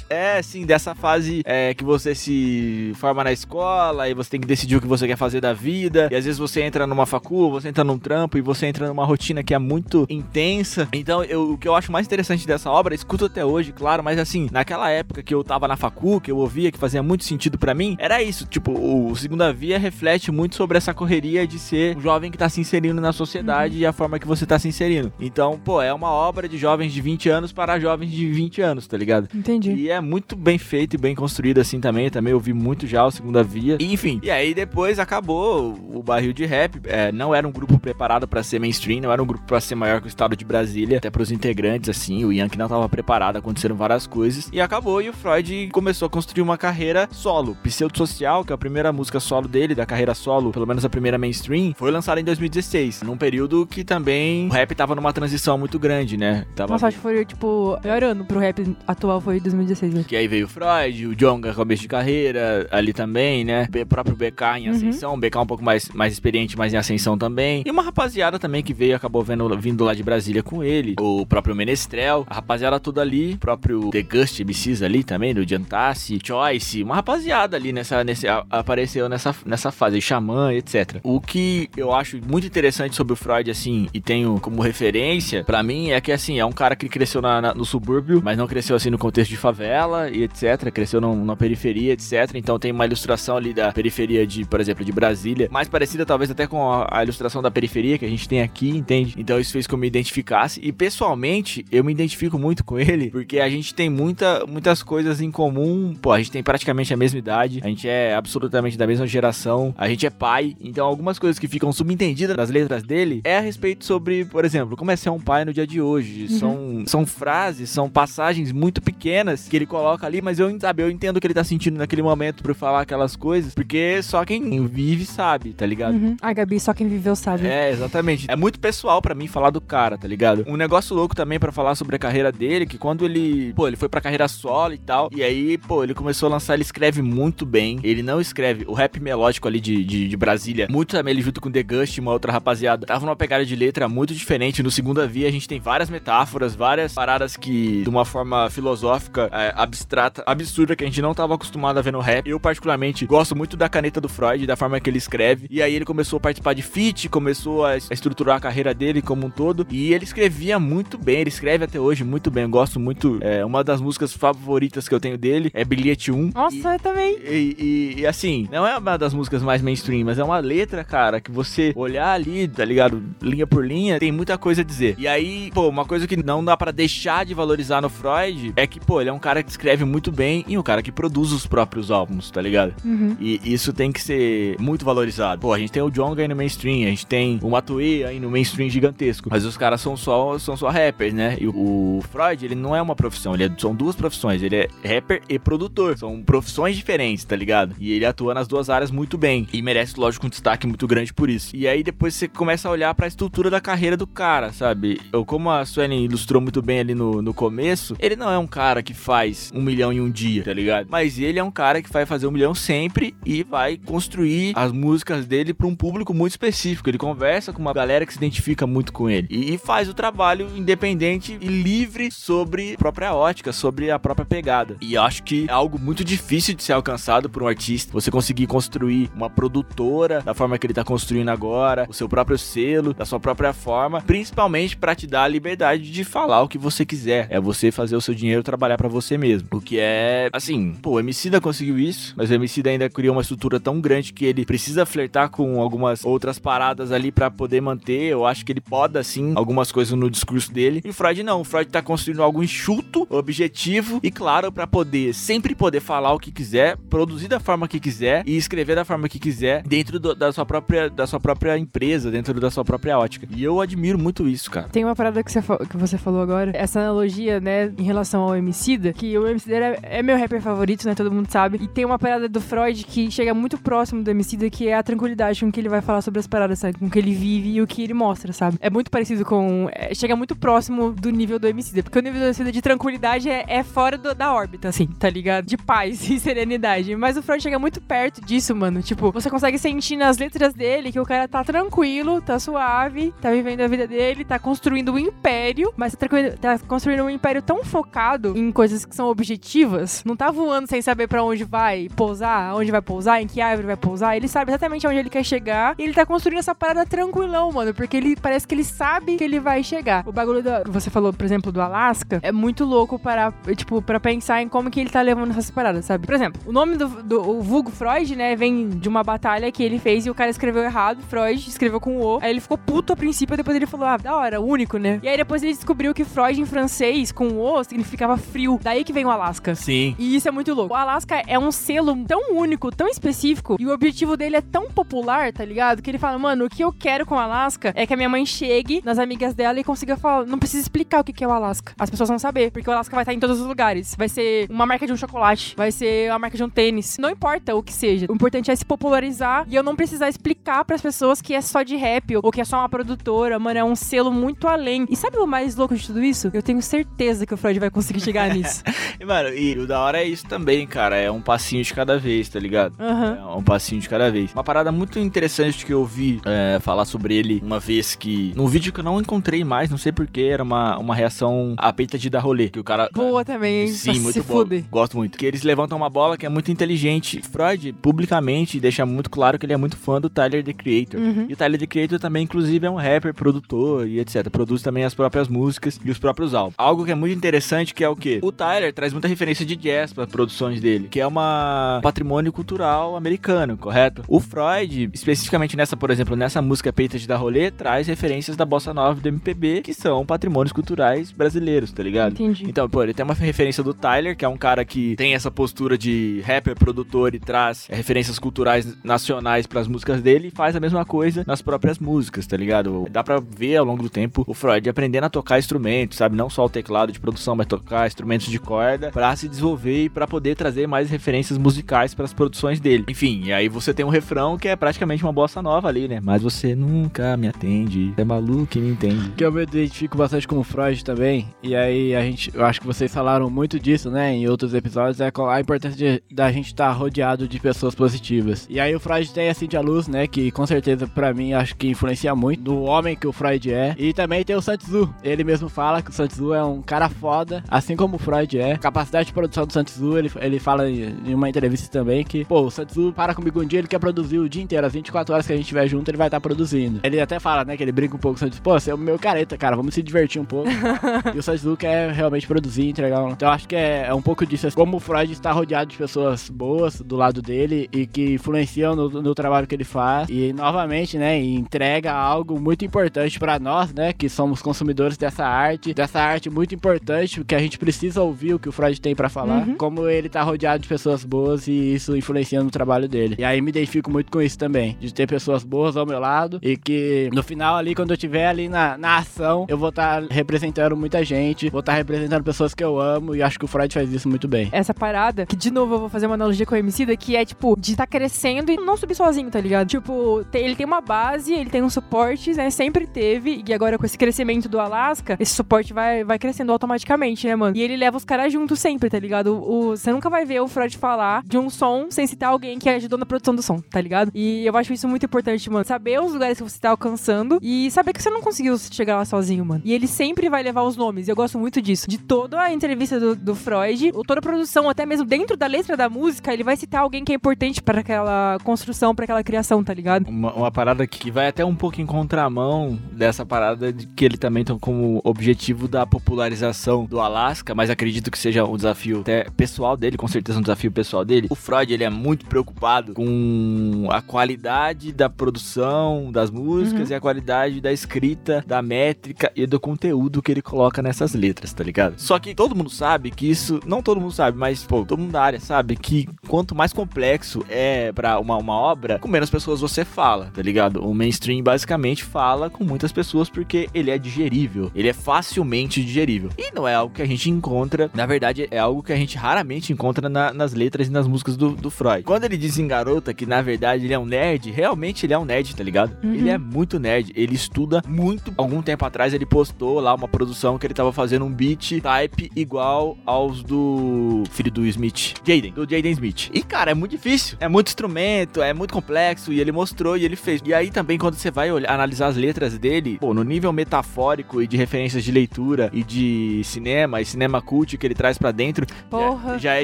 é, 0.10 0.42
sim, 0.42 0.66
dessa 0.66 0.96
fase 0.96 1.44
é, 1.46 1.72
que 1.76 1.84
você 1.84 2.16
se 2.16 2.92
forma 2.96 3.24
na 3.24 3.32
escola 3.32 4.10
e 4.10 4.16
você 4.16 4.32
tem 4.32 4.42
que 4.42 4.48
decidir 4.48 4.78
o 4.78 4.82
que 4.82 4.88
você 4.88 5.06
quer 5.06 5.16
fazer 5.18 5.42
da 5.42 5.54
vida. 5.54 6.10
E 6.12 6.16
às 6.16 6.26
vezes 6.26 6.40
você 6.40 6.62
entra 6.64 6.88
numa 6.88 7.06
facul, 7.06 7.52
você 7.52 7.70
entra 7.70 7.84
num 7.84 8.00
trampo 8.00 8.36
e 8.36 8.42
você 8.42 8.66
entra 8.66 8.88
numa 8.88 9.06
rotina 9.06 9.44
que 9.44 9.54
é 9.54 9.60
muito 9.60 10.08
intensa. 10.10 10.88
Então, 10.92 11.24
eu- 11.24 11.52
o 11.52 11.58
que 11.58 11.68
eu 11.68 11.76
acho 11.76 11.92
mais 11.92 12.08
interessante 12.08 12.48
dessa 12.48 12.72
obra, 12.72 12.96
escuto 12.96 13.26
até 13.26 13.44
hoje, 13.46 13.59
claro, 13.72 14.04
mas 14.04 14.18
assim, 14.18 14.48
naquela 14.52 14.90
época 14.90 15.22
que 15.22 15.34
eu 15.34 15.44
tava 15.44 15.68
na 15.68 15.76
facul, 15.76 16.20
que 16.22 16.32
eu 16.32 16.38
ouvia, 16.38 16.72
que 16.72 16.78
fazia 16.78 17.04
muito 17.04 17.24
sentido 17.24 17.58
pra 17.58 17.74
mim, 17.74 17.96
era 18.00 18.22
isso. 18.22 18.46
Tipo, 18.46 18.72
o 18.72 19.16
Segunda 19.16 19.52
Via 19.54 19.78
reflete 19.78 20.32
muito 20.32 20.56
sobre 20.56 20.78
essa 20.78 20.94
correria 20.94 21.48
de 21.48 21.60
ser 21.60 21.98
um 21.98 22.02
jovem 22.02 22.32
que 22.32 22.38
tá 22.38 22.50
se 22.50 22.62
inserindo 22.62 23.02
na 23.02 23.12
sociedade 23.12 23.78
e 23.78 23.86
a 23.86 23.94
forma 23.94 24.20
que 24.20 24.28
você 24.28 24.46
tá 24.46 24.58
se 24.58 24.68
inserindo. 24.68 25.12
Então, 25.20 25.60
pô, 25.60 25.82
é 25.82 25.94
uma 25.94 26.10
obra 26.10 26.48
de 26.48 26.58
jovens 26.58 26.94
de 26.94 27.02
20 27.02 27.30
anos 27.30 27.52
para 27.52 27.80
jovens 27.80 28.12
de 28.12 28.28
20 28.28 28.62
anos, 28.62 28.88
tá 28.88 28.98
ligado? 28.98 29.28
Entendi. 29.34 29.72
E 29.72 29.90
é 29.90 30.00
muito 30.00 30.36
bem 30.36 30.58
feito 30.58 30.96
e 30.96 30.98
bem 30.98 31.16
construído 31.16 31.60
assim 31.60 31.80
também. 31.80 32.06
Eu 32.06 32.12
também 32.12 32.34
ouvi 32.34 32.54
muito 32.54 32.88
já 32.88 33.06
o 33.06 33.12
Segunda 33.12 33.44
Via. 33.44 33.78
E, 33.80 33.94
enfim, 33.94 34.20
e 34.24 34.32
aí 34.32 34.54
depois 34.54 35.00
acabou 35.00 35.78
o 35.94 36.02
barril 36.02 36.34
de 36.34 36.46
rap. 36.46 36.80
É, 36.86 37.12
não 37.12 37.34
era 37.34 37.48
um 37.48 37.52
grupo 37.52 37.80
preparado 37.80 38.28
pra 38.28 38.44
ser 38.44 38.60
mainstream, 38.60 39.02
não 39.02 39.12
era 39.12 39.22
um 39.22 39.26
grupo 39.26 39.46
pra 39.46 39.60
ser 39.60 39.76
maior 39.76 40.00
que 40.02 40.08
o 40.08 40.10
estado 40.10 40.36
de 40.36 40.46
Brasília. 40.46 40.98
Até 40.98 41.10
pros 41.10 41.32
integrantes, 41.32 41.90
assim, 41.90 42.24
o 42.26 42.32
Yankee 42.32 42.58
não 42.58 42.68
tava 42.68 42.88
preparado, 42.90 43.38
aconteceram 43.50 43.76
várias 43.76 44.06
coisas. 44.08 44.50
E 44.54 44.62
acabou 44.62 45.02
e 45.02 45.10
o 45.10 45.14
Freud 45.14 45.70
começou 45.72 46.06
a 46.06 46.10
construir 46.10 46.42
uma 46.44 46.58
carreira 46.58 47.08
solo. 47.12 47.56
Pseudo 47.64 47.98
Social, 47.98 48.46
que 48.46 48.52
é 48.54 48.56
a 48.56 48.58
primeira 48.58 48.92
música 48.94 49.20
solo 49.20 49.48
dele, 49.48 49.74
da 49.76 49.86
carreira 49.86 50.14
solo, 50.14 50.52
pelo 50.52 50.66
menos 50.68 50.86
a 50.86 50.90
primeira 50.90 51.18
mainstream, 51.18 51.74
foi 51.76 51.92
lançada 51.92 52.22
em 52.22 52.24
2016. 52.24 53.02
Num 53.02 53.18
período 53.18 53.66
que 53.66 53.84
também 53.84 54.48
o 54.48 54.52
rap 54.52 54.74
tava 54.76 54.96
numa 54.96 55.12
transição 55.12 55.58
muito 55.58 55.80
grande, 55.80 56.16
né? 56.18 56.46
Tava 56.56 56.74
Nossa, 56.74 56.88
acho 56.88 56.98
que 56.98 57.04
foi, 57.04 57.26
tipo, 57.26 57.76
o 57.76 57.80
melhor 57.84 58.04
ano 58.04 58.26
pro 58.26 58.40
rap 58.40 58.76
atual 58.88 59.20
foi 59.20 59.40
2016, 59.40 59.94
né? 59.94 60.06
que 60.08 60.16
aí 60.16 60.28
veio 60.28 60.46
o 60.46 60.50
Freud, 60.50 61.08
o 61.08 61.16
Jonga 61.16 61.54
começo 61.54 61.82
de 61.82 61.88
carreira 61.88 62.68
ali 62.72 62.94
também, 62.94 63.44
né? 63.44 63.68
O 63.82 63.86
próprio 63.86 64.16
BK 64.16 64.60
em 64.60 64.70
Uhum. 64.70 64.76
ascensão, 64.76 65.14
o 65.14 65.18
BK 65.18 65.38
um 65.40 65.46
pouco 65.46 65.64
mais, 65.64 65.90
mais 65.90 66.14
experiente, 66.14 66.58
mas 66.58 66.74
em 66.74 66.78
ascensão 66.78 67.18
também. 67.18 67.64
E 67.66 67.72
uma 67.72 67.82
rapaziada 67.82 68.38
também 68.38 68.62
que 68.64 68.74
veio, 68.74 68.96
acabou 68.96 69.24
vendo, 69.24 69.58
vindo 69.58 69.84
lá 69.84 69.94
de 69.94 70.04
Brasília 70.04 70.44
com 70.44 70.64
ele. 70.64 70.96
O 71.00 71.26
próprio 71.26 71.56
Menestrel, 71.56 72.26
a 72.30 72.36
rapaziada 72.36 72.80
toda 72.80 73.02
ali. 73.02 73.29
Próprio 73.38 73.90
The 73.90 74.02
Gust 74.02 74.40
MCs 74.40 74.82
ali 74.82 75.04
também, 75.04 75.34
do 75.34 75.48
Jantassi, 75.48 76.20
Choice. 76.24 76.84
Uma 76.84 76.96
rapaziada 76.96 77.56
ali 77.58 77.72
nessa, 77.72 78.04
nesse, 78.04 78.28
a- 78.28 78.46
apareceu 78.50 79.08
nessa, 79.10 79.36
nessa 79.46 79.72
fase, 79.72 80.00
Xamã, 80.02 80.54
etc. 80.54 81.00
O 81.04 81.20
que 81.22 81.70
eu 81.76 81.94
acho 81.94 82.20
muito 82.28 82.46
interessante 82.48 82.96
sobre 82.96 83.14
o 83.14 83.16
Freud, 83.16 83.50
assim, 83.50 83.88
e 83.94 84.00
tenho 84.02 84.40
como 84.40 84.62
referência, 84.62 85.44
pra 85.44 85.62
mim, 85.64 85.90
é 85.92 86.02
que, 86.02 86.12
assim, 86.12 86.40
é 86.40 86.46
um 86.46 86.52
cara 86.52 86.76
que 86.76 86.88
cresceu 86.90 87.22
na- 87.22 87.42
na- 87.42 87.54
no 87.54 87.66
subúrbio, 87.66 88.22
mas 88.24 88.38
não 88.38 88.48
cresceu, 88.48 88.76
assim, 88.76 88.90
no 88.90 88.98
contexto 88.98 89.30
de 89.32 89.38
favela 89.38 90.10
e 90.10 90.24
etc. 90.24 90.72
Cresceu 90.72 91.00
num- 91.02 91.24
na 91.26 91.36
periferia, 91.36 91.94
etc. 91.94 92.32
Então 92.36 92.58
tem 92.60 92.72
uma 92.72 92.86
ilustração 92.86 93.38
ali 93.38 93.54
da 93.54 93.72
periferia 93.72 94.26
de, 94.26 94.46
por 94.46 94.60
exemplo, 94.60 94.84
de 94.86 94.92
Brasília, 94.92 95.48
mais 95.52 95.68
parecida 95.68 96.06
talvez 96.06 96.30
até 96.32 96.48
com 96.48 96.72
a, 96.72 96.88
a 96.92 97.04
ilustração 97.04 97.42
da 97.42 97.52
periferia 97.52 97.98
que 97.98 98.06
a 98.06 98.10
gente 98.10 98.28
tem 98.28 98.42
aqui, 98.42 98.70
entende? 98.70 99.16
Então 99.18 99.40
isso 99.40 99.52
fez 99.54 99.66
com 99.66 99.70
que 99.70 99.76
eu 99.76 99.80
me 99.80 99.88
identificasse. 99.88 100.60
E 100.64 100.72
pessoalmente, 100.72 101.66
eu 101.72 101.84
me 101.84 101.92
identifico 101.92 102.38
muito 102.40 102.64
com 102.64 102.80
ele, 102.80 103.12
porque 103.20 103.42
a 103.42 103.50
gente 103.50 103.74
tem 103.74 103.90
muita, 103.90 104.46
muitas 104.48 104.82
coisas 104.82 105.20
em 105.20 105.30
comum. 105.30 105.94
Pô, 106.02 106.14
a 106.14 106.20
gente 106.20 106.32
tem 106.32 106.42
praticamente 106.42 106.94
a 106.94 106.98
mesma 106.98 107.20
idade, 107.20 107.60
a 107.62 107.68
gente 107.68 107.88
é 107.88 108.16
absolutamente 108.16 108.78
da 108.78 108.88
mesma 108.88 109.06
geração, 109.06 109.76
a 109.78 109.90
gente 109.90 110.06
é 110.06 110.10
pai. 110.10 110.56
Então 110.62 110.88
algumas 110.88 111.20
coisas 111.20 111.38
que 111.38 111.48
ficam 111.48 111.74
subentendidas 111.74 112.38
nas 112.38 112.50
letras 112.50 112.82
dele 112.82 113.20
é 113.26 113.38
a 113.38 113.42
respeito 113.42 113.84
sobre, 113.84 114.24
por 114.24 114.46
exemplo, 114.46 114.78
como 114.78 114.92
é 114.92 114.96
ser 114.96 115.10
um 115.10 115.20
pai 115.20 115.44
no 115.44 115.54
dia 115.54 115.68
de 115.68 115.82
hoje. 115.82 116.30
São, 116.30 116.84
são 116.86 117.06
frases, 117.06 117.70
são 117.70 117.90
passagens 117.90 118.54
muito 118.54 118.82
pequenas 118.82 119.50
que 119.50 119.56
ele 119.58 119.66
coloca 119.66 120.08
ali, 120.08 120.22
mas 120.22 120.40
eu, 120.40 120.58
sabe, 120.58 120.82
eu 120.82 120.90
entendo 120.90 121.18
o 121.18 121.20
que 121.20 121.28
ele 121.28 121.34
tá 121.34 121.44
sentindo 121.44 121.78
naquele 121.78 122.02
momento 122.02 122.42
por 122.42 122.56
falar 122.56 122.82
aquelas 122.82 123.18
coisas, 123.18 123.54
porque 123.54 124.02
só 124.02 124.24
quem 124.24 124.66
vive 124.66 125.06
sabe, 125.06 125.52
tá 125.52 125.66
ligado? 125.66 125.96
Uhum. 125.96 126.16
Ai, 126.22 126.34
Gabi, 126.34 126.58
só 126.58 126.74
quem 126.74 126.88
viveu 126.88 127.18
sabe. 127.18 127.46
É, 127.48 127.70
exatamente. 127.70 128.28
É 128.30 128.36
muito 128.38 128.60
pessoal 128.60 129.02
pra 129.02 129.14
mim 129.14 129.28
falar 129.28 129.50
do 129.50 129.60
cara, 129.60 129.98
tá 129.98 130.08
ligado? 130.08 130.46
Um 130.48 130.56
negócio 130.56 130.96
louco 130.96 131.14
também 131.14 131.38
pra 131.38 131.52
falar 131.52 131.76
sobre 131.76 131.98
a 131.98 132.00
carreira 132.00 132.32
dele, 132.32 132.66
que 132.66 132.78
quando 132.78 133.09
ele, 133.10 133.54
pô, 133.54 133.68
ele 133.68 133.78
foi 133.78 133.90
pra 133.90 134.02
carreira 134.02 134.28
solo 134.28 134.74
e 134.74 134.78
tal, 134.78 135.10
e 135.14 135.24
aí, 135.24 135.58
pô, 135.58 135.84
ele 135.84 135.94
começou 135.94 136.28
a 136.28 136.32
lançar, 136.32 136.54
ele 136.54 136.64
escreve 136.64 137.02
muito 137.02 137.46
bem. 137.46 137.80
Ele 137.84 138.04
não 138.04 138.20
escreve 138.22 138.66
o 138.68 138.74
rap 138.74 139.00
melódico 139.00 139.48
ali 139.48 139.60
de, 139.60 139.84
de, 139.84 140.08
de 140.08 140.18
Brasília, 140.18 140.68
muito 140.70 140.92
também 140.92 141.14
ele 141.14 141.22
junto 141.22 141.42
com 141.42 141.52
The 141.52 141.64
Gust, 141.64 141.98
uma 142.00 142.12
outra 142.12 142.32
rapaziada, 142.32 142.86
tava 142.86 143.06
numa 143.06 143.16
pegada 143.16 143.46
de 143.46 143.56
letra 143.56 143.88
muito 143.88 144.14
diferente. 144.14 144.64
No 144.64 144.72
Segunda 144.72 145.08
Via 145.08 145.28
a 145.28 145.32
gente 145.32 145.48
tem 145.48 145.60
várias 145.60 145.90
metáforas, 145.90 146.56
várias 146.56 146.94
paradas 146.94 147.36
que, 147.36 147.82
de 147.84 147.90
uma 147.90 148.06
forma 148.06 148.50
filosófica, 148.50 149.30
é, 149.32 149.54
abstrata, 149.56 150.24
absurda, 150.26 150.76
que 150.76 150.84
a 150.84 150.88
gente 150.88 151.02
não 151.02 151.14
tava 151.14 151.36
acostumado 151.36 151.78
a 151.78 151.82
ver 151.82 151.92
no 151.92 152.00
rap. 152.00 152.28
Eu, 152.30 152.40
particularmente, 152.40 153.06
gosto 153.06 153.36
muito 153.36 153.56
da 153.58 153.70
caneta 153.70 154.00
do 154.02 154.10
Freud, 154.10 154.46
da 154.46 154.56
forma 154.56 154.80
que 154.80 154.90
ele 154.90 154.98
escreve. 154.98 155.48
E 155.50 155.62
aí 155.62 155.74
ele 155.74 155.86
começou 155.86 156.18
a 156.18 156.20
participar 156.20 156.54
de 156.54 156.62
feat, 156.62 157.10
começou 157.10 157.66
a 157.66 157.78
estruturar 157.78 158.38
a 158.38 158.40
carreira 158.40 158.74
dele 158.74 159.02
como 159.02 159.26
um 159.26 159.30
todo. 159.30 159.66
E 159.70 159.94
ele 159.94 160.04
escrevia 160.04 160.60
muito 160.60 160.98
bem, 160.98 161.20
ele 161.22 161.30
escreve 161.30 161.66
até 161.66 161.80
hoje 161.80 162.04
muito 162.04 162.30
bem. 162.30 162.44
Eu 162.44 162.50
gosto 162.50 162.80
muito. 162.80 162.99
É, 163.22 163.44
uma 163.46 163.64
das 163.64 163.80
músicas 163.82 164.14
favoritas 164.14 164.88
que 164.88 164.94
eu 164.96 165.00
tenho 165.00 165.18
dele 165.18 165.50
é 165.54 165.64
Bilhete 165.64 166.12
1. 166.12 166.32
Nossa, 166.34 166.74
eu 166.74 166.80
também. 166.80 167.18
E, 167.24 167.56
e- 167.60 168.00
e, 168.02 168.08
assim, 168.08 168.48
não 168.52 168.66
é 168.66 168.78
uma 168.78 168.98
das 168.98 169.14
músicas 169.14 169.42
mais 169.42 169.62
mainstream, 169.62 170.06
mas 170.06 170.18
é 170.20 170.24
uma 170.24 170.40
letra, 170.40 170.84
cara, 170.84 171.20
que 171.22 171.32
você 171.32 171.72
olhar 171.76 172.12
ali, 172.14 172.48
tá 172.48 172.64
ligado? 172.66 173.02
Linha 173.22 173.48
por 173.48 173.66
linha, 173.66 174.00
tem 174.00 174.12
muita 174.12 174.38
coisa 174.38 174.62
a 174.62 174.64
dizer. 174.64 174.96
E 174.98 175.08
aí, 175.08 175.52
pô, 175.54 175.68
uma 175.70 175.86
coisa 175.86 176.08
que 176.08 176.18
não 176.18 176.44
dá 176.44 176.56
pra 176.58 176.72
deixar 176.72 177.26
de 177.26 177.34
valorizar 177.34 177.82
no 177.82 177.90
Freud 177.90 178.54
é 178.56 178.66
que, 178.68 178.80
pô, 178.80 179.00
ele 179.02 179.10
é 179.10 179.14
um 179.14 179.20
cara 179.20 179.42
que 179.44 179.50
escreve 179.50 179.86
muito 179.86 180.12
bem 180.12 180.44
e 180.48 180.58
um 180.58 180.64
cara 180.64 180.82
que 180.82 180.92
produz 180.92 181.32
os 181.32 181.46
próprios 181.46 181.92
álbuns, 181.92 182.30
tá 182.32 182.42
ligado? 182.42 182.74
Uhum. 182.84 183.16
E 183.20 183.40
isso 183.44 183.72
tem 183.74 183.92
que 183.92 184.02
ser 184.02 184.56
muito 184.60 184.84
valorizado. 184.86 185.42
Pô, 185.42 185.54
a 185.54 185.60
gente 185.60 185.72
tem 185.72 185.82
o 185.82 185.90
Jonga 185.90 186.22
aí 186.22 186.28
no 186.28 186.36
mainstream, 186.36 186.86
a 186.88 186.90
gente 186.90 187.06
tem 187.06 187.40
o 187.42 187.50
Matuê 187.50 188.04
aí 188.06 188.20
no 188.20 188.30
mainstream 188.30 188.70
gigantesco. 188.70 189.30
Mas 189.32 189.46
os 189.46 189.58
caras 189.58 189.82
são 189.82 189.96
só, 189.96 190.38
são 190.40 190.56
só 190.58 190.70
rappers, 190.70 191.14
né? 191.14 191.38
E 191.40 191.48
o, 191.48 191.52
o 192.00 192.02
Freud, 192.12 192.44
ele 192.46 192.56
não 192.56 192.76
é 192.76 192.82
uma 192.82 192.89
profissão, 192.96 193.34
ele 193.34 193.44
é- 193.46 193.52
são 193.58 193.74
duas 193.76 193.96
profissões. 193.96 194.42
Ele 194.42 194.56
é 194.56 194.68
rapper 194.88 195.22
e 195.30 195.38
produtor. 195.40 195.98
São 195.98 196.22
profissões 196.24 196.76
diferentes, 196.76 197.24
tá 197.26 197.36
ligado? 197.36 197.76
E 197.80 197.92
ele 197.92 198.06
atua 198.06 198.34
nas 198.34 198.48
duas 198.48 198.70
áreas 198.70 198.92
muito 198.92 199.18
bem. 199.18 199.48
E 199.54 199.62
merece, 199.62 200.00
lógico, 200.00 200.26
um 200.26 200.30
destaque 200.30 200.68
muito 200.68 200.88
grande 200.88 201.14
por 201.14 201.30
isso. 201.30 201.56
E 201.56 201.68
aí 201.68 201.84
depois 201.84 202.14
você 202.16 202.28
começa 202.28 202.68
a 202.68 202.72
olhar 202.72 202.94
pra 202.94 203.08
estrutura 203.08 203.50
da 203.50 203.60
carreira 203.62 203.98
do 203.98 204.08
cara, 204.08 204.52
sabe? 204.54 205.00
Eu, 205.12 205.26
como 205.26 205.50
a 205.50 205.66
Suelen 205.66 206.04
ilustrou 206.06 206.42
muito 206.42 206.62
bem 206.62 206.80
ali 206.80 206.96
no, 206.96 207.22
no 207.22 207.34
começo, 207.34 207.96
ele 208.00 208.16
não 208.16 208.30
é 208.30 208.38
um 208.38 208.48
cara 208.48 208.82
que 208.84 208.94
faz 208.94 209.52
um 209.54 209.62
milhão 209.62 209.92
em 209.92 210.02
um 210.02 210.10
dia, 210.10 210.44
tá 210.44 210.54
ligado? 210.54 210.88
Mas 210.90 211.20
ele 211.20 211.40
é 211.40 211.44
um 211.44 211.52
cara 211.52 211.82
que 211.82 211.92
vai 211.92 212.06
fazer 212.06 212.28
um 212.28 212.32
milhão 212.32 212.54
sempre 212.56 213.16
e 213.26 213.44
vai 213.44 213.78
construir 213.78 214.54
as 214.56 214.72
músicas 214.72 215.26
dele 215.26 215.54
pra 215.54 215.68
um 215.68 215.76
público 215.76 216.14
muito 216.14 216.32
específico. 216.34 216.90
Ele 216.90 216.98
conversa 216.98 217.52
com 217.54 217.62
uma 217.62 217.74
galera 217.74 218.06
que 218.06 218.14
se 218.14 218.18
identifica 218.18 218.66
muito 218.68 218.92
com 218.94 219.10
ele. 219.10 219.28
E, 219.30 219.54
e 219.54 219.58
faz 219.58 219.90
o 219.90 219.94
trabalho 219.94 220.48
independente 220.56 221.38
e 221.40 221.48
livre 221.48 222.12
sobre 222.12 222.74
a 222.76 222.78
própria 222.80 223.14
ótica, 223.14 223.52
sobre 223.52 223.92
a 223.92 224.00
própria 224.00 224.26
pegada. 224.26 224.78
E 224.82 224.98
acho 224.98 225.22
que 225.22 225.46
é 225.48 225.52
algo 225.52 225.78
muito 225.78 226.04
difícil 226.04 226.56
de 226.56 226.64
ser 226.64 226.74
alcançado 226.74 227.30
por 227.30 227.44
um 227.44 227.48
artista. 227.48 227.92
Você 227.92 228.10
conseguir 228.10 228.48
construir 228.48 229.12
uma 229.14 229.30
produtora 229.30 230.22
da 230.22 230.34
forma 230.34 230.58
que 230.58 230.66
ele 230.66 230.74
tá 230.74 230.84
construindo 230.84 231.30
agora, 231.30 231.86
o 231.90 231.94
seu 231.94 232.08
próprio 232.08 232.38
selo, 232.38 232.94
da 232.94 233.06
sua 233.06 233.20
própria 233.20 233.52
forma, 233.52 234.02
principalmente 234.02 234.78
pra 234.78 234.96
te 234.96 235.06
dar 235.06 235.24
a 235.24 235.28
liberdade 235.28 235.92
de 235.92 236.04
falar 236.06 236.42
o 236.42 236.48
que 236.48 236.58
você 236.58 236.86
quiser. 236.86 237.28
É 237.30 237.40
você 237.40 237.72
fazer 237.72 237.98
o 237.98 238.02
seu 238.02 238.16
dinheiro 238.16 238.42
trabalhar 238.42 238.78
pra 238.78 238.88
você 238.88 239.18
mesmo. 239.18 239.50
O 239.52 239.60
que 239.60 239.78
é, 239.78 240.30
assim, 240.32 240.74
pô, 240.82 240.92
o 240.92 241.00
Emicida 241.00 241.42
conseguiu 241.42 241.78
isso, 241.78 242.14
mas 242.16 242.32
o 242.32 242.34
Emicida 242.34 242.70
ainda 242.70 242.90
criou 242.90 243.16
uma 243.16 243.22
estrutura 243.22 243.60
tão 243.60 243.82
grande 243.82 244.14
que 244.14 244.26
ele 244.26 244.46
precisa 244.46 244.86
flertar 244.86 245.30
com 245.30 245.62
algumas 245.62 246.06
outras 246.06 246.40
paradas 246.40 246.94
ali 246.94 247.12
pra 247.12 247.30
poder 247.30 247.60
manter. 247.60 248.04
Eu 248.04 248.26
acho 248.26 248.46
que 248.46 248.54
ele 248.54 248.62
poda, 248.62 249.02
assim, 249.02 249.34
algumas 249.36 249.70
coisas 249.70 249.94
no 249.94 250.10
discurso 250.10 250.54
dele. 250.54 250.82
E 250.86 250.90
o 250.90 250.94
Freud 250.94 251.22
não. 251.24 251.42
O 251.42 251.44
Freud 251.44 251.70
tá 251.70 251.82
construindo 251.82 252.24
algo 252.24 252.42
enxuto 252.42 252.69
enxuto, 252.70 253.08
objetivo 253.10 254.00
e 254.04 254.12
claro 254.12 254.52
para 254.52 254.68
poder 254.68 255.14
sempre 255.14 255.56
poder 255.56 255.80
falar 255.80 256.14
o 256.14 256.20
que 256.20 256.32
quiser, 256.32 256.78
produzir 256.90 257.28
da 257.28 257.40
forma 257.40 257.68
que 257.68 257.80
quiser 257.80 258.24
e 258.26 258.38
escrever 258.38 258.76
da 258.76 258.86
forma 258.86 259.10
que 259.10 259.18
quiser 259.18 259.64
dentro 259.64 260.00
do, 260.00 260.14
da 260.14 260.32
sua 260.32 260.46
própria 260.46 260.90
da 260.90 261.08
sua 261.08 261.20
própria 261.20 261.58
empresa, 261.58 262.12
dentro 262.12 262.40
da 262.40 262.52
sua 262.52 262.64
própria 262.64 262.98
ótica. 262.98 263.28
E 263.32 263.44
eu 263.44 263.60
admiro 263.60 263.98
muito 263.98 264.28
isso, 264.28 264.52
cara. 264.52 264.68
Tem 264.70 264.86
uma 264.86 264.96
parada 264.96 265.24
que 265.24 265.32
você, 265.32 265.42
que 265.42 265.78
você 265.78 265.98
falou 265.98 266.22
agora, 266.22 266.52
essa 266.54 266.80
analogia, 266.80 267.40
né, 267.40 267.72
em 267.78 267.84
relação 267.84 268.22
ao 268.22 268.36
Emicida, 268.36 268.94
que 268.94 269.18
o 269.18 269.28
Emicida 269.28 269.56
é, 269.56 269.80
é 269.82 270.04
meu 270.04 270.18
rapper 270.18 270.42
favorito, 270.42 270.86
né, 270.86 270.94
todo 270.94 271.12
mundo 271.12 271.30
sabe. 271.30 271.60
E 271.62 271.68
tem 271.68 271.86
uma 271.86 271.98
parada 271.98 272.30
do 272.30 272.40
Freud 272.40 272.84
que 272.84 273.10
chega 273.10 273.34
muito 273.34 273.58
próximo 273.58 274.04
do 274.04 274.12
Emicida, 274.12 274.50
que 274.50 274.68
é 274.68 274.76
a 274.76 274.84
tranquilidade 274.84 275.40
com 275.44 275.52
que 275.52 275.60
ele 275.60 275.70
vai 275.70 275.82
falar 275.82 276.02
sobre 276.02 276.20
as 276.20 276.28
paradas, 276.28 276.60
sabe? 276.60 276.78
Com 276.78 276.90
que 276.90 277.00
ele 277.00 277.14
vive 277.14 277.50
e 277.54 277.62
o 277.62 277.68
que 277.68 277.84
ele 277.84 277.94
mostra, 277.94 278.32
sabe? 278.32 278.58
É 278.60 278.70
muito 278.70 278.92
parecido 278.92 279.26
com... 279.26 279.70
É, 279.72 279.94
chega 279.96 280.16
muito 280.16 280.36
próximo 280.36 280.92
do 280.92 281.10
nível 281.10 281.40
do 281.40 281.48
Emicida, 281.48 281.82
porque 281.82 281.98
o 281.98 282.02
nível 282.02 282.20
do 282.20 282.26
Emicida 282.26 282.59
de 282.60 282.62
tranquilidade 282.62 283.30
é, 283.30 283.46
é 283.48 283.64
fora 283.64 283.98
do, 283.98 284.14
da 284.14 284.34
órbita, 284.34 284.68
assim, 284.68 284.86
tá 284.88 285.10
ligado? 285.10 285.46
De 285.46 285.58
paz 285.58 286.08
e 286.10 286.20
serenidade. 286.20 286.96
Mas 286.96 287.18
o 287.18 287.24
Freud 287.24 287.42
chega 287.42 287.58
muito 287.58 287.82
perto 287.82 288.22
disso, 288.22 288.56
mano. 288.56 288.82
Tipo, 288.82 289.12
você 289.12 289.30
consegue 289.30 289.58
sentir 289.58 289.96
nas 289.96 290.18
letras 290.18 290.54
dele 290.54 290.92
que 290.92 291.00
o 291.00 291.06
cara 291.06 291.28
tá 291.28 291.44
tranquilo, 291.44 292.22
tá 292.22 292.38
suave, 292.38 293.14
tá 293.22 293.32
vivendo 293.32 293.62
a 293.62 293.68
vida 293.68 293.88
dele, 293.88 294.26
tá 294.26 294.38
construindo 294.38 294.92
um 294.92 295.00
império, 295.00 295.74
mas 295.78 295.96
tá, 295.96 296.08
tá 296.40 296.60
construindo 296.60 297.04
um 297.04 297.10
império 297.10 297.42
tão 297.42 297.64
focado 297.64 298.38
em 298.38 298.52
coisas 298.52 298.86
que 298.86 298.96
são 298.96 299.08
objetivas, 299.08 300.04
não 300.06 300.16
tá 300.16 300.30
voando 300.30 300.68
sem 300.68 300.82
saber 300.82 301.08
para 301.08 301.24
onde 301.24 301.44
vai 301.44 301.88
pousar, 301.96 302.54
onde 302.56 302.72
vai 302.72 302.82
pousar, 302.82 303.22
em 303.22 303.28
que 303.28 303.40
árvore 303.40 303.68
vai 303.68 303.78
pousar, 303.78 304.18
ele 304.18 304.28
sabe 304.28 304.52
exatamente 304.52 304.86
onde 304.86 304.98
ele 304.98 305.10
quer 305.10 305.24
chegar 305.24 305.76
e 305.78 305.84
ele 305.84 305.94
tá 305.94 306.06
construindo 306.06 306.40
essa 306.40 306.54
parada 306.54 306.86
tranquilão, 306.86 307.52
mano, 307.52 307.74
porque 307.74 307.96
ele 307.96 308.16
parece 308.16 308.48
que 308.48 308.54
ele 308.54 308.64
sabe 308.64 309.16
que 309.16 309.24
ele 309.24 309.40
vai 309.40 309.64
chegar. 309.64 310.04
O 310.06 310.12
bagulho 310.12 310.44
que 310.44 310.70
você 310.70 310.90
falou, 310.90 311.14
por 311.14 311.24
exemplo, 311.24 311.52
do 311.52 311.62
Alasca, 311.62 312.20
é 312.22 312.32
muito 312.40 312.66
louco 312.66 312.98
para, 312.98 313.34
tipo, 313.56 313.82
para 313.82 314.00
pensar 314.00 314.42
em 314.42 314.48
como 314.48 314.72
que 314.72 314.80
ele 314.80 314.90
tá 314.90 315.02
levando 315.02 315.32
essas 315.32 315.52
paradas, 315.52 315.86
sabe? 315.86 316.06
Por 316.06 316.16
exemplo, 316.16 316.42
o 316.46 316.52
nome 316.52 316.78
do, 316.78 316.88
do 317.04 317.30
o 317.30 317.42
vulgo 317.42 317.70
Freud, 317.70 318.16
né, 318.16 318.36
vem 318.36 318.70
de 318.70 318.88
uma 318.88 319.04
batalha 319.04 319.52
que 319.52 319.62
ele 319.62 319.78
fez 319.78 320.06
e 320.06 320.10
o 320.10 320.16
cara 320.16 320.30
escreveu 320.30 320.64
errado, 320.64 321.02
Freud 321.04 321.48
escreveu 321.48 321.80
com 321.80 321.98
o, 321.98 322.20
aí 322.22 322.32
ele 322.32 322.40
ficou 322.40 322.58
puto 322.58 322.94
a 322.94 322.96
princípio, 322.96 323.36
depois 323.36 323.56
ele 323.56 323.66
falou, 323.66 323.88
ah, 323.88 323.98
da 323.98 324.16
hora, 324.16 324.42
único, 324.42 324.78
né? 324.78 325.00
E 325.04 325.08
aí 325.08 325.18
depois 325.18 325.44
ele 325.44 325.54
descobriu 325.54 325.94
que 325.94 326.04
Freud 326.04 326.40
em 326.40 326.46
francês, 326.46 327.12
com 327.12 327.28
o, 327.28 327.64
significava 327.64 328.18
frio. 328.18 328.60
Daí 328.62 328.84
que 328.84 328.94
vem 328.94 329.06
o 329.06 329.10
Alasca. 329.10 329.56
Sim. 329.56 329.96
E 330.00 330.16
isso 330.16 330.28
é 330.28 330.32
muito 330.32 330.54
louco. 330.54 330.74
O 330.74 330.78
Alasca 330.78 331.22
é 331.28 331.38
um 331.38 331.52
selo 331.52 331.96
tão 332.06 332.34
único, 332.34 332.72
tão 332.72 332.88
específico, 332.88 333.58
e 333.60 333.66
o 333.66 333.72
objetivo 333.72 334.16
dele 334.16 334.38
é 334.38 334.42
tão 334.42 334.70
popular, 334.72 335.32
tá 335.34 335.44
ligado? 335.44 335.82
Que 335.82 335.92
ele 335.92 335.98
fala, 335.98 336.18
mano, 336.18 336.46
o 336.46 336.50
que 336.50 336.64
eu 336.64 336.72
quero 336.72 337.06
com 337.06 337.16
o 337.16 337.20
Alasca 337.20 337.74
é 337.76 337.86
que 337.86 337.94
a 337.94 337.98
minha 337.98 338.10
mãe 338.10 338.26
chegue 338.26 338.82
nas 338.84 338.98
amigas 339.00 339.34
dela 339.34 339.60
e 339.60 339.64
consiga 339.64 339.98
falar. 339.98 340.26
Não 340.26 340.40
precisa 340.40 340.62
explicar 340.62 341.02
o 341.02 341.04
que 341.04 341.24
é 341.24 341.28
o 341.28 341.32
Alasca. 341.32 341.74
As 341.78 341.90
pessoas 341.90 342.10
vão 342.10 342.20
saber, 342.30 342.52
porque 342.52 342.70
o 342.70 342.74
Alasca 342.74 342.96
vai 342.96 343.02
estar 343.02 343.14
em 343.14 343.20
todos 343.20 343.40
os 343.40 343.48
lugares. 343.48 343.96
Vai 343.98 344.08
ser 344.08 344.48
uma 344.50 344.66
marca 344.66 344.86
de 344.86 344.94
um 344.94 344.98
chocolate, 344.98 345.56
vai 345.58 345.72
ser 345.72 346.12
uma 346.12 346.20
marca 346.20 346.38
de 346.38 346.44
um 346.44 346.50
tênis. 346.50 346.98
Não 347.00 347.10
importa 347.10 347.56
o 347.56 347.64
que 347.64 347.74
seja. 347.74 348.06
O 348.10 348.14
importante 348.14 348.52
é 348.52 348.56
se 348.56 348.64
popularizar 348.64 349.46
e 349.50 349.56
eu 349.56 349.64
não 349.64 349.76
precisar 349.76 350.08
explicar 350.08 350.64
para 350.64 350.76
as 350.76 350.82
pessoas 350.82 351.22
que 351.22 351.34
é 351.34 351.42
só 351.42 351.64
de 351.64 351.76
rap 351.76 352.16
ou 352.18 352.32
que 352.32 352.40
é 352.40 352.46
só 352.46 352.60
uma 352.60 352.70
produtora. 352.70 353.40
Mano, 353.40 353.60
é 353.60 353.64
um 353.64 353.76
selo 353.76 354.12
muito 354.12 354.48
além. 354.48 354.86
E 354.90 354.96
sabe 354.96 355.18
o 355.18 355.26
mais 355.26 355.56
louco 355.56 355.76
de 355.76 355.86
tudo 355.86 356.04
isso? 356.04 356.30
Eu 356.34 356.44
tenho 356.44 356.62
certeza 356.62 357.26
que 357.26 357.34
o 357.34 357.38
Freud 357.38 357.60
vai 357.60 357.70
conseguir 357.70 358.00
chegar 358.00 358.30
nisso. 358.34 358.64
e, 359.00 359.06
mano, 359.06 359.30
e 359.30 359.58
o 359.58 359.66
da 359.66 359.80
hora 359.80 360.00
é 360.00 360.04
isso 360.04 360.28
também, 360.28 360.68
cara. 360.68 360.96
É 360.96 361.10
um 361.10 361.22
passinho 361.22 361.64
de 361.64 361.74
cada 361.74 361.98
vez, 361.98 362.30
tá 362.30 362.40
ligado? 362.40 362.76
Uhum. 362.80 363.34
É 363.34 363.38
um 363.38 363.44
passinho 363.44 363.82
de 363.82 363.90
cada 363.90 364.12
vez. 364.12 364.32
Uma 364.34 364.44
parada 364.44 364.72
muito 364.72 365.00
interessante 365.00 365.66
que 365.66 365.74
eu 365.74 365.80
ouvi 365.80 366.22
é, 366.26 366.60
falar 366.60 366.86
sobre 366.86 367.16
ele 367.16 367.42
uma 367.44 367.60
vez 367.60 367.96
que. 367.96 368.34
Num 368.36 368.48
vídeo 368.48 368.72
que 368.72 368.80
eu 368.80 368.84
não 368.84 369.00
encontrei 369.02 369.44
mais, 369.44 369.70
não 369.70 369.78
sei 369.78 369.92
porquê, 369.92 370.30
era 370.32 370.44
uma, 370.44 370.78
uma 370.78 370.94
reação 370.94 371.56
a 371.58 371.74
peita 371.74 371.98
de 371.98 372.10
dar 372.20 372.22
rolê. 372.22 372.50
Que 372.50 372.60
o 372.60 372.64
cara. 372.64 372.90
Boa 372.94 373.24
também, 373.24 373.62
hein? 373.62 373.68
Sim, 373.70 374.00
muito 374.00 374.24
boa. 374.24 374.46
Gosto 374.70 374.98
muito. 374.98 375.18
Que 375.18 375.26
eles 375.26 375.44
levantam 375.44 375.78
uma 375.78 375.90
bola 375.90 376.18
que 376.18 376.26
é 376.26 376.30
muito 376.30 376.52
inteligente. 376.52 377.22
Freud, 377.22 377.74
publicamente, 377.74 378.60
deixa 378.60 378.86
muito 378.86 379.10
claro 379.10 379.40
que 379.40 379.46
ele 379.46 379.54
é 379.54 379.58
muito 379.58 379.78
fã 379.78 380.00
do 380.00 380.10
Tyler 380.10 380.44
the 380.44 380.54
Creator. 380.54 381.00
Uhum. 381.00 381.26
E 381.30 381.34
o 381.34 381.38
Tyler 381.38 381.60
the 381.60 381.68
Creator 381.68 382.00
também, 382.00 382.24
inclusive, 382.24 382.66
é 382.66 382.70
um 382.70 382.76
rapper, 382.76 383.14
produtor 383.14 383.88
e 383.88 384.00
etc. 384.00 384.30
Produz 384.30 384.62
também 384.62 384.84
as 384.84 384.94
próprias 384.94 385.28
músicas 385.28 385.80
e 385.84 385.90
os 385.90 385.98
próprios 385.98 386.34
álbuns. 386.34 386.56
Algo 386.58 386.86
que 386.86 386.92
é 386.92 386.96
muito 386.96 387.16
interessante 387.16 387.74
que 387.74 387.84
é 387.84 387.90
o 387.90 387.96
quê? 387.96 388.20
O 388.22 388.32
Tyler 388.32 388.74
traz 388.74 388.94
muita 388.94 389.08
referência 389.08 389.46
de 389.46 389.56
jazz 389.56 389.94
para 389.94 390.06
produções 390.08 390.60
dele, 390.62 390.88
que 390.90 391.00
é 391.00 391.08
uma 391.08 391.80
patrimônio 391.82 392.32
cultural 392.32 392.96
americano, 392.96 393.58
correto? 393.58 394.04
O 394.08 394.20
Freud, 394.20 394.90
especificamente 394.94 395.56
nessa, 395.56 395.78
por 395.78 395.90
exemplo, 395.90 396.16
nessa 396.16 396.42
música 396.42 396.74
Peita 396.74 396.98
de 396.98 397.08
Dar 397.08 397.18
Rolê, 397.18 397.52
traz 397.52 397.88
referências 397.88 398.36
da 398.36 398.46
bossa 398.46 398.74
nova 398.74 399.00
e 399.00 399.04
do 399.04 399.10
MPB, 399.10 399.62
que 399.62 399.74
são 399.74 400.06
patrimônios 400.06 400.52
culturais 400.52 401.12
brasileiros, 401.12 401.72
tá 401.72 401.84
ligado? 401.84 402.09
Entendi. 402.12 402.46
Então, 402.48 402.70
pô, 402.70 402.84
ele 402.84 402.94
tem 402.94 403.04
uma 403.04 403.14
referência 403.14 403.64
do 403.64 403.74
Tyler, 403.74 404.16
que 404.16 404.26
é 404.26 404.28
um 404.28 404.38
cara 404.38 404.64
que 404.66 404.96
tem 404.96 405.14
essa 405.14 405.32
postura 405.32 405.78
de 405.78 406.22
rapper, 406.26 406.56
produtor 406.56 407.14
e 407.16 407.20
traz 407.20 407.68
referências 407.70 408.20
culturais 408.20 408.78
nacionais 408.84 409.46
para 409.48 409.62
as 409.62 409.68
músicas 409.68 410.02
dele 410.02 410.28
e 410.28 410.32
faz 410.32 410.56
a 410.56 410.60
mesma 410.60 410.86
coisa 410.86 411.24
nas 411.26 411.42
próprias 411.42 411.80
músicas, 411.80 412.28
tá 412.28 412.38
ligado? 412.38 412.88
Dá 412.92 413.04
pra 413.04 413.20
ver 413.20 413.58
ao 413.58 413.66
longo 413.66 413.84
do 413.84 413.90
tempo 413.90 414.24
o 414.28 414.34
Freud 414.34 414.70
aprendendo 414.70 415.06
a 415.06 415.10
tocar 415.10 415.40
instrumentos, 415.40 415.98
sabe? 415.98 416.16
Não 416.16 416.30
só 416.30 416.46
o 416.46 416.50
teclado 416.50 416.92
de 416.92 417.00
produção, 417.00 417.36
mas 417.36 417.48
tocar 417.48 417.88
instrumentos 417.88 418.28
de 418.28 418.40
corda 418.40 418.92
para 418.92 419.16
se 419.16 419.28
desenvolver 419.28 419.86
e 419.86 419.90
para 419.90 420.08
poder 420.08 420.36
trazer 420.36 420.68
mais 420.68 420.90
referências 420.90 421.38
musicais 421.38 421.94
para 421.94 422.06
as 422.06 422.14
produções 422.14 422.60
dele. 422.60 422.86
Enfim, 422.88 423.24
e 423.26 423.34
aí 423.34 423.50
você 423.50 423.74
tem 423.74 423.86
um 423.86 423.90
refrão 423.90 424.38
que 424.38 424.48
é 424.48 424.56
praticamente 424.56 425.04
uma 425.04 425.14
bossa 425.14 425.42
nova 425.42 425.68
ali, 425.68 425.88
né? 425.88 426.00
Mas 426.02 426.22
você 426.22 426.56
nunca 426.56 427.16
me 427.18 427.28
atende. 427.28 427.94
É 427.98 428.04
maluco 428.04 428.48
que 428.48 428.60
me 428.60 428.70
entende. 428.70 429.12
Que 429.12 429.26
eu 429.26 429.32
me 429.32 429.44
identifico 429.44 429.98
bastante 429.98 430.28
com 430.28 430.38
o 430.38 430.44
Freud 430.44 430.84
também. 430.84 431.28
E 431.42 431.56
aí 431.56 431.96
a 432.00 432.04
gente, 432.04 432.32
eu 432.34 432.46
acho 432.46 432.60
que 432.60 432.68
vocês 432.68 432.94
falaram 432.94 433.30
muito 433.30 433.60
disso, 433.60 433.90
né? 433.92 434.14
Em 434.14 434.28
outros 434.28 434.54
episódios, 434.54 435.00
é 435.00 435.12
a 435.30 435.40
importância 435.40 435.78
de, 435.78 436.04
da 436.14 436.32
gente 436.32 436.48
estar 436.48 436.68
tá 436.68 436.72
rodeado 436.72 437.28
de 437.28 437.40
pessoas 437.40 437.76
positivas. 437.76 438.48
E 438.50 438.60
aí 438.60 438.76
o 438.76 438.80
Freud 438.80 439.12
tem 439.12 439.30
a 439.30 439.34
Cintia 439.34 439.62
Luz, 439.62 439.88
né? 439.88 440.08
Que 440.08 440.32
com 440.32 440.46
certeza 440.46 440.88
para 440.88 441.14
mim 441.14 441.34
acho 441.34 441.56
que 441.56 441.68
influencia 441.68 442.16
muito 442.16 442.42
do 442.42 442.64
homem 442.64 442.96
que 442.96 443.08
o 443.08 443.12
Freud 443.12 443.52
é. 443.54 443.76
E 443.78 443.94
também 443.94 444.24
tem 444.24 444.36
o 444.36 444.42
Santizu. 444.42 444.94
Ele 445.04 445.24
mesmo 445.24 445.50
fala 445.50 445.82
que 445.82 445.90
o 445.90 445.94
Santizu 445.94 446.34
é 446.34 446.44
um 446.44 446.62
cara 446.62 446.90
foda, 446.90 447.44
assim 447.48 447.76
como 447.76 447.96
o 447.96 448.00
Freud 448.00 448.40
é. 448.40 448.58
Capacidade 448.58 449.08
de 449.08 449.14
produção 449.14 449.46
do 449.46 449.54
Santizu, 449.54 449.98
ele, 449.98 450.12
ele 450.20 450.40
fala 450.40 450.70
em 450.70 451.14
uma 451.14 451.30
entrevista 451.30 451.70
também 451.72 452.04
que, 452.04 452.26
pô, 452.26 452.42
o 452.42 452.52
Santizu 452.52 452.94
para 452.94 453.14
comigo 453.14 453.42
um 453.42 453.46
dia, 453.46 453.60
ele 453.60 453.68
quer 453.68 453.80
produzir 453.80 454.20
o 454.20 454.30
dia 454.30 454.44
inteiro, 454.44 454.66
as 454.66 454.74
24 454.74 455.14
horas 455.14 455.28
que 455.28 455.34
a 455.34 455.36
gente 455.36 455.44
estiver 455.44 455.68
junto, 455.68 455.90
ele 455.90 455.98
vai 455.98 456.08
estar 456.08 456.18
tá 456.18 456.22
produzindo. 456.22 456.80
Ele 456.84 457.00
até 457.00 457.20
fala, 457.20 457.46
né, 457.46 457.58
que 457.58 457.64
ele 457.64 457.72
brinca 457.72 457.96
um 457.96 458.00
pouco 458.00 458.18
com 458.18 458.26
o 458.26 458.28
Santizu, 458.28 458.42
pô, 458.42 458.60
você 458.60 458.72
é 458.72 458.74
o 458.74 458.78
meu 458.78 458.98
careta, 458.98 459.38
cara, 459.38 459.56
vamos 459.56 459.74
se 459.74 459.82
divertir 459.82 460.22
um 460.22 460.26
pouco. 460.26 460.50
e 461.14 461.20
o 461.20 461.24
Santizu 461.24 461.56
quer 461.58 461.89
realmente 461.92 462.28
produzir, 462.28 462.68
entregar 462.70 463.04
um... 463.04 463.10
Então 463.10 463.30
acho 463.30 463.48
que 463.48 463.56
é, 463.56 463.86
é 463.88 463.94
um 463.94 464.02
pouco 464.02 464.26
disso, 464.26 464.48
assim, 464.48 464.56
como 464.56 464.78
o 464.78 464.80
Freud 464.80 465.12
está 465.12 465.32
rodeado 465.32 465.72
de 465.72 465.78
pessoas 465.78 466.30
boas 466.30 466.82
do 466.82 466.96
lado 466.96 467.22
dele 467.22 467.70
e 467.72 467.86
que 467.86 468.14
influenciam 468.14 468.76
no, 468.76 468.90
no 468.90 469.16
trabalho 469.16 469.48
que 469.48 469.56
ele 469.56 469.64
faz. 469.64 470.10
E 470.10 470.34
novamente, 470.34 470.98
né, 470.98 471.18
entrega 471.22 471.92
algo 471.94 472.40
muito 472.40 472.64
importante 472.66 473.20
para 473.20 473.40
nós, 473.40 473.74
né, 473.74 473.94
que 473.94 474.10
somos 474.10 474.42
consumidores 474.42 474.98
dessa 474.98 475.26
arte, 475.26 475.74
dessa 475.74 476.00
arte 476.00 476.30
muito 476.30 476.54
importante, 476.56 477.24
que 477.24 477.36
a 477.36 477.40
gente 477.40 477.58
precisa 477.58 478.02
ouvir 478.02 478.34
o 478.34 478.40
que 478.40 478.50
o 478.50 478.52
Freud 478.52 478.80
tem 478.80 478.96
para 478.96 479.10
falar, 479.10 479.48
Uhum. 479.48 479.56
como 479.56 479.88
ele 479.88 480.10
tá 480.10 480.22
rodeado 480.22 480.62
de 480.62 480.68
pessoas 480.68 481.04
boas 481.04 481.48
e 481.48 481.74
isso 481.76 481.96
influencia 481.96 482.42
no 482.44 482.50
trabalho 482.52 482.88
dele. 482.88 483.16
E 483.20 483.24
aí 483.24 483.42
me 483.42 483.50
identifico 483.50 483.90
muito 483.92 484.12
com 484.12 484.22
isso 484.22 484.38
também, 484.38 484.78
de 484.80 484.94
ter 484.94 485.08
pessoas 485.08 485.44
boas 485.44 485.78
ao 485.78 485.86
meu 485.86 486.00
lado 486.00 486.40
e 486.42 486.58
que 486.58 487.10
no 487.14 487.24
final 487.24 487.56
ali, 487.56 487.74
quando 487.76 487.92
eu 487.92 487.96
estiver 487.96 488.28
ali 488.28 488.50
na, 488.50 488.78
na 488.78 488.98
ação, 488.98 489.46
eu 489.48 489.58
vou 489.58 489.70
estar 489.70 490.04
representando 490.10 490.76
muita 490.76 491.04
gente, 491.04 491.50
vou 491.50 491.60
estar 491.62 491.74
representando 491.80 492.24
pessoas 492.24 492.54
que 492.54 492.64
eu 492.64 492.80
amo 492.80 493.16
e 493.16 493.22
acho 493.22 493.38
que 493.38 493.46
o 493.46 493.48
Freud 493.48 493.74
faz 493.74 493.92
isso 493.92 494.08
muito 494.08 494.28
bem. 494.28 494.50
Essa 494.52 494.74
parada, 494.74 495.26
que 495.26 495.36
de 495.36 495.52
novo 495.52 495.76
eu 495.76 495.80
vou 495.80 495.90
fazer 495.90 496.06
uma 496.06 496.16
analogia 496.16 496.46
com 496.46 496.56
o 496.56 496.58
Emicida, 496.58 496.96
que 496.96 497.16
é 497.16 497.26
tipo, 497.26 497.56
de 497.60 497.72
estar 497.72 497.88
crescendo 497.88 498.52
e 498.52 498.58
não 498.58 498.78
subir 498.78 498.96
sozinho, 498.96 499.30
tá 499.30 499.40
ligado? 499.40 499.68
Tipo, 499.68 500.26
ele 500.34 500.56
tem 500.56 500.66
uma 500.66 500.82
base, 500.82 501.34
ele 501.34 501.50
tem 501.50 501.62
um 501.62 501.70
suporte, 501.70 502.34
né? 502.34 502.50
Sempre 502.50 502.88
teve, 502.88 503.44
e 503.48 503.54
agora 503.54 503.78
com 503.78 503.86
esse 503.86 503.98
crescimento 503.98 504.48
do 504.48 504.60
Alasca, 504.60 505.18
esse 505.20 505.34
suporte 505.34 505.74
vai, 505.74 506.04
vai 506.04 506.20
crescendo 506.20 506.52
automaticamente, 506.52 507.28
né, 507.28 507.36
mano? 507.36 507.56
E 507.56 507.62
ele 507.62 507.76
leva 507.78 507.98
os 507.98 508.06
caras 508.06 508.32
junto 508.32 508.56
sempre, 508.56 508.90
tá 508.90 509.00
ligado? 509.00 509.40
Você 509.70 509.92
nunca 509.92 510.10
vai 510.10 510.26
ver 510.26 510.42
o 510.42 510.48
Freud 510.48 510.78
falar 510.78 511.24
de 511.26 511.38
um 511.38 511.50
som 511.50 511.88
sem 511.90 512.06
citar 512.06 512.30
alguém 512.30 512.60
que 512.60 512.70
ajudou 512.70 512.98
na 512.98 513.06
produção 513.06 513.36
do 513.36 513.42
som, 513.42 513.60
tá 513.60 513.80
ligado? 513.80 514.12
E 514.14 514.46
eu 514.46 514.56
acho 514.58 514.74
isso 514.74 514.88
muito 514.88 515.06
importante, 515.06 515.50
mano. 515.50 515.66
Saber 515.66 516.02
os 516.02 516.14
lugares 516.14 516.38
que 516.38 516.44
você 516.44 516.60
tá 516.60 516.70
alcançando 516.70 517.40
e 517.42 517.70
saber 517.72 517.94
que 517.94 518.02
você 518.02 518.10
não 518.10 518.22
conseguiu 518.22 518.58
chegar 518.58 518.98
lá 518.98 519.06
sozinho, 519.06 519.46
mano. 519.46 519.62
E 519.64 519.74
ele 519.74 519.88
sempre 519.88 520.30
vai 520.30 520.44
levar 520.44 520.64
os 520.64 520.76
nomes. 520.76 521.08
Eu 521.08 521.16
gosto 521.16 521.38
muito 521.40 521.62
disso. 521.62 521.69
De 521.88 521.98
toda 521.98 522.40
a 522.40 522.54
entrevista 522.54 523.00
do, 523.00 523.16
do 523.16 523.36
Freud, 523.36 523.92
ou 523.94 524.04
toda 524.04 524.20
a 524.20 524.22
produção, 524.22 524.70
até 524.70 524.86
mesmo 524.86 525.06
dentro 525.06 525.38
da 525.38 525.48
letra 525.48 525.76
da 525.78 525.90
música, 525.90 526.34
ele 526.34 526.44
vai 526.44 526.56
citar 526.58 526.82
alguém 526.82 527.04
que 527.04 527.12
é 527.12 527.16
importante 527.16 527.62
para 527.62 527.82
aquela 527.82 528.38
construção, 528.44 528.96
para 528.96 529.04
aquela 529.06 529.24
criação, 529.24 529.64
tá 529.64 529.74
ligado? 529.74 530.08
Uma, 530.08 530.34
uma 530.34 530.52
parada 530.52 530.86
que 530.88 531.12
vai 531.12 531.28
até 531.28 531.44
um 531.46 531.56
pouco 531.56 531.82
em 531.82 531.86
contramão 531.86 532.80
dessa 532.92 533.26
parada 533.26 533.72
de 533.72 533.88
que 533.88 534.06
ele 534.06 534.18
também 534.18 534.44
tem 534.44 534.58
como 534.58 535.02
objetivo 535.04 535.68
da 535.68 535.86
popularização 535.86 536.86
do 536.86 537.00
Alasca, 537.00 537.54
mas 537.56 537.70
acredito 537.70 538.10
que 538.12 538.18
seja 538.18 538.44
um 538.46 538.56
desafio 538.56 539.02
até 539.02 539.26
pessoal 539.36 539.78
dele, 539.78 539.98
com 539.98 540.08
certeza 540.08 540.40
um 540.40 540.42
desafio 540.42 540.72
pessoal 540.72 541.06
dele. 541.06 541.28
O 541.30 541.36
Freud, 541.36 541.74
ele 541.74 541.84
é 541.84 541.90
muito 541.90 542.26
preocupado 542.26 542.94
com 542.94 543.88
a 543.92 544.02
qualidade 544.02 544.92
da 544.92 545.10
produção 545.10 546.12
das 546.12 546.30
músicas 546.30 546.90
Uhum. 546.90 546.94
e 546.94 546.94
a 546.96 547.00
qualidade 547.02 547.62
da 547.62 547.72
escrita, 547.72 548.44
da 548.46 548.62
métrica 548.62 549.32
e 549.36 549.46
do 549.46 549.60
conteúdo 549.60 550.22
que 550.22 550.32
ele 550.32 550.42
coloca 550.42 550.82
nessas 550.82 551.14
letras. 551.14 551.49
Letras, 551.50 551.54
tá 551.54 551.64
ligado? 551.64 551.94
Só 551.98 552.20
que 552.20 552.36
todo 552.36 552.56
mundo 552.56 552.70
sabe 552.70 553.12
que 553.12 553.30
isso, 553.30 553.60
não 553.66 553.82
todo 553.82 554.00
mundo 554.00 554.14
sabe, 554.14 554.38
mas 554.38 554.64
pô, 554.64 554.86
todo 554.86 555.00
mundo 555.00 555.12
da 555.12 555.22
área 555.22 555.40
sabe 555.40 555.76
que 555.76 556.08
quanto 556.28 556.56
mais 556.56 556.74
complexo 556.74 557.44
é 557.50 557.92
para 557.92 558.20
uma, 558.20 558.38
uma 558.38 558.54
obra, 558.54 559.00
com 559.00 559.08
menos 559.08 559.30
pessoas 559.30 559.62
você 559.62 559.84
fala, 559.84 560.32
tá 560.34 560.42
ligado? 560.42 560.86
O 560.86 560.94
mainstream 560.94 561.42
basicamente 561.42 562.04
fala 562.04 562.50
com 562.50 562.64
muitas 562.64 562.92
pessoas 562.92 563.30
porque 563.30 563.70
ele 563.74 563.92
é 563.92 563.98
digerível, 563.98 564.72
ele 564.76 564.88
é 564.88 564.94
facilmente 564.94 565.84
digerível. 565.84 566.30
E 566.38 566.52
não 566.54 566.68
é 566.68 566.76
algo 566.76 566.94
que 566.94 567.02
a 567.02 567.08
gente 567.08 567.30
encontra, 567.30 567.90
na 567.94 568.06
verdade, 568.06 568.48
é 568.52 568.60
algo 568.60 568.84
que 568.84 568.94
a 568.94 568.96
gente 568.96 569.18
raramente 569.18 569.74
encontra 569.74 570.08
na, 570.10 570.34
nas 570.34 570.54
letras 570.54 570.88
e 570.88 570.92
nas 570.92 571.08
músicas 571.08 571.36
do, 571.36 571.52
do, 571.52 571.70
Freud. 571.70 572.04
Quando 572.04 572.24
ele 572.24 572.38
diz 572.38 572.58
em 572.58 572.68
Garota 572.68 573.14
que 573.14 573.26
na 573.26 573.42
verdade 573.42 573.86
ele 573.86 573.94
é 573.94 574.00
um 574.00 574.06
nerd, 574.06 574.52
realmente 574.52 575.06
ele 575.06 575.14
é 575.14 575.20
um 575.20 575.26
nerd, 575.26 575.56
tá 575.56 575.64
ligado? 575.64 575.96
Uhum. 576.04 576.14
Ele 576.14 576.30
é 576.30 576.38
muito 576.38 576.80
nerd, 576.80 577.12
ele 577.16 577.36
estuda 577.36 577.82
muito. 577.88 578.34
Algum 578.38 578.62
tempo 578.62 578.86
atrás 578.86 579.14
ele 579.14 579.26
postou 579.26 579.80
lá 579.80 579.94
uma 579.94 580.08
produção 580.08 580.58
que 580.58 580.66
ele 580.66 580.74
tava 580.74 580.92
fazendo 580.92 581.26
um 581.26 581.32
beat 581.40 581.82
type 581.82 582.30
igual 582.36 582.98
aos 583.06 583.42
do 583.42 584.24
filho 584.30 584.52
do 584.52 584.66
Smith, 584.66 585.14
Jaden, 585.26 585.54
do 585.54 585.62
Jaden 585.62 585.92
Smith. 585.94 586.30
E 586.34 586.44
cara, 586.44 586.72
é 586.72 586.74
muito 586.74 586.92
difícil, 586.92 587.38
é 587.40 587.48
muito 587.48 587.70
instrumento, 587.70 588.42
é 588.42 588.54
muito 588.54 588.74
complexo 588.74 589.32
e 589.32 589.40
ele 589.40 589.54
mostrou 589.54 589.96
e 589.96 590.04
ele 590.04 590.18
fez. 590.18 590.42
E 590.44 590.54
aí 590.54 590.70
também 590.70 590.98
quando 590.98 591.16
você 591.16 591.32
vai 591.32 591.50
olhar, 591.50 591.72
analisar 591.72 592.08
as 592.08 592.18
letras 592.18 592.58
dele, 592.58 592.98
pô, 593.00 593.14
no 593.14 593.24
nível 593.24 593.54
metafórico 593.54 594.42
e 594.42 594.48
de 594.48 594.58
referências 594.58 595.02
de 595.02 595.12
leitura 595.14 595.70
e 595.72 595.82
de 595.82 596.42
cinema 596.44 597.00
e 597.00 597.06
cinema 597.06 597.42
cult 597.42 597.78
que 597.78 597.88
ele 597.88 597.96
traz 597.96 598.18
para 598.18 598.32
dentro, 598.32 598.66
já, 598.92 599.38
já, 599.38 599.56
é 599.56 599.64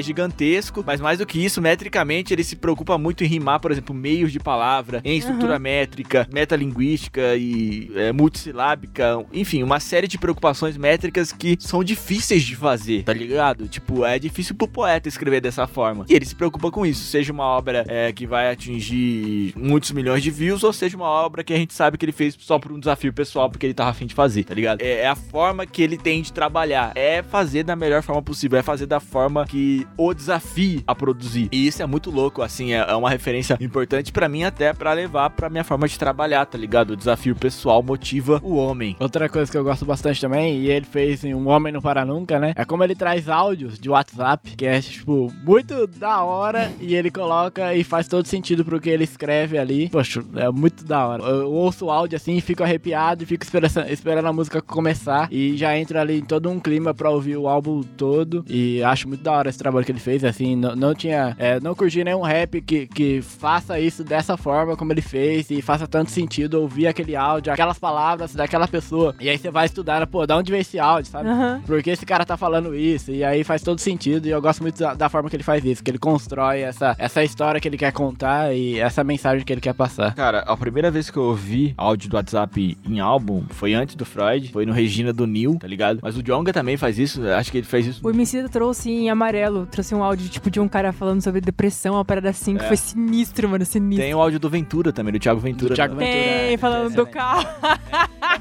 gigantesco. 0.00 0.82
Mas 0.86 0.98
mais 0.98 1.18
do 1.18 1.26
que 1.26 1.44
isso, 1.44 1.60
metricamente 1.60 2.32
ele 2.32 2.42
se 2.42 2.56
preocupa 2.56 2.96
muito 2.96 3.22
em 3.22 3.26
rimar, 3.26 3.60
por 3.60 3.70
exemplo, 3.70 3.94
meios 3.94 4.32
de 4.32 4.40
palavra, 4.40 5.02
em 5.04 5.18
estrutura 5.18 5.54
uhum. 5.54 5.60
métrica, 5.60 6.26
metalinguística 6.32 7.36
e 7.36 7.90
é, 7.94 8.12
multissilábica, 8.12 9.22
enfim, 9.30 9.62
uma 9.62 9.78
série 9.78 10.08
de 10.08 10.16
preocupações 10.16 10.78
métricas 10.78 11.32
que 11.32 11.65
são 11.66 11.82
difíceis 11.82 12.42
de 12.42 12.56
fazer, 12.56 13.02
tá 13.02 13.12
ligado? 13.12 13.68
Tipo, 13.68 14.04
é 14.04 14.18
difícil 14.18 14.54
pro 14.54 14.68
poeta 14.68 15.08
escrever 15.08 15.40
dessa 15.40 15.66
forma. 15.66 16.04
E 16.08 16.14
ele 16.14 16.24
se 16.24 16.34
preocupa 16.34 16.70
com 16.70 16.86
isso, 16.86 17.04
seja 17.04 17.32
uma 17.32 17.44
obra 17.44 17.84
é, 17.88 18.12
que 18.12 18.26
vai 18.26 18.50
atingir 18.50 19.52
muitos 19.56 19.90
milhões 19.92 20.22
de 20.22 20.30
views, 20.30 20.62
ou 20.62 20.72
seja 20.72 20.96
uma 20.96 21.08
obra 21.08 21.42
que 21.42 21.52
a 21.52 21.56
gente 21.56 21.74
sabe 21.74 21.98
que 21.98 22.04
ele 22.04 22.12
fez 22.12 22.36
só 22.38 22.58
por 22.58 22.72
um 22.72 22.78
desafio 22.78 23.12
pessoal, 23.12 23.50
porque 23.50 23.66
ele 23.66 23.74
tava 23.74 23.90
afim 23.90 24.06
de 24.06 24.14
fazer, 24.14 24.44
tá 24.44 24.54
ligado? 24.54 24.80
É, 24.80 25.00
é 25.00 25.08
a 25.08 25.16
forma 25.16 25.66
que 25.66 25.82
ele 25.82 25.96
tem 25.96 26.22
de 26.22 26.32
trabalhar, 26.32 26.92
é 26.94 27.22
fazer 27.22 27.64
da 27.64 27.76
melhor 27.76 28.02
forma 28.02 28.22
possível, 28.22 28.58
é 28.58 28.62
fazer 28.62 28.86
da 28.86 29.00
forma 29.00 29.44
que 29.46 29.86
o 29.96 30.14
desafie 30.14 30.82
a 30.86 30.94
produzir. 30.94 31.48
E 31.52 31.66
isso 31.66 31.82
é 31.82 31.86
muito 31.86 32.10
louco, 32.10 32.42
assim, 32.42 32.72
é, 32.72 32.78
é 32.78 32.94
uma 32.94 33.10
referência 33.10 33.56
importante 33.60 34.12
para 34.12 34.28
mim 34.28 34.44
até 34.44 34.72
para 34.72 34.92
levar 34.92 35.30
para 35.30 35.50
minha 35.50 35.64
forma 35.64 35.88
de 35.88 35.98
trabalhar, 35.98 36.46
tá 36.46 36.56
ligado? 36.56 36.90
O 36.92 36.96
desafio 36.96 37.34
pessoal 37.34 37.82
motiva 37.82 38.40
o 38.42 38.56
homem. 38.56 38.96
Outra 39.00 39.28
coisa 39.28 39.50
que 39.50 39.56
eu 39.56 39.64
gosto 39.64 39.84
bastante 39.84 40.20
também, 40.20 40.60
e 40.60 40.70
ele 40.70 40.86
fez 40.86 41.24
em 41.24 41.34
Um 41.34 41.50
Homem 41.56 41.72
Não 41.72 41.80
Para 41.80 42.04
Nunca, 42.04 42.38
né? 42.38 42.52
É 42.56 42.64
como 42.64 42.84
ele 42.84 42.94
traz 42.94 43.28
áudios 43.28 43.78
de 43.78 43.88
WhatsApp, 43.88 44.56
que 44.56 44.66
é, 44.66 44.80
tipo, 44.80 45.32
muito 45.42 45.86
da 45.86 46.22
hora, 46.22 46.70
e 46.80 46.94
ele 46.94 47.10
coloca 47.10 47.74
e 47.74 47.82
faz 47.82 48.06
todo 48.08 48.26
sentido 48.26 48.64
pro 48.64 48.80
que 48.80 48.90
ele 48.90 49.04
escreve 49.04 49.58
ali. 49.58 49.88
Poxa, 49.88 50.22
é 50.36 50.50
muito 50.50 50.84
da 50.84 51.06
hora. 51.06 51.22
Eu 51.22 51.50
ouço 51.50 51.86
o 51.86 51.90
áudio 51.90 52.16
assim, 52.16 52.40
fico 52.40 52.62
arrepiado 52.62 53.22
e 53.22 53.26
fico 53.26 53.44
esperando, 53.44 53.90
esperando 53.90 54.26
a 54.26 54.32
música 54.32 54.60
começar, 54.60 55.28
e 55.30 55.56
já 55.56 55.76
entra 55.78 56.00
ali 56.00 56.18
em 56.18 56.24
todo 56.24 56.50
um 56.50 56.60
clima 56.60 56.92
pra 56.94 57.10
ouvir 57.10 57.36
o 57.36 57.48
álbum 57.48 57.82
todo, 57.82 58.44
e 58.48 58.82
acho 58.82 59.08
muito 59.08 59.22
da 59.22 59.32
hora 59.32 59.48
esse 59.48 59.58
trabalho 59.58 59.84
que 59.84 59.92
ele 59.92 60.00
fez, 60.00 60.24
assim, 60.24 60.56
não, 60.56 60.76
não 60.76 60.94
tinha, 60.94 61.34
é, 61.38 61.60
não 61.60 61.74
curti 61.74 62.02
nenhum 62.04 62.22
rap 62.22 62.60
que, 62.60 62.86
que 62.86 63.22
faça 63.22 63.78
isso 63.80 64.04
dessa 64.04 64.36
forma 64.36 64.76
como 64.76 64.92
ele 64.92 65.02
fez, 65.02 65.50
e 65.50 65.62
faça 65.62 65.86
tanto 65.86 66.10
sentido 66.10 66.60
ouvir 66.60 66.86
aquele 66.86 67.16
áudio, 67.16 67.52
aquelas 67.52 67.78
palavras 67.78 68.34
daquela 68.34 68.68
pessoa, 68.68 69.14
e 69.20 69.28
aí 69.28 69.38
você 69.38 69.50
vai 69.50 69.66
estudar, 69.66 70.06
pô, 70.06 70.26
da 70.26 70.36
onde 70.36 70.50
veio 70.50 70.60
esse 70.60 70.78
áudio, 70.78 71.10
sabe? 71.10 71.28
Uhum. 71.28 71.45
Por 71.66 71.82
que 71.82 71.90
esse 71.90 72.06
cara 72.06 72.24
tá 72.24 72.36
falando 72.36 72.74
isso? 72.74 73.10
E 73.10 73.24
aí 73.24 73.44
faz 73.44 73.62
todo 73.62 73.80
sentido. 73.80 74.26
E 74.26 74.30
eu 74.30 74.40
gosto 74.40 74.62
muito 74.62 74.78
da, 74.78 74.94
da, 74.94 75.08
forma 75.08 75.28
que 75.28 75.36
ele 75.36 75.42
faz 75.42 75.64
isso, 75.64 75.82
que 75.82 75.90
ele 75.90 75.98
constrói 75.98 76.60
essa, 76.60 76.94
essa 76.98 77.22
história 77.22 77.60
que 77.60 77.68
ele 77.68 77.78
quer 77.78 77.92
contar 77.92 78.54
e 78.54 78.78
essa 78.78 79.02
mensagem 79.04 79.44
que 79.44 79.52
ele 79.52 79.60
quer 79.60 79.74
passar. 79.74 80.14
Cara, 80.14 80.40
a 80.40 80.56
primeira 80.56 80.90
vez 80.90 81.10
que 81.10 81.16
eu 81.16 81.22
ouvi 81.22 81.74
áudio 81.76 82.10
do 82.10 82.16
WhatsApp 82.16 82.76
em 82.86 83.00
álbum 83.00 83.44
foi 83.50 83.74
antes 83.74 83.94
do 83.94 84.04
Freud, 84.04 84.50
foi 84.52 84.66
no 84.66 84.72
Regina 84.72 85.12
do 85.12 85.26
Neil, 85.26 85.56
tá 85.58 85.66
ligado? 85.66 86.00
Mas 86.02 86.16
o 86.16 86.22
Jonga 86.22 86.52
também 86.52 86.76
faz 86.76 86.98
isso, 86.98 87.26
acho 87.28 87.50
que 87.50 87.58
ele 87.58 87.66
fez 87.66 87.86
isso. 87.86 88.00
O 88.06 88.10
Emicida 88.10 88.48
trouxe 88.48 88.90
em 88.90 89.10
amarelo, 89.10 89.66
trouxe 89.66 89.94
um 89.94 90.02
áudio 90.02 90.28
tipo 90.28 90.50
de 90.50 90.60
um 90.60 90.68
cara 90.68 90.92
falando 90.92 91.22
sobre 91.22 91.40
depressão, 91.40 91.94
uma 91.94 92.04
parada 92.04 92.30
assim, 92.30 92.56
é. 92.56 92.58
que 92.58 92.64
foi 92.64 92.76
sinistro, 92.76 93.48
mano, 93.48 93.64
sinistro. 93.64 94.04
Tem 94.04 94.14
o 94.14 94.20
áudio 94.20 94.38
do 94.38 94.48
Ventura 94.48 94.92
também, 94.92 95.12
do 95.12 95.18
Thiago 95.18 95.40
Ventura. 95.40 95.70
Do 95.70 95.74
Thiago 95.74 95.94
Ventura. 95.94 96.12
Tem, 96.12 96.54
é, 96.54 96.56
falando 96.56 96.92
é, 96.92 96.96
do 96.96 97.06
carro. 97.06 97.46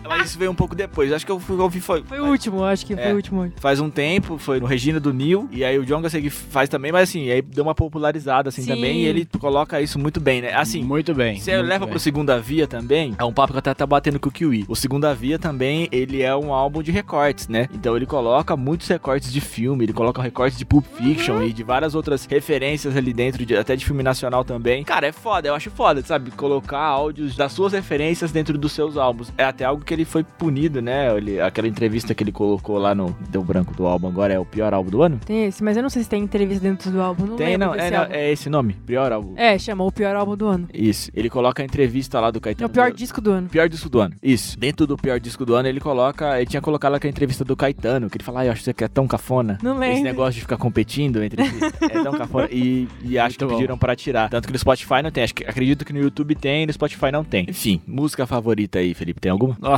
É, 0.04 0.08
mas 0.08 0.30
isso 0.30 0.40
veio 0.40 0.52
um 0.52 0.56
pouco 0.56 0.76
depois, 0.76 1.12
acho 1.12 1.26
que 1.26 1.32
eu 1.32 1.42
ouvi 1.60 1.80
foi... 1.80 2.04
Foi 2.04 2.20
o 2.20 2.26
último, 2.26 2.64
acho 2.64 2.86
que 2.86 2.96
foi 2.96 3.06
o 3.06 3.08
é, 3.08 3.14
último. 3.14 3.52
Faz 3.58 3.80
um 3.80 3.90
tempo, 3.90 4.38
foi 4.38 4.60
no 4.60 4.66
Regina 4.66 5.00
do 5.00 5.14
Neil, 5.14 5.48
e 5.52 5.64
aí 5.64 5.78
o 5.78 5.86
Jonga 5.86 6.10
faz 6.50 6.70
também, 6.70 6.92
mas 6.92 7.10
assim, 7.10 7.30
aí 7.30 7.42
deu 7.42 7.64
uma 7.64 7.76
popularizada 7.76 8.50
assim 8.50 8.64
Sim. 8.64 8.76
também, 8.76 9.02
e 9.02 9.06
ele 9.06 9.28
coloca 9.40 9.82
isso 9.82 9.98
muito 10.00 10.20
bem, 10.20 10.42
né? 10.42 10.54
Assim, 10.54 10.84
muito 10.84 11.14
bem. 11.14 11.40
Você 11.40 11.56
leva 11.62 11.86
bem. 11.86 11.92
pro 11.92 12.00
Segunda 12.00 12.40
Via 12.40 12.68
também, 12.68 13.16
é 13.18 13.24
um 13.24 13.34
papo 13.34 13.54
que 13.54 13.60
até 13.60 13.74
tá 13.74 13.86
batendo 13.86 14.20
com 14.20 14.30
o 14.30 14.32
Kiwi. 14.32 14.66
O 14.68 14.76
Segunda 14.76 15.14
Via 15.14 15.40
também, 15.40 15.88
ele 15.92 16.22
é 16.22 16.36
um 16.36 16.54
álbum 16.54 16.82
de 16.82 16.92
recortes, 16.92 17.48
né? 17.48 17.68
Então 17.74 17.96
ele 17.96 18.06
coloca 18.06 18.56
muitos 18.56 18.88
recortes 18.88 19.32
de 19.32 19.42
filme, 19.42 19.86
ele 19.86 19.94
coloca 19.94 20.22
recortes 20.22 20.58
de 20.58 20.66
Pulp 20.66 20.86
Fiction 20.98 21.36
uhum. 21.36 21.44
e 21.44 21.54
de 21.54 21.64
várias 21.64 21.96
outras 21.96 22.26
referências 22.26 22.96
ali 22.96 23.14
dentro, 23.14 23.46
de, 23.46 23.56
até 23.56 23.76
de 23.76 23.86
filme 23.86 24.04
nacional 24.04 24.44
também. 24.44 24.84
Cara, 24.84 25.08
é 25.08 25.12
foda, 25.12 25.48
eu 25.48 25.56
acho 25.56 25.70
foda, 25.72 26.02
sabe? 26.04 26.32
Colocar 26.32 26.80
áudios 26.80 27.36
das 27.36 27.52
suas 27.52 27.74
referências 27.74 28.32
dentro 28.32 28.58
dos 28.58 28.72
seus 28.72 28.98
álbuns. 28.98 29.32
É 29.38 29.44
até 29.44 29.66
algo 29.66 29.84
que 29.86 29.94
ele 29.94 30.06
foi 30.06 30.24
punido, 30.24 30.82
né? 30.82 31.16
Ele, 31.16 31.40
aquela 31.40 31.68
entrevista 31.68 32.14
que 32.14 32.24
ele 32.24 32.32
colocou 32.32 32.78
lá 32.78 32.94
no 32.94 33.16
Deu 33.30 33.44
Branco 33.44 33.74
do 33.76 33.86
álbum 33.86 34.08
agora 34.08 34.34
é 34.34 34.40
o 34.40 34.46
pior 34.46 34.74
álbum 34.74 34.90
do 34.90 35.02
ano? 35.02 35.20
Tem 35.26 35.46
esse, 35.46 35.64
mas 35.64 35.78
eu 35.78 35.84
não 35.84 35.90
sei 35.90 36.04
se 36.04 36.10
tem 36.10 36.24
entrevista 36.24 36.64
dentro 36.64 36.92
do 36.92 37.02
álbum. 37.02 37.26
Não 37.26 37.36
tem, 37.36 37.58
não. 37.58 37.74
É, 37.74 37.92
não 37.92 38.04
é, 38.04 38.32
esse 38.32 38.50
nome, 38.50 38.74
pior 38.86 39.12
álbum. 39.12 39.34
É, 39.38 39.58
chamou 39.58 39.88
o 39.88 39.92
pior 39.92 40.16
álbum 40.16 40.36
do 40.36 40.48
ano. 40.48 40.68
Isso. 40.74 41.12
Ele 41.14 41.30
coloca 41.30 41.62
a 41.62 41.66
entrevista 41.66 42.20
lá 42.20 42.32
do 42.32 42.42
Caetano. 42.42 42.66
É 42.66 42.68
o 42.68 42.70
pior 42.70 42.92
disco 42.92 43.22
do 43.22 43.32
ano. 43.32 43.50
Pior 43.50 43.70
disco 43.70 43.90
do 43.90 44.00
ano. 44.00 44.16
Isso. 44.22 44.58
Dentro 44.60 44.88
do 44.88 44.98
pior 44.98 45.20
disco 45.20 45.46
do 45.46 45.56
ano, 45.56 45.68
ele 45.68 45.80
coloca. 45.80 46.38
Ele 46.38 46.48
tinha 46.48 46.62
colocado 46.62 46.92
lá 46.94 47.00
a 47.02 47.08
entrevista 47.08 47.44
do 47.44 47.56
Caetano, 47.56 48.10
que 48.10 48.18
ele 48.18 48.24
fala, 48.24 48.42
ah, 48.42 48.46
eu 48.46 48.52
acho 48.52 48.74
que 48.74 48.84
é 48.84 48.88
tão 48.88 49.08
cafona. 49.08 49.58
Não 49.62 49.78
lembro. 49.78 49.96
Esse 49.96 50.04
negócio 50.04 50.34
de 50.34 50.42
ficar 50.42 50.58
competindo 50.58 51.24
entre 51.24 51.44
si. 51.46 51.60
é 51.82 52.04
tão 52.04 52.14
cafona. 52.18 52.48
E, 52.52 52.88
e 53.04 53.20
acho 53.20 53.38
que 53.38 53.46
pediram 53.46 53.78
para 53.78 53.96
tirar. 53.96 54.30
Tanto 54.30 54.48
que 54.48 54.54
no 54.54 54.60
Spotify 54.60 55.02
não 55.04 55.12
tem. 55.12 55.24
Acho 55.24 55.36
que, 55.36 55.46
acredito 55.46 55.86
que 55.86 55.94
no 55.94 56.00
YouTube 56.00 56.36
tem, 56.36 56.66
no 56.66 56.74
Spotify 56.74 57.12
não 57.12 57.24
tem. 57.24 57.46
Enfim, 57.50 57.82
música 57.86 58.26
favorita 58.26 58.80
aí, 58.80 58.94
Felipe, 58.94 59.20
tem 59.20 59.32
alguma? 59.32 59.58
Nossa, 59.60 59.75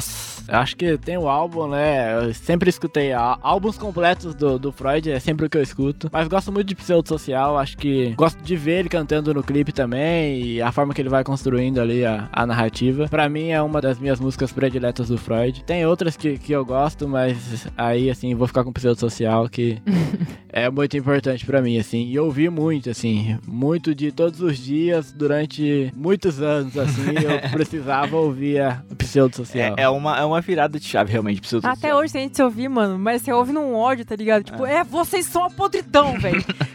acho 0.47 0.75
que 0.75 0.97
tem 0.97 1.17
o 1.17 1.27
álbum, 1.27 1.67
né? 1.67 2.25
Eu 2.25 2.33
sempre 2.33 2.69
escutei 2.69 3.13
álbuns 3.13 3.77
completos 3.77 4.33
do, 4.33 4.57
do 4.57 4.71
Freud, 4.71 5.11
é 5.11 5.19
sempre 5.19 5.45
o 5.45 5.49
que 5.49 5.57
eu 5.57 5.61
escuto. 5.61 6.09
Mas 6.11 6.27
gosto 6.27 6.51
muito 6.51 6.67
de 6.67 6.75
pseudo 6.75 7.07
social, 7.07 7.57
acho 7.57 7.77
que 7.77 8.11
gosto 8.11 8.41
de 8.41 8.55
ver 8.55 8.79
ele 8.79 8.89
cantando 8.89 9.33
no 9.33 9.43
clipe 9.43 9.71
também 9.71 10.41
e 10.41 10.61
a 10.61 10.71
forma 10.71 10.93
que 10.93 11.01
ele 11.01 11.09
vai 11.09 11.23
construindo 11.23 11.79
ali 11.79 12.05
a, 12.05 12.29
a 12.31 12.45
narrativa. 12.45 13.07
Para 13.07 13.29
mim 13.29 13.49
é 13.49 13.61
uma 13.61 13.81
das 13.81 13.99
minhas 13.99 14.19
músicas 14.19 14.51
prediletas 14.51 15.09
do 15.09 15.17
Freud. 15.17 15.63
Tem 15.63 15.85
outras 15.85 16.15
que, 16.15 16.37
que 16.37 16.51
eu 16.51 16.65
gosto, 16.65 17.07
mas 17.07 17.67
aí 17.77 18.09
assim, 18.09 18.33
vou 18.35 18.47
ficar 18.47 18.63
com 18.63 18.71
pseudo 18.71 18.99
social 18.99 19.47
que 19.49 19.81
é 20.49 20.69
muito 20.69 20.97
importante 20.97 21.45
para 21.45 21.61
mim, 21.61 21.77
assim. 21.77 22.07
E 22.07 22.19
ouvi 22.19 22.49
muito, 22.49 22.89
assim, 22.89 23.37
muito 23.45 23.93
de 23.93 24.11
todos 24.11 24.41
os 24.41 24.57
dias 24.57 25.11
durante 25.11 25.91
muitos 25.95 26.41
anos, 26.41 26.77
assim, 26.77 27.11
eu 27.11 27.49
precisava 27.51 28.15
ouvir 28.17 28.61
a 28.61 28.83
pseudo 28.97 29.35
social. 29.35 29.75
É, 29.76 29.76
é, 29.77 29.87
uma, 29.87 30.17
é 30.17 30.25
uma 30.25 30.41
virada 30.41 30.79
de 30.79 30.85
chave, 30.85 31.11
realmente. 31.11 31.39
Até 31.63 31.93
hoje, 31.93 32.11
se 32.11 32.17
a 32.17 32.21
gente 32.21 32.35
se 32.35 32.43
ouvir, 32.43 32.67
mano, 32.67 32.97
mas 32.97 33.21
você 33.21 33.31
ouve 33.31 33.53
num 33.53 33.75
ódio, 33.75 34.03
tá 34.03 34.15
ligado? 34.15 34.43
Tipo, 34.43 34.65
é, 34.65 34.77
é 34.77 34.83
vocês 34.83 35.27
são 35.27 35.43
a 35.43 35.49
podridão, 35.51 36.19
velho. 36.19 36.43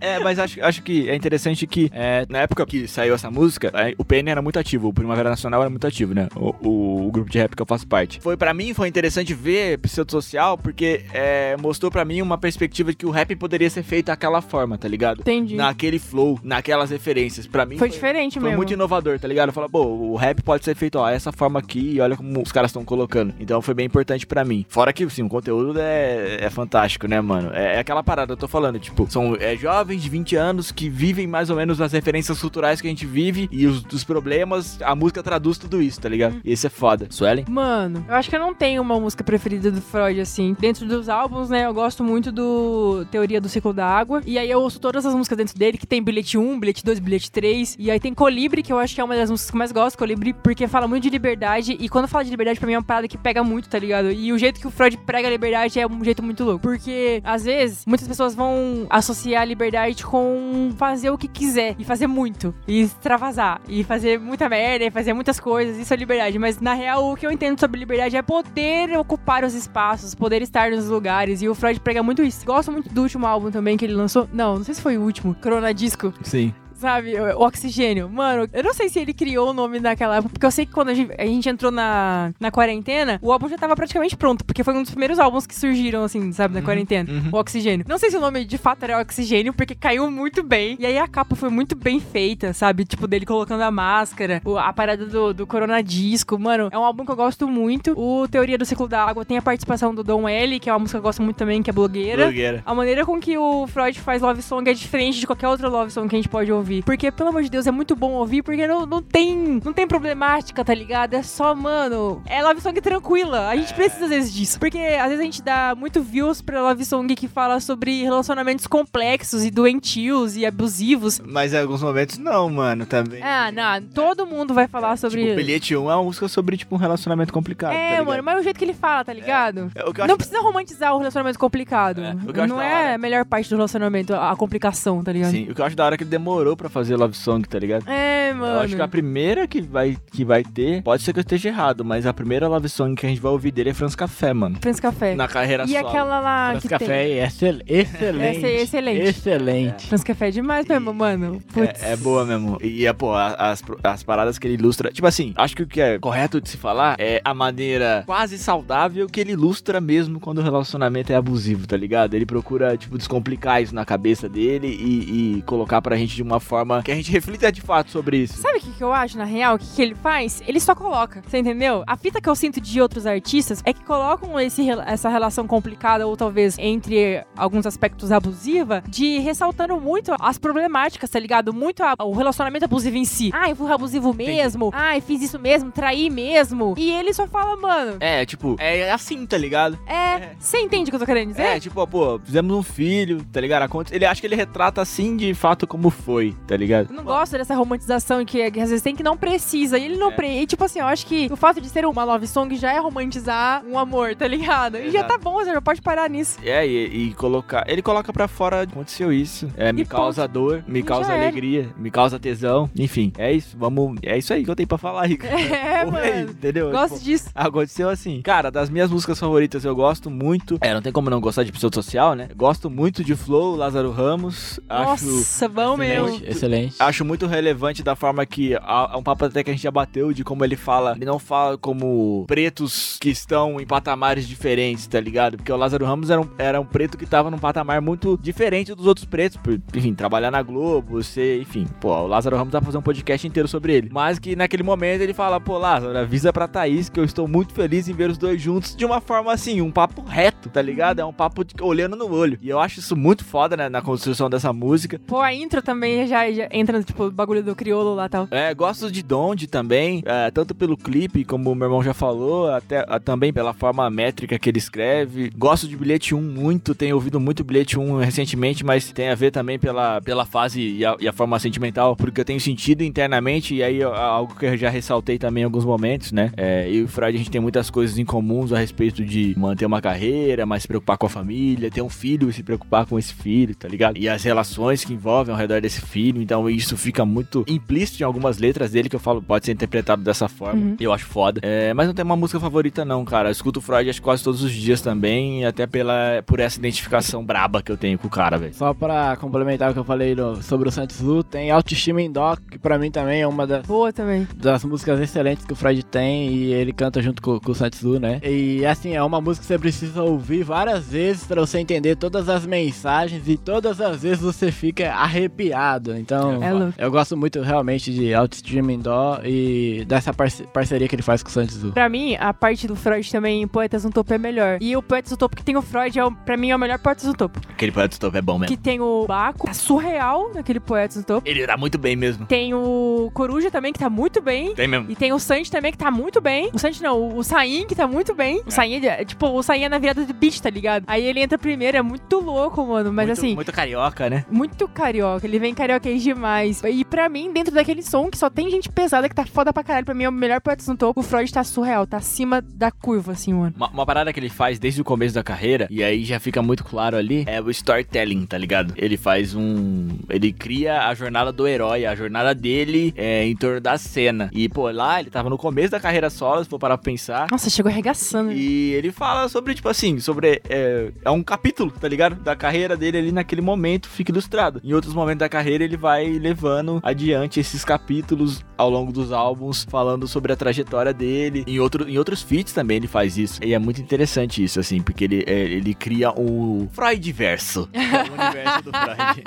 é, 0.00 0.14
é, 0.14 0.18
mas 0.20 0.38
acho, 0.38 0.62
acho 0.62 0.82
que 0.82 1.08
é 1.08 1.14
interessante 1.14 1.66
que 1.66 1.90
é, 1.92 2.26
na 2.28 2.40
época 2.40 2.64
que 2.66 2.88
saiu 2.88 3.14
essa 3.14 3.30
música, 3.30 3.72
o 3.98 4.04
PN 4.04 4.30
era 4.30 4.42
muito 4.42 4.58
ativo, 4.58 4.88
o 4.88 4.92
Primavera 4.92 5.30
Nacional 5.30 5.60
era 5.60 5.70
muito 5.70 5.86
ativo, 5.86 6.14
né? 6.14 6.28
O, 6.34 6.54
o, 6.66 7.06
o 7.06 7.10
grupo 7.10 7.30
de 7.30 7.38
rap 7.38 7.54
que 7.54 7.62
eu 7.62 7.66
faço 7.66 7.86
parte. 7.86 8.20
Foi 8.20 8.36
para 8.36 8.52
mim, 8.54 8.74
foi 8.74 8.88
interessante 8.88 9.34
ver 9.34 9.78
pseudo 9.78 10.10
social, 10.10 10.56
porque 10.56 11.04
é, 11.12 11.56
mostrou 11.60 11.90
para 11.90 12.04
mim 12.04 12.22
uma 12.22 12.38
perspectiva 12.38 12.90
de 12.90 12.96
que 12.96 13.06
o 13.06 13.10
rap 13.10 13.34
poderia 13.36 13.68
ser 13.68 13.82
feito 13.82 14.06
daquela 14.06 14.40
forma, 14.40 14.78
tá 14.78 14.88
ligado? 14.88 15.20
Entendi. 15.20 15.54
Naquele 15.54 15.98
flow, 15.98 16.38
naquelas 16.42 16.90
referências. 16.90 17.46
Para 17.46 17.64
mim 17.64 17.76
foi, 17.78 17.88
foi 17.88 17.94
diferente 17.94 18.34
foi 18.34 18.42
mesmo. 18.42 18.50
Foi 18.50 18.56
muito 18.56 18.72
inovador, 18.72 19.18
tá 19.18 19.28
ligado? 19.28 19.52
Falar, 19.52 19.68
pô, 19.68 19.84
o 19.84 20.16
rap 20.16 20.42
pode 20.42 20.64
ser 20.64 20.74
feito, 20.74 20.96
ó, 20.96 21.08
essa 21.08 21.32
forma 21.32 21.58
aqui 21.58 21.94
e 21.94 22.00
olha 22.00 22.16
como 22.16 22.42
os 22.42 22.52
caras 22.52 22.70
estão 22.70 22.84
colocando. 22.84 23.34
Então 23.38 23.60
foi 23.60 23.74
bem 23.74 23.86
importante 23.86 24.26
para 24.26 24.44
mim. 24.44 24.64
Fora 24.68 24.92
que, 24.92 25.08
sim, 25.10 25.22
o 25.22 25.28
conteúdo 25.28 25.78
é, 25.78 26.38
é 26.40 26.50
fantástico, 26.50 27.06
né, 27.06 27.20
mano? 27.20 27.50
É, 27.52 27.76
é, 27.76 27.78
aquela 27.78 28.02
parada, 28.02 28.32
eu 28.32 28.36
tô 28.36 28.48
falando, 28.48 28.78
tipo, 28.78 29.06
são 29.10 29.25
São 29.26 29.36
é, 29.40 29.56
jovens 29.56 30.02
de 30.02 30.08
20 30.08 30.36
anos 30.36 30.70
que 30.70 30.88
vivem 30.88 31.26
mais 31.26 31.50
ou 31.50 31.56
menos 31.56 31.80
as 31.80 31.92
referências 31.92 32.40
culturais 32.40 32.80
que 32.80 32.86
a 32.86 32.90
gente 32.90 33.04
vive 33.04 33.48
e 33.50 33.66
os 33.66 33.82
dos 33.82 34.04
problemas, 34.04 34.80
a 34.82 34.94
música 34.94 35.22
traduz 35.22 35.58
tudo 35.58 35.82
isso, 35.82 36.00
tá 36.00 36.08
ligado? 36.08 36.40
E 36.44 36.52
esse 36.52 36.66
é 36.66 36.70
foda. 36.70 37.08
Suelen? 37.10 37.44
Mano, 37.48 38.04
eu 38.08 38.14
acho 38.14 38.30
que 38.30 38.36
eu 38.36 38.40
não 38.40 38.54
tenho 38.54 38.80
uma 38.80 39.00
música 39.00 39.24
preferida 39.24 39.70
do 39.70 39.80
Freud, 39.80 40.20
assim. 40.20 40.56
Dentro 40.60 40.86
dos 40.86 41.08
álbuns, 41.08 41.50
né, 41.50 41.66
eu 41.66 41.74
gosto 41.74 42.04
muito 42.04 42.30
do 42.30 43.04
Teoria 43.10 43.40
do 43.40 43.48
Ciclo 43.48 43.72
da 43.72 43.86
Água. 43.86 44.22
E 44.24 44.38
aí 44.38 44.50
eu 44.50 44.60
ouço 44.60 44.78
todas 44.78 45.04
as 45.04 45.14
músicas 45.14 45.38
dentro 45.38 45.58
dele, 45.58 45.78
que 45.78 45.86
tem 45.86 46.02
bilhete 46.02 46.38
1, 46.38 46.60
bilhete 46.60 46.84
2, 46.84 46.98
bilhete 47.00 47.30
3. 47.30 47.76
E 47.78 47.90
aí 47.90 47.98
tem 47.98 48.14
Colibre, 48.14 48.62
que 48.62 48.72
eu 48.72 48.78
acho 48.78 48.94
que 48.94 49.00
é 49.00 49.04
uma 49.04 49.16
das 49.16 49.30
músicas 49.30 49.50
que 49.50 49.56
eu 49.56 49.58
mais 49.58 49.72
gosto, 49.72 49.98
Colibre, 49.98 50.34
porque 50.34 50.68
fala 50.68 50.86
muito 50.86 51.02
de 51.02 51.10
liberdade. 51.10 51.76
E 51.80 51.88
quando 51.88 52.06
fala 52.06 52.24
de 52.24 52.30
liberdade, 52.30 52.60
pra 52.60 52.66
mim 52.66 52.74
é 52.74 52.78
uma 52.78 52.84
parada 52.84 53.08
que 53.08 53.18
pega 53.18 53.42
muito, 53.42 53.68
tá 53.68 53.78
ligado? 53.78 54.10
E 54.10 54.32
o 54.32 54.38
jeito 54.38 54.60
que 54.60 54.66
o 54.66 54.70
Freud 54.70 54.96
prega 54.98 55.26
a 55.26 55.30
liberdade 55.30 55.80
é 55.80 55.86
um 55.86 56.04
jeito 56.04 56.22
muito 56.22 56.44
louco. 56.44 56.60
Porque, 56.60 57.20
às 57.24 57.44
vezes, 57.44 57.84
muitas 57.86 58.06
pessoas 58.06 58.34
vão 58.34 58.86
associar 58.90 59.15
a 59.34 59.44
liberdade 59.44 60.04
com 60.04 60.70
fazer 60.76 61.10
o 61.10 61.18
que 61.18 61.28
quiser. 61.28 61.74
E 61.78 61.84
fazer 61.84 62.06
muito. 62.06 62.54
E 62.66 62.80
extravasar. 62.80 63.60
E 63.68 63.82
fazer 63.84 64.18
muita 64.18 64.48
merda, 64.48 64.84
e 64.84 64.90
fazer 64.90 65.12
muitas 65.12 65.40
coisas. 65.40 65.78
Isso 65.78 65.92
é 65.92 65.96
liberdade. 65.96 66.38
Mas, 66.38 66.60
na 66.60 66.74
real, 66.74 67.12
o 67.12 67.16
que 67.16 67.26
eu 67.26 67.30
entendo 67.30 67.58
sobre 67.58 67.78
liberdade 67.78 68.16
é 68.16 68.22
poder 68.22 68.96
ocupar 68.98 69.44
os 69.44 69.54
espaços, 69.54 70.14
poder 70.14 70.42
estar 70.42 70.70
nos 70.70 70.88
lugares. 70.88 71.42
E 71.42 71.48
o 71.48 71.54
Freud 71.54 71.80
prega 71.80 72.02
muito 72.02 72.22
isso. 72.22 72.44
Gosto 72.44 72.72
muito 72.72 72.92
do 72.92 73.02
último 73.02 73.26
álbum 73.26 73.50
também 73.50 73.76
que 73.76 73.84
ele 73.84 73.94
lançou. 73.94 74.28
Não, 74.32 74.56
não 74.56 74.64
sei 74.64 74.74
se 74.74 74.82
foi 74.82 74.96
o 74.96 75.02
último. 75.02 75.34
Corona 75.40 75.72
Disco. 75.72 76.12
Sim. 76.22 76.52
Sabe, 76.78 77.18
o 77.18 77.40
oxigênio. 77.40 78.08
Mano, 78.08 78.48
eu 78.52 78.62
não 78.62 78.74
sei 78.74 78.88
se 78.88 78.98
ele 78.98 79.14
criou 79.14 79.50
o 79.50 79.52
nome 79.52 79.80
naquela 79.80 80.16
época, 80.16 80.32
porque 80.34 80.46
eu 80.46 80.50
sei 80.50 80.66
que 80.66 80.72
quando 80.72 80.90
a 80.90 80.94
gente, 80.94 81.10
a 81.18 81.24
gente 81.24 81.48
entrou 81.48 81.72
na, 81.72 82.32
na 82.38 82.50
quarentena, 82.50 83.18
o 83.22 83.32
álbum 83.32 83.48
já 83.48 83.56
tava 83.56 83.74
praticamente 83.74 84.16
pronto, 84.16 84.44
porque 84.44 84.62
foi 84.62 84.74
um 84.74 84.82
dos 84.82 84.90
primeiros 84.90 85.18
álbuns 85.18 85.46
que 85.46 85.54
surgiram, 85.54 86.04
assim, 86.04 86.32
sabe, 86.32 86.54
na 86.54 86.62
quarentena. 86.62 87.10
uhum. 87.10 87.30
O 87.32 87.36
oxigênio. 87.38 87.86
Não 87.88 87.98
sei 87.98 88.10
se 88.10 88.16
o 88.16 88.20
nome 88.20 88.44
de 88.44 88.58
fato 88.58 88.82
era 88.82 89.00
oxigênio, 89.00 89.54
porque 89.54 89.74
caiu 89.74 90.10
muito 90.10 90.42
bem. 90.42 90.76
E 90.78 90.84
aí 90.84 90.98
a 90.98 91.08
capa 91.08 91.34
foi 91.34 91.48
muito 91.48 91.74
bem 91.74 91.98
feita, 91.98 92.52
sabe? 92.52 92.84
Tipo, 92.84 93.06
dele 93.06 93.24
colocando 93.24 93.62
a 93.62 93.70
máscara, 93.70 94.42
a 94.58 94.72
parada 94.72 95.06
do, 95.06 95.32
do 95.32 95.46
Corona 95.46 95.82
Disco. 95.82 96.38
Mano, 96.38 96.68
é 96.70 96.78
um 96.78 96.84
álbum 96.84 97.04
que 97.04 97.10
eu 97.10 97.16
gosto 97.16 97.48
muito. 97.48 97.94
O 97.96 98.28
Teoria 98.28 98.58
do 98.58 98.64
Ciclo 98.64 98.86
da 98.86 99.02
Água 99.02 99.24
tem 99.24 99.38
a 99.38 99.42
participação 99.42 99.94
do 99.94 100.04
Dom 100.04 100.28
L, 100.28 100.60
que 100.60 100.68
é 100.68 100.72
uma 100.72 100.80
música 100.80 100.98
que 100.98 101.00
eu 101.00 101.08
gosto 101.08 101.22
muito 101.22 101.36
também, 101.36 101.62
que 101.62 101.70
é 101.70 101.72
blogueira. 101.72 102.24
Blogueira. 102.24 102.62
A 102.66 102.74
maneira 102.74 103.04
com 103.06 103.18
que 103.18 103.38
o 103.38 103.66
Freud 103.66 103.98
faz 104.00 104.20
love 104.20 104.42
song 104.42 104.68
é 104.68 104.74
diferente 104.74 105.18
de 105.18 105.26
qualquer 105.26 105.48
outro 105.48 105.70
love 105.70 105.90
song 105.90 106.08
que 106.08 106.16
a 106.16 106.18
gente 106.18 106.28
pode 106.28 106.52
ouvir. 106.52 106.65
Porque, 106.84 107.10
pelo 107.10 107.30
amor 107.30 107.42
de 107.42 107.50
Deus, 107.50 107.66
é 107.66 107.70
muito 107.70 107.94
bom 107.96 108.12
ouvir, 108.12 108.42
porque 108.42 108.66
não, 108.66 108.86
não 108.86 109.02
tem 109.02 109.60
não 109.64 109.72
tem 109.72 109.86
problemática, 109.86 110.64
tá 110.64 110.74
ligado? 110.74 111.14
É 111.14 111.22
só, 111.22 111.54
mano, 111.54 112.22
é 112.26 112.42
love 112.42 112.60
song 112.60 112.80
tranquila. 112.80 113.48
A 113.48 113.56
gente 113.56 113.72
precisa, 113.74 114.04
às 114.04 114.10
vezes, 114.10 114.32
disso. 114.32 114.58
Porque, 114.58 114.78
às 114.78 115.08
vezes, 115.08 115.20
a 115.20 115.24
gente 115.24 115.42
dá 115.42 115.74
muito 115.76 116.02
views 116.02 116.40
pra 116.40 116.62
love 116.62 116.84
song 116.84 117.14
que 117.14 117.28
fala 117.28 117.60
sobre 117.60 118.02
relacionamentos 118.02 118.66
complexos 118.66 119.44
e 119.44 119.50
doentios 119.50 120.36
e 120.36 120.44
abusivos. 120.46 121.20
Mas 121.24 121.52
em 121.52 121.58
alguns 121.58 121.82
momentos 121.82 122.18
não, 122.18 122.48
mano, 122.50 122.86
também. 122.86 123.22
Ah, 123.22 123.50
não, 123.52 123.82
todo 123.88 124.26
mundo 124.26 124.54
vai 124.54 124.66
falar 124.68 124.96
sobre... 124.96 125.22
Tipo, 125.24 125.36
Bilhete 125.36 125.76
1 125.76 125.90
é 125.90 125.94
uma 125.94 126.04
música 126.04 126.28
sobre, 126.28 126.56
tipo, 126.56 126.74
um 126.74 126.78
relacionamento 126.78 127.32
complicado, 127.32 127.72
tá 127.72 127.78
é, 127.78 127.90
ligado? 127.90 128.06
mano, 128.06 128.22
mas 128.22 128.36
é 128.36 128.40
o 128.40 128.42
jeito 128.42 128.58
que 128.58 128.64
ele 128.64 128.74
fala, 128.74 129.04
tá 129.04 129.12
ligado? 129.12 129.70
É, 129.74 129.84
o 129.84 129.92
que 129.92 130.00
eu 130.00 130.06
Não 130.06 130.14
acho- 130.14 130.16
precisa 130.18 130.40
romantizar 130.40 130.94
o 130.94 130.98
relacionamento 130.98 131.38
complicado. 131.38 132.00
É, 132.00 132.14
o 132.14 132.46
não 132.46 132.60
é 132.60 132.94
a 132.94 132.98
melhor 132.98 133.24
parte 133.24 133.48
do 133.50 133.56
relacionamento, 133.56 134.14
a 134.14 134.36
a 134.36 134.36
complicação, 134.36 135.02
tá 135.02 135.12
ligado? 135.12 135.30
Sim, 135.30 135.48
o 135.50 135.54
que 135.54 135.60
eu 135.60 135.64
acho 135.64 135.76
da 135.76 135.84
hora 135.84 135.94
é 135.94 135.98
que 135.98 136.04
ele 136.04 136.10
demorou 136.10 136.55
pra 136.56 136.68
fazer 136.68 136.96
Love 136.96 137.16
Song, 137.16 137.46
tá 137.48 137.58
ligado? 137.58 137.88
É, 137.88 138.32
mano. 138.32 138.54
Eu 138.54 138.60
acho 138.60 138.76
que 138.76 138.82
a 138.82 138.88
primeira 138.88 139.46
que 139.46 139.60
vai, 139.60 139.96
que 140.12 140.24
vai 140.24 140.42
ter, 140.42 140.82
pode 140.82 141.02
ser 141.02 141.12
que 141.12 141.18
eu 141.18 141.22
esteja 141.22 141.48
errado, 141.48 141.84
mas 141.84 142.06
a 142.06 142.12
primeira 142.12 142.48
Love 142.48 142.68
Song 142.68 142.94
que 142.94 143.06
a 143.06 143.08
gente 143.08 143.20
vai 143.20 143.32
ouvir 143.32 143.50
dele 143.52 143.70
é 143.70 143.74
Franz 143.74 143.94
Café, 143.94 144.32
mano. 144.32 144.58
Franz 144.60 144.80
Café. 144.80 145.14
Na 145.14 145.28
carreira 145.28 145.64
e 145.64 145.68
solo. 145.68 145.88
aquela 145.88 146.20
lá 146.20 146.50
Franz 146.50 146.62
que 146.62 146.68
Café 146.68 146.86
tem... 146.86 147.18
é 147.18 147.24
excel- 147.26 147.60
excelente. 147.66 148.36
Essa 148.38 148.46
é 148.46 148.62
excelente. 148.62 149.00
Excelente. 149.02 149.86
Franz 149.86 150.04
Café 150.04 150.28
é 150.28 150.30
demais 150.30 150.66
mesmo, 150.66 150.92
mano. 150.94 151.40
Putz. 151.52 151.82
É, 151.82 151.92
é 151.92 151.96
boa 151.96 152.24
mesmo. 152.24 152.58
E, 152.62 152.86
é, 152.86 152.92
pô, 152.92 153.14
as, 153.14 153.62
as 153.82 154.02
paradas 154.02 154.38
que 154.38 154.46
ele 154.46 154.54
ilustra. 154.54 154.90
Tipo 154.90 155.06
assim, 155.06 155.32
acho 155.36 155.54
que 155.56 155.62
o 155.62 155.66
que 155.66 155.80
é 155.80 155.98
correto 155.98 156.40
de 156.40 156.48
se 156.48 156.56
falar 156.56 156.96
é 156.98 157.20
a 157.24 157.34
maneira 157.34 158.02
quase 158.06 158.38
saudável 158.38 159.06
que 159.06 159.20
ele 159.20 159.32
ilustra 159.32 159.80
mesmo 159.80 160.18
quando 160.20 160.38
o 160.38 160.42
relacionamento 160.42 161.12
é 161.12 161.16
abusivo, 161.16 161.66
tá 161.66 161.76
ligado? 161.76 162.14
Ele 162.14 162.26
procura, 162.26 162.76
tipo, 162.76 162.96
descomplicar 162.96 163.62
isso 163.62 163.74
na 163.74 163.84
cabeça 163.84 164.28
dele 164.28 164.68
e, 164.68 165.36
e 165.38 165.42
colocar 165.42 165.80
pra 165.82 165.96
gente 165.96 166.14
de 166.14 166.22
uma 166.22 166.40
forma 166.46 166.82
que 166.82 166.90
a 166.90 166.94
gente 166.94 167.10
reflita 167.10 167.50
de 167.52 167.60
fato 167.60 167.90
sobre 167.90 168.18
isso. 168.18 168.40
Sabe 168.40 168.58
o 168.58 168.60
que, 168.60 168.70
que 168.72 168.82
eu 168.84 168.92
acho, 168.92 169.18
na 169.18 169.24
real? 169.24 169.56
O 169.56 169.58
que, 169.58 169.66
que 169.74 169.82
ele 169.82 169.94
faz? 169.94 170.42
Ele 170.46 170.60
só 170.60 170.74
coloca, 170.74 171.22
você 171.26 171.38
entendeu? 171.38 171.82
A 171.86 171.96
fita 171.96 172.20
que 172.20 172.28
eu 172.28 172.34
sinto 172.34 172.60
de 172.60 172.80
outros 172.80 173.06
artistas 173.06 173.60
é 173.64 173.72
que 173.72 173.82
colocam 173.84 174.38
esse, 174.40 174.68
essa 174.86 175.08
relação 175.08 175.46
complicada, 175.46 176.06
ou 176.06 176.16
talvez 176.16 176.56
entre 176.58 177.24
alguns 177.36 177.66
aspectos 177.66 178.12
abusiva, 178.12 178.82
de 178.88 179.18
ressaltando 179.18 179.78
muito 179.80 180.14
as 180.20 180.38
problemáticas, 180.38 181.10
tá 181.10 181.18
ligado? 181.18 181.52
Muito 181.52 181.82
a- 181.82 181.94
o 182.04 182.12
relacionamento 182.12 182.64
abusivo 182.64 182.96
em 182.96 183.04
si. 183.04 183.30
Ah, 183.34 183.50
eu 183.50 183.56
fui 183.56 183.70
abusivo 183.70 184.14
mesmo. 184.14 184.70
Ah, 184.72 184.96
eu 184.96 185.02
fiz 185.02 185.20
isso 185.22 185.38
mesmo, 185.38 185.70
traí 185.72 186.08
mesmo. 186.08 186.74
E 186.78 186.90
ele 186.92 187.12
só 187.12 187.26
fala, 187.26 187.56
mano, 187.56 187.96
É, 188.00 188.24
tipo, 188.24 188.56
é 188.58 188.90
assim, 188.92 189.26
tá 189.26 189.36
ligado? 189.36 189.78
é. 189.86 190.30
Você 190.38 190.58
entende 190.58 190.88
o 190.88 190.90
que 190.90 190.96
eu 190.96 191.00
tô 191.00 191.06
querendo 191.06 191.30
dizer? 191.30 191.42
É, 191.42 191.60
tipo, 191.60 191.80
ó, 191.80 191.86
pô, 191.86 192.20
fizemos 192.22 192.56
um 192.56 192.62
filho, 192.62 193.24
tá 193.32 193.40
ligado? 193.40 193.56
Ele 193.90 194.04
acha 194.04 194.20
que 194.20 194.26
ele 194.26 194.36
retrata 194.36 194.80
assim 194.82 195.16
de 195.16 195.32
fato 195.34 195.66
como 195.66 195.90
foi, 195.90 196.35
tá 196.46 196.56
ligado? 196.56 196.90
Eu 196.90 196.96
não 196.96 197.04
gosto 197.04 197.32
dessa 197.32 197.54
romantização 197.54 198.24
que, 198.24 198.42
às 198.42 198.52
vezes 198.52 198.82
tem 198.82 198.94
que 198.94 199.02
não 199.02 199.16
precisa. 199.16 199.78
E 199.78 199.84
ele 199.84 199.96
não 199.96 200.10
É. 200.10 200.42
E 200.42 200.46
tipo 200.46 200.64
assim, 200.64 200.80
eu 200.80 200.86
acho 200.86 201.06
que 201.06 201.28
o 201.30 201.36
fato 201.36 201.60
de 201.60 201.68
ser 201.68 201.84
uma 201.84 202.02
love 202.04 202.26
song 202.26 202.54
já 202.56 202.72
é 202.72 202.78
romantizar 202.78 203.62
um 203.66 203.78
amor, 203.78 204.14
tá 204.14 204.26
ligado? 204.26 204.78
E 204.78 204.90
já 204.90 205.04
tá 205.04 205.18
bom, 205.18 205.34
você 205.34 205.52
já 205.52 205.60
pode 205.60 205.82
parar 205.82 206.08
nisso. 206.08 206.38
É, 206.42 206.66
e, 206.66 207.08
e 207.08 207.14
colocar. 207.14 207.64
Ele 207.68 207.82
coloca 207.82 208.12
pra 208.12 208.26
fora, 208.26 208.62
aconteceu 208.62 209.12
isso. 209.12 209.48
É, 209.56 209.72
me 209.72 209.82
E 209.82 209.84
causa 209.86 210.26
dor, 210.26 210.64
me 210.66 210.80
E 210.80 210.82
causa 210.82 211.12
alegria, 211.12 211.68
me 211.76 211.90
causa 211.90 212.18
tesão. 212.18 212.70
Enfim, 212.76 213.12
é 213.18 213.32
isso. 213.32 213.56
Vamos. 213.58 213.98
É 214.02 214.16
isso 214.16 214.32
aí 214.32 214.44
que 214.44 214.50
eu 214.50 214.56
tenho 214.56 214.68
pra 214.68 214.78
falar 214.78 215.06
cara. 215.16 215.40
É, 215.40 215.84
mano. 215.84 216.30
entendeu? 216.30 216.70
Gosto 216.70 216.94
Tipo, 216.94 217.04
disso. 217.04 217.30
Aconteceu 217.34 217.88
assim. 217.88 218.22
Cara, 218.22 218.50
das 218.50 218.70
minhas 218.70 218.90
músicas 218.90 219.18
favoritas 219.18 219.64
eu 219.64 219.74
gosto 219.74 220.10
muito. 220.10 220.58
É, 220.60 220.72
não 220.72 220.82
tem 220.82 220.92
como 220.92 221.10
não 221.10 221.20
gostar 221.20 221.42
de 221.42 221.50
episódio 221.50 221.82
social, 221.82 222.14
né? 222.14 222.28
Gosto 222.34 222.70
muito 222.70 223.04
de 223.04 223.14
Flow, 223.14 223.54
Lázaro 223.56 223.90
Ramos. 223.90 224.58
Acho. 224.68 225.06
Nossa, 225.06 225.48
bom 225.48 225.76
mesmo. 225.76 226.25
Excelente. 226.30 226.46
Excelente. 226.46 226.76
Acho 226.78 227.04
muito 227.04 227.26
relevante 227.26 227.82
da 227.82 227.96
forma 227.96 228.24
que 228.24 228.54
há 228.62 228.96
um 228.96 229.02
papo 229.02 229.24
até 229.24 229.42
que 229.42 229.50
a 229.50 229.52
gente 229.52 229.62
já 229.62 229.70
bateu 229.70 230.12
de 230.12 230.22
como 230.22 230.44
ele 230.44 230.56
fala. 230.56 230.92
Ele 230.96 231.04
não 231.04 231.18
fala 231.18 231.58
como 231.58 232.24
pretos 232.26 232.98
que 233.00 233.08
estão 233.10 233.60
em 233.60 233.66
patamares 233.66 234.26
diferentes, 234.28 234.86
tá 234.86 235.00
ligado? 235.00 235.36
Porque 235.36 235.50
o 235.52 235.56
Lázaro 235.56 235.84
Ramos 235.84 236.10
era 236.10 236.20
um, 236.20 236.28
era 236.38 236.60
um 236.60 236.64
preto 236.64 236.96
que 236.96 237.06
tava 237.06 237.30
num 237.30 237.38
patamar 237.38 237.80
muito 237.80 238.18
diferente 238.22 238.74
dos 238.74 238.86
outros 238.86 239.04
pretos. 239.04 239.38
por, 239.38 239.60
enfim, 239.74 239.94
trabalhar 239.94 240.30
na 240.30 240.42
Globo, 240.42 241.02
você, 241.02 241.40
enfim. 241.40 241.66
Pô, 241.80 241.92
o 241.94 242.06
Lázaro 242.06 242.36
Ramos 242.36 242.52
vai 242.52 242.62
fazer 242.62 242.78
um 242.78 242.82
podcast 242.82 243.26
inteiro 243.26 243.48
sobre 243.48 243.74
ele. 243.74 243.88
Mas 243.92 244.18
que 244.18 244.36
naquele 244.36 244.62
momento 244.62 245.00
ele 245.00 245.12
fala, 245.14 245.40
pô, 245.40 245.58
Lázaro, 245.58 245.96
avisa 245.98 246.32
pra 246.32 246.46
Thaís 246.46 246.88
que 246.88 247.00
eu 247.00 247.04
estou 247.04 247.26
muito 247.26 247.52
feliz 247.52 247.88
em 247.88 247.92
ver 247.92 248.10
os 248.10 248.18
dois 248.18 248.40
juntos 248.40 248.74
de 248.76 248.84
uma 248.84 249.00
forma 249.00 249.32
assim, 249.32 249.60
um 249.60 249.70
papo 249.72 250.02
reto, 250.02 250.48
tá 250.48 250.62
ligado? 250.62 251.00
É 251.00 251.04
um 251.04 251.12
papo 251.12 251.44
de- 251.44 251.54
olhando 251.60 251.96
no 251.96 252.10
olho. 252.12 252.38
E 252.40 252.48
eu 252.48 252.60
acho 252.60 252.78
isso 252.80 252.94
muito 252.96 253.24
foda, 253.24 253.56
né, 253.56 253.68
na 253.68 253.82
construção 253.82 254.30
dessa 254.30 254.52
música. 254.52 255.00
Pô, 255.06 255.20
a 255.20 255.34
intro 255.34 255.60
também 255.60 256.06
já, 256.06 256.15
já 256.32 256.48
entra, 256.50 256.82
tipo, 256.82 257.10
bagulho 257.10 257.42
do 257.42 257.54
crioulo 257.54 257.94
lá 257.94 258.06
e 258.06 258.08
tal. 258.08 258.28
É, 258.30 258.54
gosto 258.54 258.90
de 258.90 259.02
Donde 259.02 259.46
também, 259.46 260.02
é, 260.04 260.30
tanto 260.30 260.54
pelo 260.54 260.76
clipe, 260.76 261.24
como 261.24 261.50
o 261.50 261.54
meu 261.54 261.66
irmão 261.66 261.82
já 261.82 261.94
falou, 261.94 262.50
até 262.52 262.84
a- 262.88 262.98
também 262.98 263.32
pela 263.32 263.52
forma 263.54 263.88
métrica 263.90 264.38
que 264.38 264.48
ele 264.48 264.58
escreve. 264.58 265.30
Gosto 265.36 265.66
de 265.68 265.76
Bilhete 265.76 266.14
1 266.14 266.20
muito, 266.20 266.74
tenho 266.74 266.94
ouvido 266.96 267.18
muito 267.20 267.44
Bilhete 267.44 267.78
1 267.78 267.98
recentemente, 267.98 268.64
mas 268.64 268.90
tem 268.92 269.08
a 269.08 269.14
ver 269.14 269.30
também 269.30 269.58
pela, 269.58 270.00
pela 270.00 270.24
fase 270.26 270.60
e 270.60 270.84
a, 270.84 270.96
e 271.00 271.08
a 271.08 271.12
forma 271.12 271.38
sentimental, 271.38 271.94
porque 271.96 272.20
eu 272.20 272.24
tenho 272.24 272.40
sentido 272.40 272.82
internamente, 272.82 273.54
e 273.54 273.62
aí 273.62 273.82
algo 273.82 274.34
que 274.34 274.46
eu 274.46 274.56
já 274.56 274.70
ressaltei 274.70 275.18
também 275.18 275.42
em 275.42 275.44
alguns 275.44 275.64
momentos, 275.64 276.12
né? 276.12 276.32
É, 276.36 276.68
eu 276.68 276.74
e 276.74 276.82
o 276.82 276.88
Freud, 276.88 277.14
a 277.14 277.18
gente 277.18 277.30
tem 277.30 277.40
muitas 277.40 277.70
coisas 277.70 277.98
em 277.98 278.04
comuns 278.04 278.52
a 278.52 278.58
respeito 278.58 279.04
de 279.04 279.34
manter 279.36 279.66
uma 279.66 279.80
carreira, 279.80 280.44
mas 280.46 280.62
se 280.62 280.68
preocupar 280.68 280.96
com 280.98 281.06
a 281.06 281.10
família, 281.10 281.70
ter 281.70 281.82
um 281.82 281.88
filho 281.88 282.28
e 282.28 282.32
se 282.32 282.42
preocupar 282.42 282.86
com 282.86 282.98
esse 282.98 283.12
filho, 283.14 283.54
tá 283.54 283.68
ligado? 283.68 283.96
E 283.98 284.08
as 284.08 284.22
relações 284.22 284.84
que 284.84 284.92
envolvem 284.92 285.32
ao 285.32 285.38
redor 285.38 285.60
desse 285.60 285.80
filho, 285.80 286.05
então 286.14 286.48
isso 286.48 286.76
fica 286.76 287.04
muito 287.04 287.44
implícito 287.48 288.02
em 288.02 288.04
algumas 288.06 288.38
letras 288.38 288.70
dele 288.70 288.88
que 288.88 288.96
eu 288.96 289.00
falo, 289.00 289.22
pode 289.22 289.46
ser 289.46 289.52
interpretado 289.52 290.02
dessa 290.02 290.28
forma. 290.28 290.60
Uhum. 290.60 290.76
Eu 290.78 290.92
acho 290.92 291.06
foda. 291.06 291.40
É, 291.42 291.72
mas 291.74 291.86
não 291.86 291.94
tem 291.94 292.04
uma 292.04 292.16
música 292.16 292.38
favorita, 292.40 292.84
não, 292.84 293.04
cara. 293.04 293.28
Eu 293.28 293.32
escuto 293.32 293.58
o 293.58 293.62
Freud 293.62 293.88
acho 293.88 294.02
quase 294.02 294.22
todos 294.22 294.42
os 294.42 294.52
dias 294.52 294.80
também, 294.80 295.44
até 295.44 295.66
pela, 295.66 296.22
por 296.26 296.40
essa 296.40 296.58
identificação 296.58 297.24
braba 297.24 297.62
que 297.62 297.70
eu 297.72 297.76
tenho 297.76 297.98
com 297.98 298.06
o 298.06 298.10
cara, 298.10 298.36
velho. 298.38 298.54
Só 298.54 298.72
pra 298.74 299.16
complementar 299.16 299.70
o 299.70 299.72
que 299.74 299.78
eu 299.78 299.84
falei 299.84 300.14
no- 300.14 300.42
sobre 300.42 300.68
o 300.68 300.72
Santos 300.72 301.00
Lu, 301.00 301.22
tem 301.24 301.50
Autoestima 301.50 302.00
em 302.02 302.10
Dó, 302.10 302.36
que 302.50 302.58
pra 302.58 302.78
mim 302.78 302.90
também 302.90 303.20
é 303.22 303.26
uma 303.26 303.46
das, 303.46 303.66
Boa 303.66 303.92
também. 303.92 304.26
das 304.36 304.64
músicas 304.64 305.00
excelentes 305.00 305.44
que 305.44 305.52
o 305.52 305.56
Freud 305.56 305.82
tem 305.84 306.30
e 306.32 306.52
ele 306.52 306.72
canta 306.72 307.00
junto 307.02 307.22
com, 307.22 307.38
com 307.40 307.52
o 307.52 307.54
Santos 307.54 307.82
Lu, 307.82 307.98
né? 307.98 308.20
E 308.22 308.64
assim, 308.66 308.94
é 308.94 309.02
uma 309.02 309.20
música 309.20 309.42
que 309.42 309.46
você 309.48 309.58
precisa 309.58 310.02
ouvir 310.02 310.42
várias 310.42 310.86
vezes 310.86 311.24
pra 311.24 311.40
você 311.40 311.58
entender 311.58 311.96
todas 311.96 312.28
as 312.28 312.44
mensagens 312.46 313.22
e 313.28 313.36
todas 313.36 313.80
as 313.80 314.02
vezes 314.02 314.20
você 314.22 314.50
fica 314.52 314.92
arrepiado. 314.92 315.95
Então, 315.98 316.42
É 316.42 316.52
louco. 316.52 316.74
eu 316.78 316.90
gosto 316.90 317.16
muito 317.16 317.40
realmente 317.40 317.92
de 317.92 318.12
Outstream 318.14 318.78
Dó 318.78 319.20
e 319.24 319.84
dessa 319.86 320.12
parce- 320.12 320.44
parceria 320.44 320.88
que 320.88 320.94
ele 320.94 321.02
faz 321.02 321.22
com 321.22 321.28
o 321.28 321.32
Santos 321.32 321.56
Pra 321.72 321.88
mim, 321.88 322.16
a 322.18 322.32
parte 322.34 322.66
do 322.66 322.76
Freud 322.76 323.10
também 323.10 323.42
em 323.42 323.46
Poetas 323.48 323.84
no 323.84 323.90
Topo 323.90 324.12
é 324.12 324.18
melhor. 324.18 324.58
E 324.60 324.76
o 324.76 324.82
Poetas 324.82 325.10
no 325.12 325.16
Topo 325.16 325.36
que 325.36 325.42
tem 325.44 325.56
o 325.56 325.62
Freud, 325.62 325.98
é 325.98 326.04
o, 326.04 326.10
pra 326.12 326.36
mim, 326.36 326.50
é 326.50 326.56
o 326.56 326.58
melhor 326.58 326.78
Poetas 326.78 327.04
no 327.04 327.14
Topo. 327.14 327.40
Aquele 327.48 327.72
poeta 327.72 327.96
do 327.96 328.00
topo 328.00 328.16
é 328.16 328.22
bom 328.22 328.38
mesmo. 328.38 328.54
Que 328.54 328.62
tem 328.62 328.80
o 328.80 329.04
Baco, 329.06 329.46
tá 329.46 329.54
surreal 329.54 330.30
naquele 330.34 330.60
Poetas 330.60 330.96
no 330.98 331.04
Topo. 331.04 331.28
Ele 331.28 331.46
tá 331.46 331.56
muito 331.56 331.78
bem 331.78 331.96
mesmo. 331.96 332.26
Tem 332.26 332.52
o 332.54 333.10
Coruja 333.14 333.50
também, 333.50 333.72
que 333.72 333.78
tá 333.78 333.88
muito 333.90 334.20
bem. 334.20 334.54
Tem 334.54 334.68
mesmo. 334.68 334.90
E 334.90 334.96
tem 334.96 335.12
o 335.12 335.18
Sanji 335.18 335.50
também, 335.50 335.72
que 335.72 335.78
tá 335.78 335.90
muito 335.90 336.20
bem. 336.20 336.50
O 336.52 336.58
Sanji 336.58 336.82
não, 336.82 337.16
o, 337.16 337.22
Sain, 337.24 337.66
que 337.66 337.74
tá 337.74 337.86
muito 337.86 338.14
bem. 338.14 338.42
O 338.46 338.50
Sain, 338.50 338.84
é, 338.84 339.04
tipo, 339.04 339.26
o 339.28 339.42
Sain 339.42 339.62
é 339.64 339.68
na 339.68 339.78
virada 339.78 340.04
de 340.04 340.12
beat, 340.12 340.40
tá 340.40 340.50
ligado? 340.50 340.84
Aí 340.86 341.02
ele 341.04 341.20
entra 341.20 341.38
primeiro, 341.38 341.76
é 341.76 341.82
muito 341.82 342.18
louco, 342.20 342.64
mano. 342.66 342.92
Mas 342.92 343.06
muito, 343.06 343.18
assim, 343.18 343.34
Muito 343.34 343.52
carioca, 343.52 344.08
né? 344.10 344.24
muito 344.30 344.68
carioca. 344.68 345.26
Ele 345.26 345.38
vem 345.38 345.54
demais. 345.94 346.62
E 346.64 346.84
pra 346.84 347.08
mim, 347.08 347.32
dentro 347.32 347.54
daquele 347.54 347.82
som 347.82 348.10
que 348.10 348.18
só 348.18 348.28
tem 348.28 348.50
gente 348.50 348.68
pesada 348.68 349.08
que 349.08 349.14
tá 349.14 349.24
foda 349.24 349.52
pra 349.52 349.62
caralho, 349.62 349.86
pra 349.86 349.94
mim 349.94 350.04
é 350.04 350.08
o 350.08 350.12
melhor 350.12 350.40
Poetas 350.40 350.66
no 350.66 350.76
Topo. 350.76 351.00
O 351.00 351.02
Freud 351.02 351.32
tá 351.32 351.44
surreal, 351.44 351.86
tá 351.86 351.98
acima 351.98 352.40
da 352.40 352.70
curva, 352.70 353.12
assim, 353.12 353.32
mano. 353.32 353.54
Uma, 353.56 353.68
uma 353.68 353.86
parada 353.86 354.12
que 354.12 354.20
ele 354.20 354.28
faz 354.28 354.58
desde 354.58 354.80
o 354.80 354.84
começo 354.84 355.14
da 355.14 355.22
carreira, 355.22 355.66
e 355.70 355.82
aí 355.82 356.04
já 356.04 356.18
fica 356.18 356.42
muito 356.42 356.64
claro 356.64 356.96
ali, 356.96 357.24
é 357.26 357.40
o 357.40 357.50
storytelling, 357.50 358.26
tá 358.26 358.38
ligado? 358.38 358.74
Ele 358.76 358.96
faz 358.96 359.34
um. 359.34 359.88
Ele 360.08 360.32
cria 360.32 360.86
a 360.88 360.94
jornada 360.94 361.32
do 361.32 361.46
herói, 361.46 361.86
a 361.86 361.94
jornada 361.94 362.34
dele 362.34 362.92
é, 362.96 363.24
em 363.24 363.36
torno 363.36 363.60
da 363.60 363.76
cena. 363.78 364.30
E, 364.32 364.48
pô, 364.48 364.70
lá 364.70 365.00
ele 365.00 365.10
tava 365.10 365.30
no 365.30 365.38
começo 365.38 365.70
da 365.70 365.80
carreira 365.80 366.10
solo, 366.10 366.42
se 366.42 366.50
for 366.50 366.58
parar 366.58 366.76
pra 366.76 366.84
pensar. 366.84 367.26
Nossa, 367.30 367.50
chegou 367.50 367.70
arregaçando. 367.70 368.32
E 368.32 368.72
ele 368.74 368.90
fala 368.90 369.28
sobre, 369.28 369.54
tipo 369.54 369.68
assim, 369.68 369.98
sobre. 370.00 370.40
É, 370.48 370.90
é 371.04 371.10
um 371.10 371.22
capítulo, 371.22 371.70
tá 371.70 371.88
ligado? 371.88 372.16
Da 372.16 372.34
carreira 372.34 372.76
dele 372.76 372.98
ali 372.98 373.12
naquele 373.12 373.40
momento, 373.42 373.88
fica 373.88 374.10
ilustrado. 374.10 374.60
Em 374.64 374.72
outros 374.72 374.94
momentos 374.94 375.20
da 375.20 375.28
carreira, 375.28 375.64
ele 375.66 375.76
vai 375.76 376.08
levando 376.08 376.80
adiante 376.82 377.40
esses 377.40 377.64
capítulos 377.64 378.44
ao 378.56 378.70
longo 378.70 378.92
dos 378.92 379.12
álbuns, 379.12 379.66
falando 379.68 380.08
sobre 380.08 380.32
a 380.32 380.36
trajetória 380.36 380.92
dele. 380.92 381.44
Em, 381.46 381.60
outro, 381.60 381.88
em 381.88 381.98
outros 381.98 382.22
feats 382.22 382.52
também 382.52 382.78
ele 382.78 382.86
faz 382.86 383.18
isso. 383.18 383.42
E 383.44 383.52
é 383.52 383.58
muito 383.58 383.80
interessante 383.80 384.42
isso, 384.42 384.58
assim, 384.58 384.80
porque 384.80 385.04
ele, 385.04 385.24
é, 385.26 385.40
ele 385.40 385.74
cria 385.74 386.10
o 386.10 386.68
Freud 386.72 387.12
verso. 387.12 387.68
o 387.74 388.22
universo 388.22 388.62
do 388.62 388.70
Freud. 388.70 389.22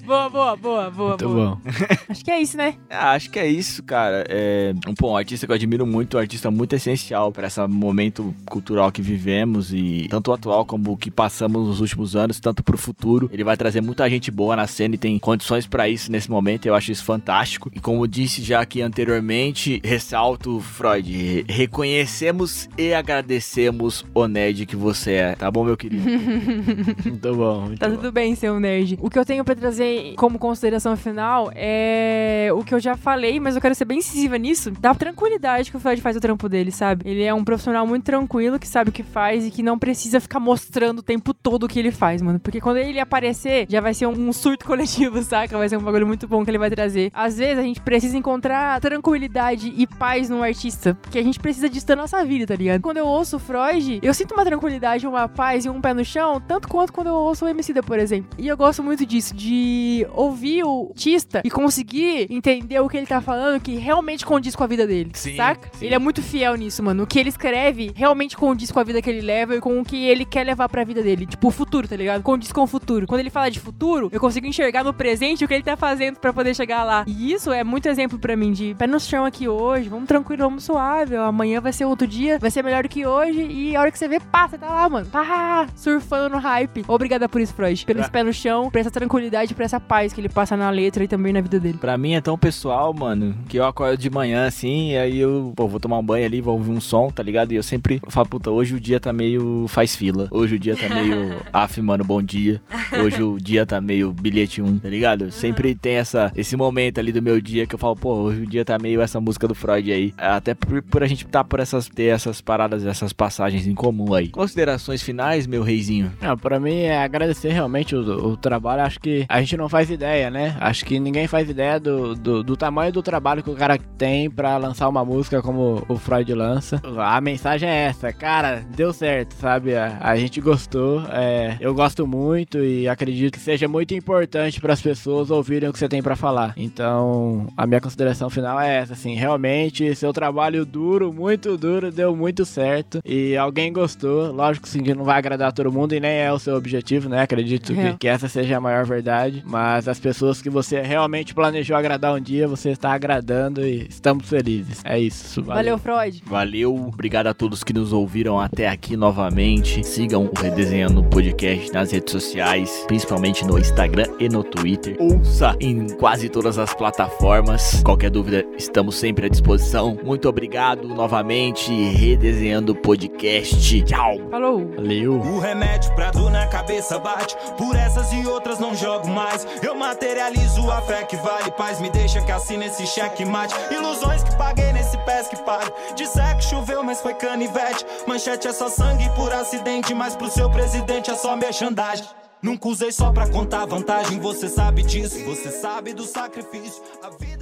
Boa, 0.10 0.28
boa, 0.28 0.56
boa, 0.56 0.90
boa, 0.90 1.08
Muito 1.10 1.28
boa. 1.28 1.46
bom. 1.54 1.60
Acho 2.08 2.24
que 2.24 2.30
é 2.30 2.40
isso, 2.40 2.56
né? 2.56 2.74
Ah, 2.88 3.12
acho 3.12 3.30
que 3.30 3.38
é 3.38 3.46
isso, 3.46 3.82
cara. 3.82 4.24
É 4.28 4.72
um, 4.88 4.94
pô, 4.94 5.12
um 5.12 5.16
artista 5.16 5.46
que 5.46 5.52
eu 5.52 5.54
admiro 5.54 5.86
muito, 5.86 6.16
um 6.16 6.20
artista 6.20 6.50
muito 6.50 6.74
essencial 6.74 7.30
para 7.30 7.46
esse 7.46 7.64
momento 7.68 8.34
cultural 8.46 8.90
que 8.90 9.00
vivemos 9.00 9.72
e 9.72 10.08
tanto 10.10 10.30
o 10.30 10.34
atual 10.34 10.64
como 10.64 10.92
o 10.92 10.96
que 10.96 11.10
passamos 11.10 11.68
nos 11.68 11.80
últimos 11.80 12.16
anos, 12.16 12.40
tanto 12.40 12.64
pro 12.64 12.76
futuro. 12.76 13.30
Ele 13.32 13.44
vai 13.44 13.56
trazer 13.56 13.80
muita 13.80 14.08
gente 14.10 14.30
boa 14.30 14.56
na 14.56 14.66
cena 14.66 14.96
e 14.96 14.98
tem 14.98 15.18
condições 15.30 15.64
para 15.64 15.88
isso 15.88 16.10
nesse 16.10 16.28
momento. 16.28 16.66
Eu 16.66 16.74
acho 16.74 16.90
isso 16.90 17.04
fantástico. 17.04 17.70
E 17.72 17.78
como 17.78 18.02
eu 18.02 18.06
disse 18.08 18.42
já 18.42 18.60
aqui 18.60 18.82
anteriormente, 18.82 19.80
ressalto, 19.84 20.58
Freud, 20.60 21.44
reconhecemos 21.48 22.68
e 22.76 22.92
agradecemos 22.92 24.04
o 24.12 24.26
nerd 24.26 24.66
que 24.66 24.74
você 24.74 25.12
é, 25.12 25.34
tá 25.36 25.48
bom, 25.48 25.62
meu 25.64 25.76
querido? 25.76 26.02
Muito 27.06 27.34
bom. 27.36 27.60
Muito 27.66 27.78
Tá 27.78 27.88
bom. 27.88 27.94
tudo 27.96 28.10
bem, 28.10 28.34
seu 28.34 28.58
nerd. 28.58 28.98
O 29.00 29.08
que 29.08 29.18
eu 29.18 29.24
tenho 29.24 29.44
pra 29.44 29.54
trazer 29.54 30.14
como 30.16 30.36
consideração 30.36 30.96
final 30.96 31.48
é 31.54 32.48
o 32.52 32.64
que 32.64 32.74
eu 32.74 32.80
já 32.80 32.96
falei, 32.96 33.38
mas 33.38 33.54
eu 33.54 33.60
quero 33.62 33.74
ser 33.76 33.84
bem 33.84 33.98
incisiva 33.98 34.36
nisso. 34.36 34.72
Da 34.72 34.92
tranquilidade 34.94 35.70
que 35.70 35.76
o 35.76 35.80
Freud 35.80 36.00
faz 36.02 36.16
o 36.16 36.20
trampo 36.20 36.48
dele, 36.48 36.72
sabe? 36.72 37.08
Ele 37.08 37.22
é 37.22 37.32
um 37.32 37.44
profissional 37.44 37.86
muito 37.86 38.02
tranquilo, 38.04 38.58
que 38.58 38.66
sabe 38.66 38.90
o 38.90 38.92
que 38.92 39.04
faz 39.04 39.46
e 39.46 39.50
que 39.52 39.62
não 39.62 39.78
precisa 39.78 40.18
ficar 40.18 40.40
mostrando 40.40 40.98
o 40.98 41.02
tempo 41.02 41.32
todo 41.32 41.64
o 41.64 41.68
que 41.68 41.78
ele 41.78 41.92
faz, 41.92 42.20
mano. 42.20 42.40
Porque 42.40 42.60
quando 42.60 42.78
ele 42.78 42.98
aparecer, 42.98 43.66
já 43.68 43.80
vai 43.80 43.94
ser 43.94 44.06
um 44.06 44.32
surto 44.32 44.64
coletivo, 44.66 45.19
saca? 45.28 45.56
Vai 45.56 45.68
ser 45.68 45.76
um 45.76 45.82
bagulho 45.82 46.06
muito 46.06 46.26
bom 46.26 46.44
que 46.44 46.50
ele 46.50 46.58
vai 46.58 46.70
trazer. 46.70 47.10
Às 47.14 47.38
vezes 47.38 47.58
a 47.58 47.62
gente 47.62 47.80
precisa 47.80 48.16
encontrar 48.16 48.80
tranquilidade 48.80 49.72
e 49.76 49.86
paz 49.86 50.28
num 50.28 50.42
artista, 50.42 50.94
porque 51.02 51.18
a 51.18 51.22
gente 51.22 51.38
precisa 51.40 51.68
disso 51.68 51.86
da 51.86 51.96
nossa 51.96 52.24
vida, 52.24 52.46
tá 52.46 52.54
ligado? 52.54 52.80
Quando 52.80 52.98
eu 52.98 53.06
ouço 53.06 53.36
o 53.36 53.38
Freud, 53.38 54.00
eu 54.02 54.14
sinto 54.14 54.34
uma 54.34 54.44
tranquilidade, 54.44 55.06
uma 55.06 55.28
paz 55.28 55.64
e 55.64 55.68
um 55.68 55.80
pé 55.80 55.92
no 55.94 56.04
chão, 56.04 56.40
tanto 56.40 56.68
quanto 56.68 56.92
quando 56.92 57.08
eu 57.08 57.14
ouço 57.14 57.44
o 57.44 57.48
Emicida, 57.48 57.82
por 57.82 57.98
exemplo. 57.98 58.30
E 58.38 58.46
eu 58.48 58.56
gosto 58.56 58.82
muito 58.82 59.04
disso, 59.04 59.34
de 59.34 60.06
ouvir 60.12 60.64
o 60.64 60.88
artista 60.90 61.42
e 61.44 61.50
conseguir 61.50 62.26
entender 62.30 62.80
o 62.80 62.88
que 62.88 62.96
ele 62.96 63.06
tá 63.06 63.20
falando 63.20 63.60
que 63.60 63.74
realmente 63.76 64.24
condiz 64.24 64.54
com 64.54 64.64
a 64.64 64.66
vida 64.66 64.86
dele, 64.86 65.10
Sim, 65.14 65.36
saca? 65.36 65.68
sim. 65.72 65.86
Ele 65.86 65.94
é 65.94 65.98
muito 65.98 66.22
fiel 66.22 66.54
nisso, 66.56 66.82
mano. 66.82 67.02
O 67.02 67.06
que 67.06 67.18
ele 67.18 67.28
escreve 67.28 67.92
realmente 67.94 68.36
condiz 68.36 68.70
com 68.70 68.78
a 68.80 68.84
vida 68.84 69.00
que 69.02 69.10
ele 69.10 69.20
leva 69.20 69.56
e 69.56 69.60
com 69.60 69.80
o 69.80 69.84
que 69.84 70.04
ele 70.06 70.24
quer 70.24 70.44
levar 70.44 70.68
pra 70.68 70.84
vida 70.84 71.02
dele. 71.02 71.26
Tipo, 71.26 71.48
o 71.48 71.50
futuro, 71.50 71.88
tá 71.88 71.96
ligado? 71.96 72.22
Condiz 72.22 72.52
com 72.52 72.62
o 72.62 72.66
futuro. 72.66 73.06
Quando 73.06 73.20
ele 73.20 73.30
fala 73.30 73.50
de 73.50 73.60
futuro, 73.60 74.08
eu 74.12 74.20
consigo 74.20 74.46
enxergar 74.46 74.84
no 74.84 74.92
presente 74.92 75.09
o 75.44 75.48
que 75.48 75.54
ele 75.54 75.62
tá 75.62 75.76
fazendo 75.76 76.18
pra 76.18 76.32
poder 76.32 76.54
chegar 76.54 76.84
lá. 76.84 77.04
E 77.06 77.32
isso 77.32 77.52
é 77.52 77.64
muito 77.64 77.86
exemplo 77.88 78.18
pra 78.18 78.36
mim 78.36 78.52
de 78.52 78.74
pé 78.74 78.86
no 78.86 79.00
chão 79.00 79.24
aqui 79.24 79.48
hoje, 79.48 79.88
vamos 79.88 80.06
tranquilo, 80.06 80.42
vamos 80.44 80.64
suave. 80.64 81.16
ó, 81.16 81.24
Amanhã 81.26 81.60
vai 81.60 81.72
ser 81.72 81.84
outro 81.84 82.06
dia, 82.06 82.38
vai 82.38 82.50
ser 82.50 82.62
melhor 82.62 82.82
do 82.82 82.88
que 82.88 83.06
hoje. 83.06 83.40
E 83.42 83.74
a 83.76 83.80
hora 83.80 83.90
que 83.90 83.98
você 83.98 84.08
vê, 84.08 84.20
pá, 84.20 84.48
você 84.48 84.58
tá 84.58 84.68
lá, 84.68 84.88
mano. 84.88 85.06
Pá, 85.06 85.66
surfando 85.74 86.28
no 86.34 86.38
hype. 86.38 86.84
Obrigada 86.88 87.28
por 87.28 87.40
isso, 87.40 87.54
Freud. 87.54 87.84
Pelo 87.84 88.00
Pra- 88.00 88.08
pé 88.08 88.22
no 88.22 88.32
chão, 88.32 88.70
por 88.70 88.78
essa 88.78 88.90
tranquilidade, 88.90 89.54
por 89.54 89.62
essa 89.62 89.80
paz 89.80 90.12
que 90.12 90.20
ele 90.20 90.28
passa 90.28 90.56
na 90.56 90.70
letra 90.70 91.02
e 91.04 91.08
também 91.08 91.32
na 91.32 91.40
vida 91.40 91.58
dele. 91.58 91.78
Pra 91.78 91.96
mim 91.98 92.14
é 92.14 92.20
tão 92.20 92.36
pessoal, 92.38 92.92
mano, 92.92 93.34
que 93.48 93.56
eu 93.58 93.64
acordo 93.64 93.96
de 93.98 94.10
manhã 94.10 94.46
assim, 94.46 94.90
e 94.92 94.96
aí 94.96 95.18
eu 95.18 95.52
pô, 95.56 95.66
vou 95.66 95.80
tomar 95.80 95.98
um 95.98 96.02
banho 96.04 96.24
ali, 96.26 96.40
vou 96.40 96.54
ouvir 96.54 96.70
um 96.70 96.80
som, 96.80 97.08
tá 97.10 97.22
ligado? 97.22 97.52
E 97.52 97.56
eu 97.56 97.62
sempre 97.62 98.00
falo, 98.08 98.28
puta, 98.28 98.50
hoje 98.50 98.74
o 98.74 98.80
dia 98.80 98.98
tá 99.00 99.12
meio 99.12 99.66
faz 99.68 99.94
fila. 99.96 100.28
Hoje 100.30 100.56
o 100.56 100.58
dia 100.58 100.76
tá 100.76 100.88
meio 100.94 101.36
af, 101.52 101.80
mano, 101.80 102.04
bom 102.04 102.22
dia. 102.22 102.60
Hoje 103.02 103.22
o 103.22 103.38
dia 103.40 103.64
tá 103.66 103.80
meio 103.80 104.12
bilhete 104.12 104.60
1, 104.62 104.78
tá 104.78 104.88
ligado? 104.88 104.99
Sempre 105.30 105.74
tem 105.74 105.94
essa, 105.94 106.32
esse 106.36 106.56
momento 106.56 106.98
ali 106.98 107.12
do 107.12 107.22
meu 107.22 107.40
dia 107.40 107.66
que 107.66 107.74
eu 107.74 107.78
falo, 107.78 107.96
pô, 107.96 108.14
hoje 108.14 108.42
o 108.42 108.46
dia 108.46 108.64
tá 108.64 108.78
meio 108.78 109.00
essa 109.00 109.20
música 109.20 109.48
do 109.48 109.54
Freud 109.54 109.90
aí. 109.90 110.14
Até 110.16 110.54
por, 110.54 110.82
por 110.82 111.02
a 111.02 111.06
gente 111.06 111.26
tá 111.26 111.42
por 111.42 111.60
essas, 111.60 111.88
ter 111.88 112.04
essas 112.04 112.40
paradas, 112.40 112.84
essas 112.84 113.12
passagens 113.12 113.66
em 113.66 113.74
comum 113.74 114.14
aí. 114.14 114.28
Considerações 114.28 115.02
finais, 115.02 115.46
meu 115.46 115.62
reizinho? 115.62 116.12
Não, 116.20 116.36
pra 116.36 116.60
mim 116.60 116.80
é 116.80 117.02
agradecer 117.02 117.50
realmente 117.50 117.94
o, 117.94 118.28
o 118.28 118.36
trabalho. 118.36 118.82
Acho 118.82 119.00
que 119.00 119.24
a 119.28 119.40
gente 119.40 119.56
não 119.56 119.68
faz 119.68 119.90
ideia, 119.90 120.30
né? 120.30 120.56
Acho 120.60 120.84
que 120.84 121.00
ninguém 121.00 121.26
faz 121.26 121.48
ideia 121.48 121.80
do, 121.80 122.14
do, 122.14 122.42
do 122.42 122.56
tamanho 122.56 122.92
do 122.92 123.02
trabalho 123.02 123.42
que 123.42 123.50
o 123.50 123.56
cara 123.56 123.78
tem 123.96 124.30
pra 124.30 124.56
lançar 124.56 124.88
uma 124.88 125.04
música 125.04 125.42
como 125.42 125.84
o 125.88 125.96
Freud 125.96 126.32
lança. 126.34 126.80
A 126.98 127.20
mensagem 127.20 127.68
é 127.68 127.86
essa, 127.86 128.12
cara, 128.12 128.62
deu 128.76 128.92
certo, 128.92 129.34
sabe? 129.34 129.74
A, 129.74 129.98
a 130.00 130.16
gente 130.16 130.40
gostou, 130.40 131.02
é, 131.10 131.56
eu 131.60 131.74
gosto 131.74 132.06
muito 132.06 132.58
e 132.58 132.88
acredito 132.88 133.34
que 133.34 133.40
seja 133.40 133.66
muito 133.66 133.94
importante 133.94 134.60
para 134.60 134.72
as 134.72 134.80
pessoas 134.80 134.89
ouvirem 135.30 135.68
o 135.68 135.72
que 135.72 135.78
você 135.78 135.88
tem 135.88 136.02
pra 136.02 136.16
falar. 136.16 136.52
Então, 136.56 137.46
a 137.56 137.66
minha 137.66 137.80
consideração 137.80 138.30
final 138.30 138.60
é 138.60 138.76
essa, 138.78 138.92
assim, 138.94 139.14
realmente 139.14 139.94
seu 139.94 140.12
trabalho 140.12 140.64
duro, 140.64 141.12
muito 141.12 141.56
duro, 141.56 141.90
deu 141.90 142.14
muito 142.16 142.44
certo 142.44 143.00
e 143.04 143.36
alguém 143.36 143.72
gostou. 143.72 144.32
Lógico 144.32 144.68
sim, 144.68 144.82
que 144.82 144.94
não 144.94 145.04
vai 145.04 145.18
agradar 145.18 145.52
todo 145.52 145.70
mundo 145.72 145.94
e 145.94 146.00
nem 146.00 146.10
é 146.18 146.32
o 146.32 146.38
seu 146.38 146.56
objetivo, 146.56 147.08
né? 147.08 147.22
Acredito 147.22 147.72
É. 147.72 147.92
que, 147.92 147.98
que 147.98 148.08
essa 148.08 148.28
seja 148.28 148.56
a 148.56 148.60
maior 148.60 148.84
verdade. 148.86 149.42
Mas 149.46 149.88
as 149.88 149.98
pessoas 149.98 150.40
que 150.40 150.48
você 150.50 150.80
realmente 150.80 151.34
planejou 151.34 151.76
agradar 151.76 152.14
um 152.14 152.20
dia, 152.20 152.46
você 152.48 152.70
está 152.70 152.92
agradando 152.92 153.66
e 153.66 153.86
estamos 153.88 154.28
felizes. 154.28 154.80
É 154.84 154.98
isso. 154.98 155.42
Valeu, 155.42 155.78
Freud. 155.78 156.22
Valeu, 156.26 156.74
obrigado 156.74 157.26
a 157.26 157.34
todos 157.34 157.62
que 157.64 157.72
nos 157.72 157.92
ouviram 157.92 158.38
até 158.40 158.68
aqui 158.68 158.96
novamente. 158.96 159.84
Sigam 159.84 160.24
o 160.34 160.40
Redesenhando 160.40 161.02
Podcast 161.04 161.72
nas 161.72 161.90
redes 161.92 162.12
sociais, 162.12 162.84
principalmente 162.86 163.44
no 163.44 163.58
Instagram 163.58 164.06
e 164.18 164.28
no 164.28 164.42
Twitter. 164.42 164.79
Ouça 164.98 165.54
em 165.60 165.88
quase 165.96 166.28
todas 166.28 166.58
as 166.58 166.72
plataformas. 166.74 167.82
Qualquer 167.82 168.10
dúvida, 168.10 168.44
estamos 168.56 168.96
sempre 168.96 169.26
à 169.26 169.28
disposição. 169.28 169.96
Muito 170.02 170.28
obrigado 170.28 170.88
novamente, 170.88 171.72
Redesenhando 171.72 172.74
Podcast. 172.74 173.82
Tchau. 173.82 174.16
Falou. 174.30 174.70
Valeu. 174.76 175.14
O 175.14 175.38
remédio 175.38 175.94
pra 175.94 176.10
dor 176.10 176.30
na 176.30 176.46
cabeça 176.46 176.98
bate. 176.98 177.36
Por 177.58 177.76
essas 177.76 178.12
e 178.12 178.26
outras 178.26 178.58
não 178.58 178.74
jogo 178.74 179.08
mais. 179.08 179.46
Eu 179.62 179.74
materializo 179.74 180.70
a 180.70 180.80
fé 180.82 181.04
que 181.04 181.16
vale 181.16 181.50
paz. 181.52 181.80
Me 181.80 181.90
deixa 181.90 182.20
que 182.22 182.32
assine 182.32 182.66
esse 182.66 182.86
cheque 182.86 183.24
mate. 183.24 183.54
Ilusões 183.70 184.22
que 184.22 184.36
paguei 184.36 184.72
nesse 184.72 184.96
pés 184.98 185.28
que 185.28 185.36
pague. 185.42 185.70
Disser 185.94 186.36
que 186.36 186.44
choveu, 186.44 186.82
mas 186.82 187.00
foi 187.00 187.14
canivete. 187.14 187.84
Manchete 188.06 188.48
é 188.48 188.52
só 188.52 188.68
sangue 188.68 189.08
por 189.10 189.32
acidente. 189.32 189.94
Mas 189.94 190.16
pro 190.16 190.30
seu 190.30 190.48
presidente 190.50 191.10
é 191.10 191.14
só 191.14 191.36
merchandagem. 191.36 192.04
Nunca 192.42 192.68
usei 192.68 192.90
só 192.90 193.12
pra 193.12 193.28
contar 193.28 193.66
vantagem. 193.66 194.18
Você 194.18 194.48
sabe 194.48 194.82
disso, 194.82 195.22
você 195.24 195.50
sabe 195.50 195.92
do 195.92 196.04
sacrifício. 196.04 196.82
A 197.02 197.10
vida. 197.10 197.39